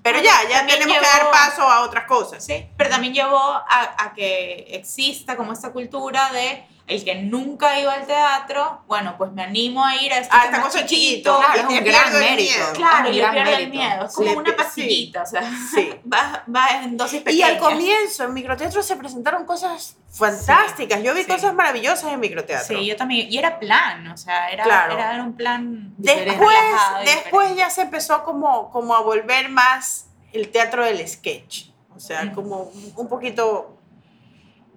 pero 0.00 0.20
Bueno, 0.20 0.32
ya, 0.44 0.48
ya 0.48 0.64
tenemos 0.64 0.96
que 0.96 1.02
dar 1.02 1.28
paso 1.32 1.62
a 1.62 1.80
otras 1.82 2.04
cosas. 2.06 2.44
Sí, 2.44 2.68
pero 2.76 2.90
también 2.90 3.12
llevó 3.12 3.36
a, 3.38 3.96
a 3.98 4.14
que 4.14 4.66
exista 4.70 5.36
como 5.36 5.52
esta 5.52 5.72
cultura 5.72 6.30
de 6.32 6.64
el 6.86 7.02
que 7.02 7.14
nunca 7.14 7.80
iba 7.80 7.94
al 7.94 8.06
teatro, 8.06 8.82
bueno, 8.86 9.14
pues 9.16 9.32
me 9.32 9.42
animo 9.42 9.82
a 9.84 9.96
ir 9.96 10.12
a 10.12 10.18
este 10.18 10.36
Ah, 10.36 10.48
más 10.50 10.60
cosa 10.60 10.84
chiquito. 10.84 11.38
Claro, 11.38 11.54
y 11.54 11.58
es 11.74 11.78
un 11.78 11.84
pierdo 11.84 12.00
gran 12.00 12.14
el 12.14 12.20
mérito. 12.30 12.52
miedo. 12.58 12.72
Claro, 12.74 12.98
un 13.08 13.14
y 13.14 13.16
le 13.16 13.22
gran 13.22 13.32
pierde 13.34 13.50
el 13.54 13.56
mérito. 13.70 13.76
miedo. 13.78 14.04
Es 14.06 14.12
como 14.14 14.30
Le- 14.30 14.36
una 14.36 14.50
sí. 14.50 14.56
pastillita, 14.56 15.22
o 15.22 15.26
sea, 15.26 15.50
Sí. 15.74 15.90
va, 16.12 16.44
va 16.54 16.68
en 16.82 16.96
dosis 16.98 17.20
Y 17.20 17.24
pequeñas. 17.24 17.50
al 17.50 17.58
comienzo, 17.58 18.24
en 18.24 18.34
microteatro 18.34 18.82
se 18.82 18.96
presentaron 18.96 19.46
cosas 19.46 19.96
fantásticas. 20.10 21.02
Yo 21.02 21.14
vi 21.14 21.22
sí. 21.22 21.26
cosas 21.30 21.54
maravillosas 21.54 22.12
en 22.12 22.20
microteatro. 22.20 22.76
Sí, 22.78 22.86
yo 22.86 22.96
también. 22.96 23.32
Y 23.32 23.38
era 23.38 23.58
plan, 23.58 24.06
o 24.08 24.16
sea, 24.16 24.48
era, 24.50 24.64
Claro. 24.64 24.94
era, 24.94 25.22
un 25.22 25.34
plan 25.36 25.94
después 25.96 26.56
después 27.04 27.56
ya 27.56 27.70
se 27.70 27.82
empezó 27.82 28.22
como, 28.24 28.70
como 28.70 28.94
a 28.94 29.00
volver 29.00 29.48
más 29.48 30.06
el 30.32 30.50
teatro 30.50 30.84
del 30.84 31.06
sketch. 31.08 31.68
O 31.96 32.00
sea, 32.00 32.24
Mm. 32.24 32.34
como 32.34 32.70
un 32.96 33.08
poquito... 33.08 33.73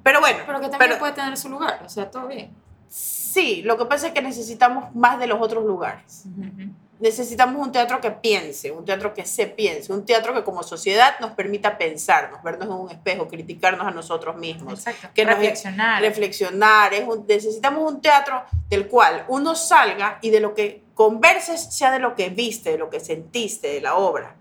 Pero 0.08 0.22
bueno, 0.22 0.40
Pero 0.46 0.60
que 0.62 0.70
también 0.70 0.90
pero- 0.92 1.00
puede 1.00 1.12
tener 1.12 1.38
su 1.38 1.50
lugar, 1.50 1.82
o 1.86 1.90
sea, 1.90 2.10
todo 2.10 2.28
bien. 2.28 2.50
sí, 2.88 3.62
lo 3.64 3.78
que 3.78 3.84
pasa 3.86 4.08
es 4.08 4.14
que 4.14 4.22
necesitamos 4.22 4.96
más 4.96 5.20
de 5.20 5.28
los 5.28 5.42
otros 5.42 5.66
lugares. 5.66 6.24
Ujú. 6.26 6.72
Necesitamos 7.00 7.62
un 7.64 7.72
teatro 7.74 8.00
que 8.02 8.10
piense, 8.10 8.72
un 8.72 8.84
teatro 8.86 9.14
que 9.14 9.26
se 9.26 9.46
piense, 9.48 9.92
un 9.94 10.06
teatro 10.06 10.34
que 10.34 10.44
como 10.44 10.64
sociedad 10.64 11.20
nos 11.20 11.32
permita 11.32 11.78
pensarnos, 11.78 12.42
vernos 12.42 12.68
en 12.70 12.74
un 12.74 12.90
espejo, 12.90 13.28
criticarnos 13.28 13.86
a 13.86 13.92
nosotros 13.92 14.38
mismos. 14.38 14.74
Exacto. 14.74 15.10
que 15.14 15.26
nos- 15.26 15.36
reflexionar. 15.36 16.02
reflexionar, 16.02 16.94
es 16.94 17.08
un- 17.08 17.26
necesitamos 17.28 17.92
un 17.92 18.02
teatro 18.02 18.44
del 18.70 18.88
cual 18.88 19.26
uno 19.28 19.54
salga 19.56 20.18
y 20.22 20.30
de 20.32 20.40
lo 20.40 20.56
que 20.56 20.84
converses 20.96 21.62
sea 21.76 21.92
de 21.92 22.00
lo 22.00 22.16
que 22.16 22.30
viste, 22.30 22.72
de 22.72 22.78
lo 22.80 22.90
que 22.90 23.00
sentiste 23.02 23.68
de 23.68 23.82
la 23.82 23.96
obra, 23.96 24.36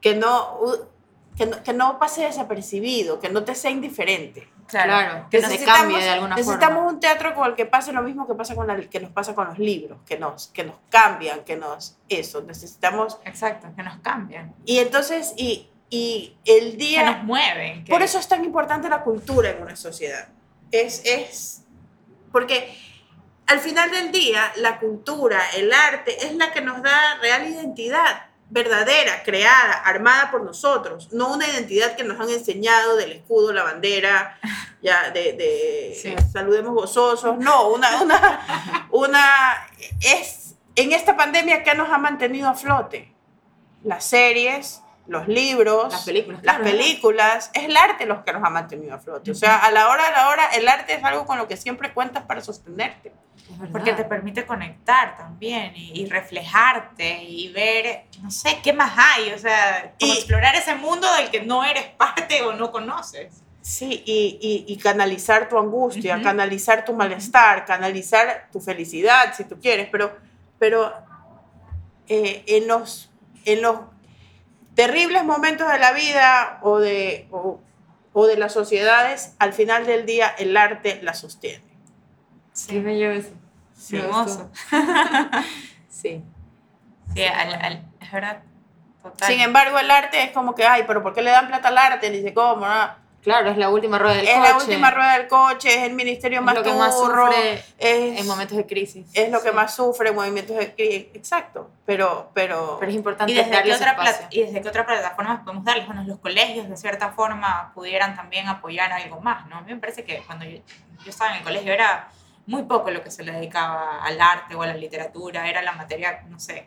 que 0.00 0.14
no, 0.14 0.60
que 1.36 1.44
no, 1.46 1.62
que 1.62 1.72
no 1.74 1.98
pase 1.98 2.22
desapercibido, 2.22 3.20
que 3.20 3.28
no 3.28 3.44
te 3.44 3.54
sea 3.54 3.70
indiferente. 3.70 4.48
Claro, 4.68 5.26
que 5.30 5.40
se 5.40 5.48
Necesitamos- 5.48 5.78
cambie 5.80 5.98
de 6.02 6.10
alguna 6.10 6.36
necesitamos 6.36 6.74
forma. 6.76 6.90
un 6.92 7.00
teatro 7.00 7.34
con 7.34 7.48
el 7.48 7.54
que 7.56 7.64
pase 7.66 7.92
lo 7.92 8.02
mismo 8.02 8.26
que, 8.28 8.34
pasa 8.34 8.54
con 8.54 8.66
la- 8.66 8.76
que 8.80 9.00
nos 9.00 9.10
pasa 9.10 9.34
con 9.34 9.46
los 9.48 9.58
libros, 9.58 9.98
que 10.06 10.18
nos, 10.18 10.48
que 10.48 10.62
nos 10.64 10.76
cambian, 10.90 11.40
que 11.44 11.56
nos... 11.56 11.96
Eso, 12.08 12.42
necesitamos... 12.42 13.18
Exacto, 13.24 13.68
que 13.74 13.82
nos 13.82 13.96
cambian. 14.00 14.54
Y 14.66 14.78
entonces, 14.78 15.32
y, 15.36 15.68
y 15.88 16.36
el 16.44 16.72
Que 16.72 16.76
día... 16.76 17.10
nos 17.12 17.24
mueven. 17.24 17.82
que- 17.84 17.90
Por 17.92 18.02
eso 18.02 18.18
es 18.18 18.28
tan 18.28 18.44
importante 18.44 18.88
la 18.90 19.02
cultura 19.02 19.50
en 19.50 19.62
una 19.62 19.74
sociedad. 19.74 20.28
Es, 20.70 21.02
es, 21.06 21.62
porque 22.30 22.76
al 23.46 23.60
final 23.60 23.90
del 23.90 24.12
día, 24.12 24.52
la 24.56 24.78
cultura, 24.78 25.40
el 25.56 25.72
arte, 25.72 26.26
es 26.26 26.34
la 26.34 26.52
que 26.52 26.60
nos 26.60 26.82
da 26.82 27.16
real 27.22 27.48
identidad. 27.48 28.26
Verdadera, 28.50 29.22
creada, 29.24 29.72
armada 29.84 30.30
por 30.30 30.42
nosotros, 30.42 31.12
no 31.12 31.34
una 31.34 31.46
identidad 31.46 31.96
que 31.96 32.04
nos 32.04 32.18
han 32.18 32.30
enseñado 32.30 32.96
del 32.96 33.12
escudo, 33.12 33.52
la 33.52 33.62
bandera, 33.62 34.38
ya 34.82 35.10
de, 35.10 35.32
de 35.34 35.98
Sí. 36.00 36.14
saludemos 36.32 36.74
gozosos, 36.74 37.36
no, 37.38 37.68
una, 37.68 38.02
una, 38.02 38.86
una, 38.90 39.66
es 40.00 40.54
en 40.76 40.92
esta 40.92 41.16
pandemia 41.16 41.62
que 41.62 41.74
nos 41.74 41.90
ha 41.90 41.98
mantenido 41.98 42.48
a 42.48 42.54
flote, 42.54 43.12
las 43.82 44.04
series, 44.04 44.80
los 45.08 45.26
libros, 45.26 45.92
Las 45.92 46.04
películas, 46.04 46.40
las 46.44 46.56
claro. 46.58 46.70
películas, 46.70 47.50
es 47.54 47.64
el 47.64 47.76
arte 47.76 48.06
los 48.06 48.22
que 48.24 48.32
nos 48.32 48.44
ha 48.44 48.50
mantenido 48.50 48.94
a 48.94 48.98
flote, 48.98 49.30
o 49.30 49.34
sea, 49.34 49.56
a 49.56 49.70
la 49.72 49.88
hora 49.88 50.04
de 50.04 50.10
la 50.12 50.28
hora, 50.28 50.46
el 50.54 50.68
arte 50.68 50.94
es 50.94 51.02
algo 51.02 51.24
con 51.26 51.38
lo 51.38 51.48
que 51.48 51.56
siempre 51.56 51.92
cuentas 51.94 52.24
para 52.24 52.40
sostenerte. 52.40 53.12
Porque 53.72 53.94
te 53.94 54.04
permite 54.04 54.44
conectar 54.44 55.16
también 55.16 55.72
y, 55.74 56.02
y 56.02 56.06
reflejarte 56.06 57.22
y 57.24 57.50
ver, 57.50 58.04
no 58.20 58.30
sé, 58.30 58.58
qué 58.62 58.74
más 58.74 58.92
hay. 58.96 59.32
O 59.32 59.38
sea, 59.38 59.94
como 59.98 60.12
Y- 60.12 60.16
explorar 60.16 60.54
ese 60.54 60.74
mundo 60.74 61.10
del 61.14 61.30
que 61.30 61.40
no 61.40 61.64
eres 61.64 61.84
parte 61.96 62.42
o 62.42 62.52
no 62.52 62.70
conoces. 62.70 63.42
Sí, 63.62 64.02
y, 64.04 64.38
y, 64.42 64.70
y 64.72 64.76
canalizar 64.76 65.48
tu 65.48 65.58
angustia, 65.58 66.16
Ujú. 66.16 66.24
canalizar 66.24 66.84
tu 66.84 66.92
malestar, 66.92 67.64
canalizar 67.64 68.48
tu 68.52 68.60
felicidad, 68.60 69.32
si 69.34 69.44
tú 69.44 69.58
quieres, 69.58 69.88
pero, 69.90 70.14
pero 70.58 70.92
eh, 72.08 72.44
en, 72.46 72.68
los, 72.68 73.10
en 73.44 73.62
los 73.62 73.80
terribles 74.78 75.24
momentos 75.24 75.70
de 75.72 75.78
la 75.80 75.92
vida 75.92 76.60
o 76.62 76.78
de, 76.78 77.26
o, 77.32 77.60
o 78.12 78.26
de 78.28 78.36
las 78.36 78.52
sociedades, 78.52 79.34
al 79.40 79.52
final 79.52 79.86
del 79.86 80.06
día 80.06 80.28
el 80.38 80.56
arte 80.56 81.00
la 81.02 81.14
sostiene. 81.14 81.64
Qué 82.68 82.80
bello 82.80 83.10
eso. 83.10 83.30
Sí. 83.76 83.96
Hermoso. 83.96 84.50
Sí. 85.90 86.22
Sí, 87.14 87.24
al- 87.24 87.54
al- 87.54 87.84
es 88.00 88.12
verdad. 88.12 88.42
Total. 89.02 89.28
Sin 89.28 89.40
embargo, 89.40 89.80
el 89.80 89.90
arte 89.90 90.22
es 90.22 90.30
como 90.30 90.54
que, 90.54 90.64
ay, 90.64 90.84
pero 90.86 91.02
¿por 91.02 91.12
qué 91.12 91.22
le 91.22 91.30
dan 91.32 91.48
plata 91.48 91.68
al 91.68 91.78
arte? 91.78 92.08
Dice, 92.10 92.32
¿cómo? 92.32 92.66
no? 92.66 93.07
Claro, 93.22 93.50
es 93.50 93.56
la 93.58 93.68
última 93.68 93.98
rueda 93.98 94.14
del 94.14 94.28
Es 94.28 94.34
coche. 94.34 94.48
la 94.48 94.56
última 94.56 94.90
rueda 94.92 95.18
del 95.18 95.26
coche, 95.28 95.68
es 95.68 95.82
el 95.88 95.94
ministerio 95.94 96.38
Es 96.38 96.44
más 96.44 96.54
lo 96.54 96.62
que 96.62 96.72
más 96.72 96.96
turro, 96.96 97.26
sufre 97.26 97.54
es, 97.78 98.20
en 98.20 98.26
momentos 98.26 98.56
de 98.56 98.66
crisis. 98.66 99.10
es 99.12 99.30
lo 99.30 99.42
que 99.42 99.48
Sí. 99.50 99.54
más 99.54 99.74
sufre 99.74 100.12
movimientos 100.12 100.56
de 100.56 100.72
crisis. 100.74 101.06
Exacto, 101.14 101.70
pero, 101.84 102.30
pero, 102.32 102.76
Pero 102.78 102.90
es 102.90 102.96
importante 102.96 103.32
¿Y 103.32 103.34
desde, 103.36 103.62
qué 103.62 103.72
otra 103.74 103.96
¿Y 104.30 104.42
desde 104.42 104.62
qué 104.62 104.68
otra 104.68 104.86
plataforma 104.86 105.42
podemos 105.44 105.64
darles? 105.64 105.86
Bueno, 105.86 106.04
los 106.04 106.18
colegios 106.20 106.68
de 106.68 106.76
cierta 106.76 107.10
forma 107.10 107.72
pudieran 107.74 108.14
también 108.14 108.46
apoyar 108.48 108.92
algo 108.92 109.20
más, 109.20 109.46
¿no? 109.48 109.56
A 109.58 109.60
mí 109.62 109.74
me 109.74 109.80
parece 109.80 110.04
que 110.04 110.22
cuando 110.24 110.44
yo, 110.44 110.58
yo 111.04 111.10
estaba 111.10 111.32
en 111.32 111.38
el 111.38 111.42
colegio 111.42 111.72
era 111.72 112.08
muy 112.46 112.62
poco 112.62 112.90
lo 112.90 113.02
que 113.02 113.10
se 113.10 113.24
le 113.24 113.32
dedicaba 113.32 114.02
al 114.02 114.18
arte 114.20 114.54
o 114.54 114.62
a 114.62 114.66
la 114.68 114.74
literatura, 114.74 115.48
era 115.48 115.60
la 115.60 115.72
materia, 115.72 116.22
no 116.28 116.38
sé, 116.40 116.66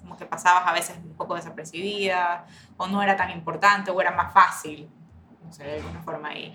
como 0.00 0.16
que 0.16 0.24
pasabas 0.24 0.62
a 0.66 0.72
veces 0.72 0.96
un 1.04 1.16
poco 1.16 1.34
desapercibida, 1.34 2.46
o 2.78 2.86
no 2.86 3.02
era 3.02 3.14
tan 3.16 3.30
importante, 3.30 3.90
o 3.90 4.00
era 4.00 4.12
más 4.12 4.32
fácil, 4.32 4.88
no 5.48 5.52
sé, 5.54 5.64
de 5.64 5.76
alguna 5.76 6.02
forma. 6.02 6.34
Y 6.36 6.52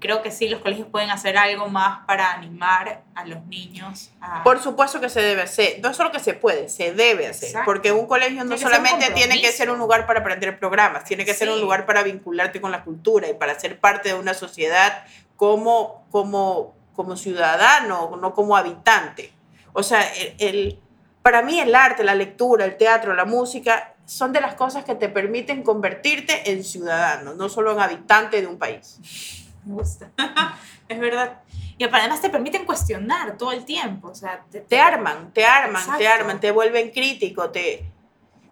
creo 0.00 0.20
que 0.20 0.32
sí, 0.32 0.48
los 0.48 0.60
colegios 0.60 0.88
pueden 0.88 1.10
hacer 1.10 1.38
algo 1.38 1.68
más 1.68 2.04
para 2.06 2.32
animar 2.32 3.02
a 3.14 3.24
los 3.24 3.44
niños 3.46 4.10
a... 4.20 4.42
por 4.42 4.60
supuesto 4.60 5.00
que 5.00 5.08
se 5.08 5.20
debe 5.22 5.42
hacer. 5.42 5.78
No 5.80 5.94
solo 5.94 6.10
que 6.10 6.18
se 6.18 6.34
puede, 6.34 6.68
se 6.68 6.92
debe 6.92 7.28
hacer. 7.28 7.50
Exacto. 7.50 7.66
Porque 7.66 7.92
un 7.92 8.06
colegio 8.06 8.42
no 8.44 8.58
solamente 8.58 9.10
tiene 9.12 9.40
que 9.40 9.52
ser 9.52 9.70
un 9.70 9.78
lugar 9.78 10.06
para 10.06 10.20
aprender 10.20 10.58
programas, 10.58 11.04
tiene 11.04 11.24
que 11.24 11.34
ser 11.34 11.48
un 11.50 11.60
lugar 11.60 11.86
para 11.86 12.02
vincularte 12.02 12.60
con 12.60 12.72
la 12.72 12.82
cultura 12.82 13.28
y 13.28 13.34
para 13.34 13.58
ser 13.58 13.78
parte 13.78 14.08
de 14.08 14.14
una 14.16 14.34
sociedad 14.34 15.04
como, 15.36 16.04
como, 16.10 16.74
como 16.96 17.16
ciudadano, 17.16 18.16
no 18.20 18.34
como 18.34 18.56
habitante. 18.56 19.32
O 19.72 19.82
sea, 19.84 20.02
el, 20.14 20.34
el- 20.38 20.78
para 21.22 21.42
mí 21.42 21.60
el 21.60 21.72
arte, 21.76 22.02
la 22.02 22.16
lectura, 22.16 22.64
el 22.64 22.76
teatro, 22.76 23.14
la 23.14 23.24
música 23.24 23.91
son 24.04 24.32
de 24.32 24.40
las 24.40 24.54
cosas 24.54 24.84
que 24.84 24.94
te 24.94 25.08
permiten 25.08 25.62
convertirte 25.62 26.50
en 26.50 26.64
ciudadano, 26.64 27.34
no 27.34 27.48
solo 27.48 27.72
en 27.72 27.80
habitante 27.80 28.40
de 28.40 28.46
un 28.46 28.58
país. 28.58 28.98
Me 29.64 29.74
gusta. 29.74 30.10
es 30.88 30.98
verdad. 30.98 31.40
Y 31.78 31.84
además 31.84 32.20
te 32.20 32.30
permiten 32.30 32.64
cuestionar 32.64 33.36
todo 33.38 33.52
el 33.52 33.64
tiempo. 33.64 34.08
O 34.08 34.14
sea, 34.14 34.44
te, 34.50 34.60
te 34.60 34.78
arman, 34.80 35.32
te 35.32 35.44
arman, 35.44 35.98
te 35.98 36.06
arman, 36.06 36.38
te 36.40 36.50
vuelven 36.50 36.90
crítico, 36.90 37.50
te, 37.50 37.84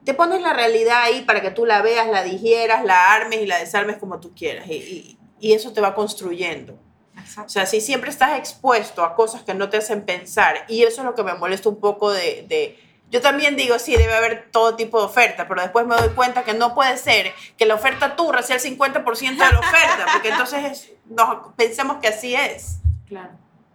te 0.05 0.15
pones 0.15 0.41
la 0.41 0.53
realidad 0.53 1.03
ahí 1.03 1.23
para 1.23 1.41
que 1.41 1.51
tú 1.51 1.67
la 1.67 1.83
veas, 1.83 2.09
la 2.09 2.23
digieras, 2.25 2.85
la 2.85 3.13
armes 3.13 3.41
y 3.43 3.47
la 3.47 3.59
desarmes 3.59 3.99
como 3.99 4.19
tú 4.21 4.33
quieras. 4.35 4.67
Y, 4.69 4.73
y- 4.75 5.17
y 5.43 5.53
eso 5.55 5.73
te 5.73 5.81
va 5.81 5.95
construyendo. 5.95 6.75
O 7.17 7.21
Exacto. 7.21 7.49
sea, 7.51 7.67
si 7.67 7.81
siempre 7.81 8.11
estás 8.11 8.39
expuesto 8.39 9.03
a 9.05 9.15
cosas 9.15 9.43
que 9.43 9.55
no 9.55 9.69
te 9.71 9.79
hacen 9.79 10.05
pensar, 10.05 10.65
y 10.69 10.83
eso 10.83 11.01
es 11.01 11.07
lo 11.07 11.15
que 11.15 11.23
me 11.23 11.35
molesta 11.35 11.69
un 11.69 11.81
poco 11.81 12.11
de... 12.13 12.45
de- 12.49 12.90
yo 13.11 13.21
también 13.21 13.57
digo, 13.57 13.79
sí, 13.79 13.97
debe 13.97 14.15
haber 14.15 14.49
todo 14.51 14.77
tipo 14.77 14.99
de 15.01 15.07
oferta, 15.07 15.47
pero 15.49 15.61
después 15.63 15.85
me 15.87 15.97
doy 15.97 16.11
cuenta 16.11 16.45
que 16.45 16.55
no 16.55 16.75
puede 16.75 16.97
ser 16.97 17.33
que 17.59 17.67
la 17.67 17.75
oferta 17.75 18.17
turra 18.17 18.43
sea 18.43 18.57
el 18.57 18.63
50% 18.63 19.45
de 19.45 19.53
la 19.53 19.59
oferta, 19.59 20.07
porque 20.13 20.29
entonces 20.31 20.65
es- 20.65 20.93
nos 21.07 21.53
pensemos 21.57 21.99
que 22.01 22.09
así 22.09 22.35
es. 22.35 22.77
Claro. 23.09 23.31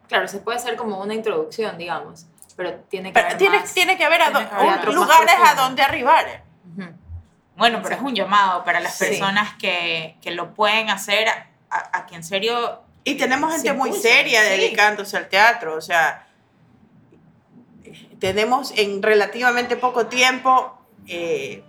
Claro, 0.07 0.27
se 0.27 0.37
puede 0.39 0.57
hacer 0.57 0.75
como 0.75 0.99
una 1.01 1.13
introducción, 1.13 1.77
digamos. 1.77 2.25
Pero 2.55 2.75
tiene 2.89 3.09
que 3.09 3.13
Pero 3.13 3.25
haber 3.27 3.37
tiene, 3.37 3.59
más. 3.59 3.73
tiene 3.73 3.97
que 3.97 4.05
haber 4.05 4.21
a 4.21 4.25
Tiene 4.31 4.43
do- 4.43 4.49
que 4.49 4.55
haber 4.55 4.67
un- 4.69 4.73
otros 4.75 4.95
más 4.95 5.03
lugares 5.07 5.35
a 5.43 5.55
donde 5.55 5.81
arribar. 5.83 6.43
Bueno, 7.57 7.79
pero 7.81 7.95
es 7.95 8.01
un 8.01 8.13
llamado 8.13 8.63
para 8.65 8.79
las 8.81 8.97
Sí. 8.97 9.05
personas 9.05 9.55
que, 9.55 10.17
que 10.21 10.31
lo 10.31 10.53
pueden 10.53 10.89
hacer 10.89 11.27
a, 11.29 11.47
a 11.69 12.05
que 12.05 12.15
en 12.15 12.23
serio... 12.23 12.81
Y 13.05 13.15
tenemos 13.15 13.53
gente 13.53 13.71
muy 13.73 13.93
seria 13.93 14.41
sí. 14.43 14.49
dedicándose 14.49 15.15
al 15.15 15.29
teatro, 15.29 15.75
o 15.75 15.81
sea, 15.81 16.24
tenemos 18.19 18.71
en 18.77 19.01
relativamente 19.01 19.75
poco 19.77 20.07
tiempo, 20.07 20.77
eh, 21.07 21.63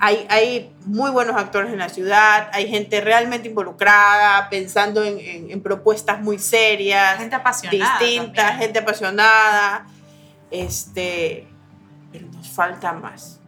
hay, 0.00 0.26
hay 0.30 0.72
muy 0.86 1.10
buenos 1.10 1.34
actores 1.36 1.72
en 1.72 1.78
la 1.78 1.88
ciudad, 1.88 2.48
hay 2.52 2.68
gente 2.68 3.00
realmente 3.00 3.48
involucrada, 3.48 4.48
pensando 4.48 5.02
en, 5.02 5.18
en- 5.18 5.50
en 5.50 5.60
propuestas 5.62 6.20
muy 6.20 6.38
serias, 6.38 7.18
Gente 7.18 7.34
apasionada. 7.34 7.98
distintas, 7.98 8.34
también. 8.46 8.60
gente 8.60 8.78
apasionada, 8.78 9.86
este, 10.50 11.48
pero 12.12 12.26
nos 12.28 12.48
falta 12.48 12.92
más. 12.92 13.40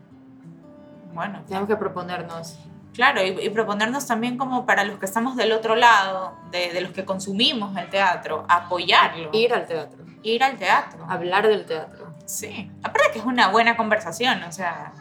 Bueno, 1.12 1.42
Tenemos 1.46 1.68
que 1.68 1.76
proponernos. 1.76 2.58
claro, 2.94 3.22
y, 3.22 3.28
y 3.46 3.50
proponernos 3.50 4.06
también 4.06 4.36
como 4.36 4.66
para 4.66 4.84
los 4.84 4.98
que 4.98 5.06
estamos 5.06 5.36
del 5.36 5.52
otro 5.52 5.76
lado, 5.76 6.34
de, 6.50 6.72
de 6.72 6.80
los 6.80 6.92
que 6.92 7.04
consumimos 7.04 7.76
el 7.76 7.88
teatro, 7.90 8.44
apoyarlo. 8.48 9.30
Ir 9.32 9.52
al 9.54 9.66
teatro. 9.66 10.04
Ir 10.22 10.42
al 10.44 10.56
teatro. 10.58 11.04
Hablar 11.08 11.46
del 11.48 11.64
teatro. 11.66 12.14
Sí. 12.26 12.70
Aparte 12.82 13.10
que 13.12 13.18
es 13.18 13.24
una 13.24 13.48
buena 13.48 13.76
conversación, 13.76 14.42
o 14.44 14.52
sea... 14.52 14.92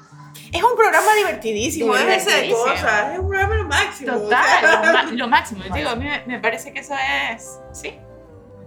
Es 0.52 0.64
un 0.64 0.76
programa 0.76 1.14
divertidísimo, 1.16 1.96
es 1.96 2.02
ese 2.02 2.10
de 2.38 2.42
Divertidísimo. 2.44 2.64
cosas, 2.64 3.14
es 3.14 3.20
un 3.20 3.28
programa 3.30 3.56
lo 3.56 3.64
máximo. 3.66 4.14
o 4.16 4.20
Total, 4.22 4.44
sea. 4.62 5.04
lo, 5.04 5.12
lo 5.12 5.28
máximo. 5.28 5.64
Te 5.64 5.74
digo, 5.78 5.90
a 5.90 5.96
mí 5.96 6.06
me, 6.06 6.24
me 6.26 6.40
parece 6.40 6.74
que 6.74 6.80
eso 6.80 6.96
es... 7.34 7.60
Sí. 7.72 8.00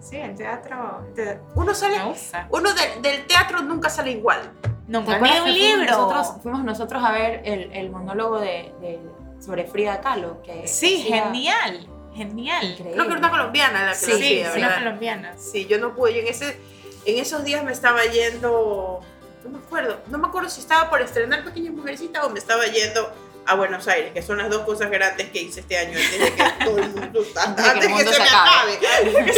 Sí, 0.01 0.17
el 0.17 0.35
teatro 0.37 1.07
te- 1.15 1.41
Uno 1.55 1.75
sale 1.75 1.99
me 1.99 2.05
gusta. 2.07 2.47
Uno 2.51 2.71
de- 2.75 3.01
del 3.09 3.25
teatro 3.27 3.63
nunca 3.63 3.89
sale 3.89 4.11
igual. 4.13 4.41
Nunca 4.89 5.19
¿Te 5.19 5.21
ni 5.23 5.39
un 5.41 5.53
libro. 5.55 5.85
Nosotros, 5.87 6.43
fuimos 6.43 6.65
nosotros 6.65 7.03
a 7.05 7.13
ver 7.13 7.41
el, 7.45 7.73
el 7.73 7.91
monólogo 7.91 8.39
de, 8.41 8.73
de- 8.81 9.01
sobre 9.41 9.65
Frida 9.67 10.01
Kahlo. 10.01 10.43
Que 10.43 10.67
Sí, 10.69 11.03
hacía- 11.03 11.25
genial. 11.25 11.89
Genial. 12.15 12.63
Increíble. 12.65 12.93
Creo 12.93 13.05
que 13.05 13.11
era 13.11 13.19
una 13.19 13.31
colombiana 13.31 13.85
la 13.87 13.93
que 13.93 13.99
Sí, 13.99 14.11
lo 14.11 14.17
sí, 14.19 14.25
hacía, 14.43 14.53
una 14.53 14.69
¿verdad? 14.69 14.79
colombiana. 14.79 15.35
Sí, 15.39 15.67
yo 15.67 15.79
no 15.79 15.95
pude. 15.95 16.15
Yo 16.15 16.21
en, 16.21 16.27
ese, 16.29 16.59
en 17.07 17.19
esos 17.19 17.45
días 17.45 17.65
me 17.65 17.73
estaba 17.73 18.05
yendo. 18.05 19.01
No 19.45 19.51
me 19.51 19.59
acuerdo. 19.59 20.01
No 20.09 20.19
me 20.19 20.29
acuerdo 20.29 20.49
si 20.51 20.61
estaba 20.61 20.89
por 20.91 21.01
estrenar 21.01 21.43
Pequeña 21.45 21.71
Mujercita 21.71 22.25
o 22.25 22.31
me 22.31 22.39
estaba 22.39 22.67
yendo 22.67 23.11
a 23.45 23.55
Buenos 23.57 23.89
Aires, 23.89 24.13
que 24.13 24.23
son 24.23 24.39
las 24.39 24.49
dos 24.51 24.63
cosas 24.63 24.89
grandes 24.91 25.31
que 25.31 25.43
hice 25.43 25.61
este 25.61 25.77
año. 25.79 25.99
Antes 25.99 26.21
de 26.21 26.33
que 26.35 26.65
todo 26.65 26.79
el 26.79 26.89
mundo. 26.91 27.25
Antes, 27.45 27.67
el 27.67 27.81
que 27.81 27.89
mundo 27.89 28.13
se 28.13 28.23
acabe. 28.23 28.79
me 29.15 29.21
el. 29.21 29.33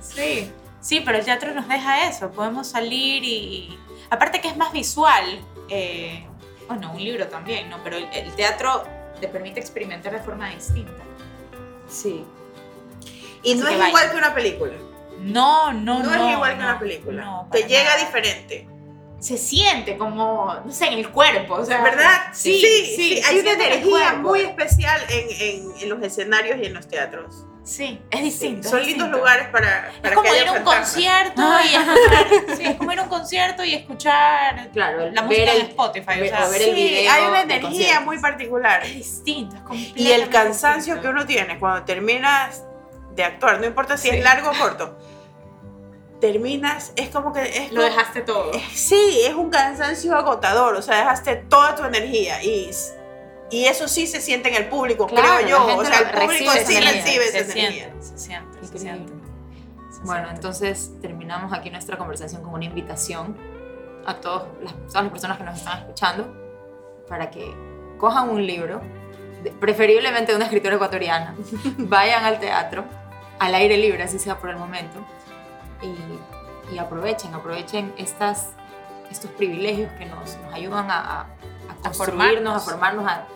Sí. 0.02 0.52
Sí, 0.80 1.00
pero 1.04 1.18
el 1.18 1.24
teatro 1.24 1.52
nos 1.52 1.68
deja 1.68 2.08
eso. 2.08 2.30
Podemos 2.30 2.68
salir 2.68 3.22
y... 3.22 3.78
Aparte 4.08 4.40
que 4.40 4.48
es 4.48 4.56
más 4.56 4.72
visual. 4.72 5.40
eh, 5.68 6.26
bueno, 6.68 6.92
un 6.92 7.02
libro 7.02 7.26
también, 7.28 7.68
¿no? 7.68 7.82
Pero 7.82 7.96
el, 7.96 8.08
el 8.12 8.32
teatro 8.34 8.84
te 9.20 9.28
permite 9.28 9.60
experimentar 9.60 10.12
de 10.12 10.20
forma 10.20 10.48
distinta. 10.50 11.02
Sí. 11.88 12.24
Y 13.42 13.54
no 13.54 13.66
Así 13.66 13.74
es 13.74 13.80
que 13.80 13.88
igual 13.88 13.92
vaya. 13.92 14.10
que 14.10 14.16
una 14.16 14.34
película. 14.34 14.72
No, 15.20 15.72
no, 15.72 16.02
No, 16.02 16.16
no. 16.16 16.28
es 16.28 16.34
igual 16.34 16.52
que 16.52 16.58
no, 16.58 16.64
una 16.64 16.78
película. 16.78 17.24
no, 17.24 17.48
Te 17.50 17.62
llega 17.64 17.84
nada. 17.84 17.96
diferente. 18.04 18.66
Se 19.18 19.36
siente 19.36 19.98
como, 19.98 20.54
no 20.64 20.72
sé, 20.72 20.86
en 20.86 20.94
el 20.94 21.10
cuerpo. 21.10 21.54
O 21.56 21.64
sea, 21.64 21.82
¿Verdad? 21.82 22.30
Sí, 22.32 22.58
sí. 22.58 22.84
sí, 22.86 22.96
sí. 23.16 23.22
Hay 23.26 23.38
una 23.40 23.52
energía 23.52 24.14
muy 24.14 24.40
especial 24.40 24.98
en, 25.10 25.26
en, 25.30 25.82
en 25.82 25.88
los 25.90 26.02
escenarios 26.02 26.58
y 26.58 26.66
en 26.66 26.74
los 26.74 26.88
teatros. 26.88 27.44
Sí, 27.62 28.00
es 28.10 28.22
distinto. 28.22 28.68
Son 28.68 28.80
es 28.80 28.86
lindos 28.86 29.06
distinto. 29.08 29.18
lugares 29.18 29.48
para, 29.48 29.92
para 30.02 30.08
Es 30.08 30.14
como 30.14 30.22
que 30.22 30.28
haya 30.30 30.42
ir 30.42 30.48
a 30.48 30.52
un 30.52 30.62
concierto 30.64 31.42
y 31.42 31.74
escuchar. 31.74 32.56
Sí, 32.56 32.62
es 32.64 32.76
como 32.76 32.92
ir 32.92 32.98
a 32.98 33.02
un 33.02 33.08
concierto 33.08 33.64
y 33.64 33.74
escuchar 33.74 34.70
Claro, 34.72 35.02
el- 35.04 35.14
la 35.14 35.22
música 35.22 35.44
ver 35.44 35.54
de 35.54 35.60
el- 35.60 35.66
Spotify. 35.68 36.06
o 36.16 36.20
ver- 36.20 36.28
sea, 36.30 36.46
o 36.46 36.50
ver 36.50 36.62
el 36.62 36.68
Sí, 36.68 36.74
video 36.74 37.12
hay 37.12 37.24
una 37.26 37.42
energía 37.42 38.00
muy 38.00 38.18
particular. 38.18 38.84
es 38.84 38.94
distinto, 38.94 39.56
es 39.74 39.92
Y 39.94 40.10
el 40.10 40.28
cansancio 40.30 40.94
que 40.94 41.00
distinto. 41.00 41.10
uno 41.20 41.26
tiene 41.26 41.58
cuando 41.58 41.84
terminas 41.84 42.64
de 43.14 43.24
actuar, 43.24 43.60
no 43.60 43.66
importa 43.66 43.96
si 43.96 44.08
Sí. 44.08 44.16
es 44.16 44.24
largo 44.24 44.50
o 44.50 44.54
corto, 44.58 44.98
terminas, 46.20 46.92
es 46.96 47.08
como 47.10 47.32
que 47.32 47.42
es 47.42 47.72
Lo 47.72 47.80
como- 47.82 47.82
dejaste 47.82 48.20
todo. 48.22 48.52
eh, 48.54 48.62
Sí, 48.74 49.22
es 49.24 49.34
un 49.34 49.50
cansancio 49.50 50.16
agotador, 50.16 50.74
o 50.74 50.82
sea, 50.82 50.98
dejaste 50.98 51.36
toda 51.36 51.74
tu 51.76 51.84
energía 51.84 52.42
y, 52.42 52.70
y 53.50 53.64
eso 53.66 53.88
sí 53.88 54.06
se 54.06 54.20
siente 54.20 54.48
en 54.48 54.54
el 54.56 54.68
público, 54.68 55.06
Claro, 55.06 55.44
creo 55.44 55.48
yo. 55.48 55.76
O 55.76 55.84
sea, 55.84 55.98
el 55.98 56.10
público 56.20 56.50
recibe 56.52 56.64
sí 56.66 56.76
energía, 56.76 57.02
recibe 57.02 57.24
se 57.26 57.38
esa 57.40 57.52
energía. 57.52 57.70
siente, 57.84 58.02
se 58.06 58.18
siente, 58.18 58.58
se 58.58 58.64
Increíble. 58.66 58.78
siente. 58.80 59.12
Se 59.94 60.00
Bueno, 60.04 60.30
entonces 60.30 60.92
terminamos 61.02 61.52
aquí 61.52 61.70
nuestra 61.70 61.98
conversación 61.98 62.42
con 62.42 62.54
una 62.54 62.64
invitación 62.64 63.36
a 64.06 64.14
todos 64.14 64.44
las, 64.62 64.72
todas 64.86 65.02
las 65.04 65.12
personas 65.12 65.38
que 65.38 65.44
nos 65.44 65.58
están 65.58 65.78
escuchando 65.80 66.32
para 67.08 67.30
que 67.30 67.52
cojan 67.98 68.30
un 68.30 68.46
libro, 68.46 68.80
preferiblemente 69.58 70.32
de 70.32 70.36
una 70.36 70.44
escritora 70.46 70.76
ecuatoriana, 70.76 71.34
vayan 71.78 72.24
al 72.24 72.38
teatro, 72.40 72.84
al 73.38 73.54
aire 73.54 73.76
libre, 73.76 74.02
así 74.04 74.18
sea 74.18 74.38
por 74.38 74.50
el 74.50 74.56
momento, 74.56 74.98
y, 75.82 76.74
y 76.74 76.78
aprovechen, 76.78 77.34
aprovechen 77.34 77.92
estas, 77.98 78.50
estos 79.10 79.30
privilegios 79.32 79.90
que 79.94 80.06
nos, 80.06 80.36
nos 80.38 80.54
ayudan 80.54 80.90
a, 80.90 81.00
a, 81.22 81.26
a 81.84 81.90
construirnos, 81.92 82.56
a 82.56 82.60
formarnos, 82.60 83.06
a 83.06 83.26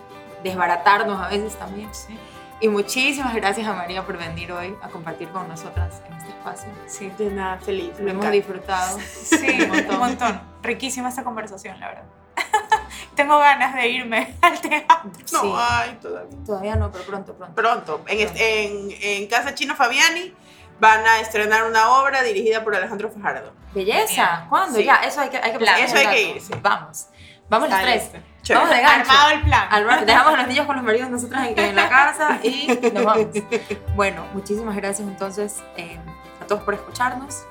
desbaratarnos 0.44 1.20
a 1.20 1.28
veces 1.28 1.56
también. 1.56 1.92
Sí, 1.92 2.16
Y 2.60 2.68
muchísimas 2.68 3.34
gracias 3.34 3.66
a 3.66 3.72
María 3.72 4.04
por 4.06 4.16
venir 4.16 4.52
hoy 4.52 4.76
a 4.80 4.88
compartir 4.88 5.28
con 5.30 5.48
nosotras 5.48 6.00
en 6.08 6.14
este 6.16 6.28
espacio. 6.30 6.68
sí, 6.86 7.10
De 7.18 7.30
nada, 7.30 7.58
feliz. 7.58 7.98
Lo 7.98 8.10
hemos 8.12 8.30
disfrutado. 8.30 8.98
sí, 9.12 9.58
Un 9.62 9.68
montón. 9.68 9.94
un 9.94 9.98
montón. 10.00 10.40
Riquísima 10.62 11.08
esta 11.08 11.24
conversación, 11.24 11.80
la 11.80 11.88
verdad. 11.88 12.04
Tengo 13.16 13.38
ganas 13.38 13.74
de 13.74 13.88
irme 13.88 14.34
al 14.42 14.60
teatro. 14.60 15.10
No, 15.32 15.40
Sí. 15.40 15.52
ay, 15.56 15.98
todavía. 16.00 16.38
Todavía 16.46 16.76
no, 16.76 16.90
pero 16.92 17.04
pronto, 17.04 17.34
pronto. 17.34 17.54
Pronto, 17.54 18.04
en, 18.06 18.20
este- 18.20 18.64
en, 18.66 18.88
en 19.02 19.26
Casa 19.28 19.54
Chino 19.54 19.74
Fabiani 19.74 20.34
van 20.80 21.06
a 21.06 21.20
estrenar 21.20 21.64
una 21.64 21.90
obra 22.00 22.22
dirigida 22.22 22.62
por 22.64 22.74
Alejandro 22.74 23.10
Fajardo. 23.10 23.52
Belleza. 23.74 24.46
¿Cuándo? 24.48 24.78
Sí. 24.78 24.84
Ya, 24.84 24.96
eso 24.96 25.20
hay 25.20 25.28
que, 25.30 25.36
hay 25.38 25.52
que 25.56 25.64
eso 25.64 25.96
hay 25.96 26.06
que 26.08 26.22
ir, 26.22 26.40
sí. 26.40 26.52
Vamos. 26.60 27.06
Vamos 27.48 27.68
los 27.70 27.80
tres. 27.80 28.10
Vamos 28.52 28.70
de 28.70 28.80
gancho. 28.82 29.10
Armado 29.10 29.30
el 29.30 29.42
plan. 29.42 30.06
Dejamos 30.06 30.34
a 30.34 30.36
los 30.36 30.46
niños 30.48 30.66
con 30.66 30.76
los 30.76 30.84
maridos 30.84 31.08
nosotras 31.10 31.46
en, 31.48 31.58
en 31.58 31.76
la 31.76 31.88
casa 31.88 32.38
y 32.42 32.66
nos 32.92 33.04
vamos. 33.04 33.26
Bueno, 33.94 34.26
muchísimas 34.34 34.76
gracias 34.76 35.06
entonces 35.08 35.62
eh, 35.76 35.98
a 36.42 36.46
todos 36.46 36.62
por 36.64 36.74
escucharnos 36.74 37.44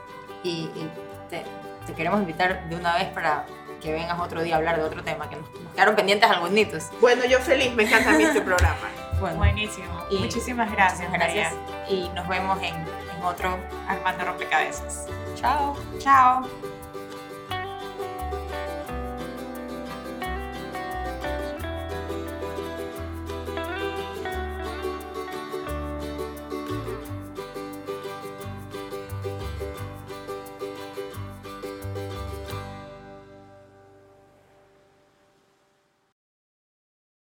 y, 0.44 0.70
y 0.76 0.92
te, 1.30 1.44
te 1.88 1.94
queremos 1.94 2.20
invitar 2.20 2.68
de 2.70 2.76
una 2.76 2.96
vez 2.96 3.06
para 3.10 3.46
que 3.82 3.92
vengas 3.92 4.20
otro 4.20 4.44
día 4.44 4.56
a 4.56 4.58
hablar 4.60 4.78
de 4.78 4.84
otro 4.84 5.04
tema, 5.04 5.30
que 5.30 5.36
nos, 5.36 5.50
nos 5.62 5.74
quedaron 5.74 5.96
pendientes 5.96 6.30
algunos. 6.30 6.92
Bueno, 7.02 7.26
yo 7.26 7.40
feliz, 7.40 7.74
me 7.74 7.84
encanta 7.84 8.12
a 8.12 8.14
mí 8.14 8.24
este 8.24 8.42
programa. 8.42 8.76
Bueno, 9.20 9.38
Buenísimo. 9.38 10.04
Y 10.10 10.18
Muchísimas 10.18 10.70
gracias, 10.70 11.08
muchas 11.10 11.34
gracias 11.34 11.54
María. 11.54 11.88
y 11.90 12.10
nos 12.10 12.28
vemos 12.28 12.58
en, 12.62 12.76
en 12.76 13.24
otro. 13.24 13.58
Armando 13.88 14.26
Rompecabezas. 14.26 15.06
Chao. 15.36 15.78
Chao. 16.00 16.46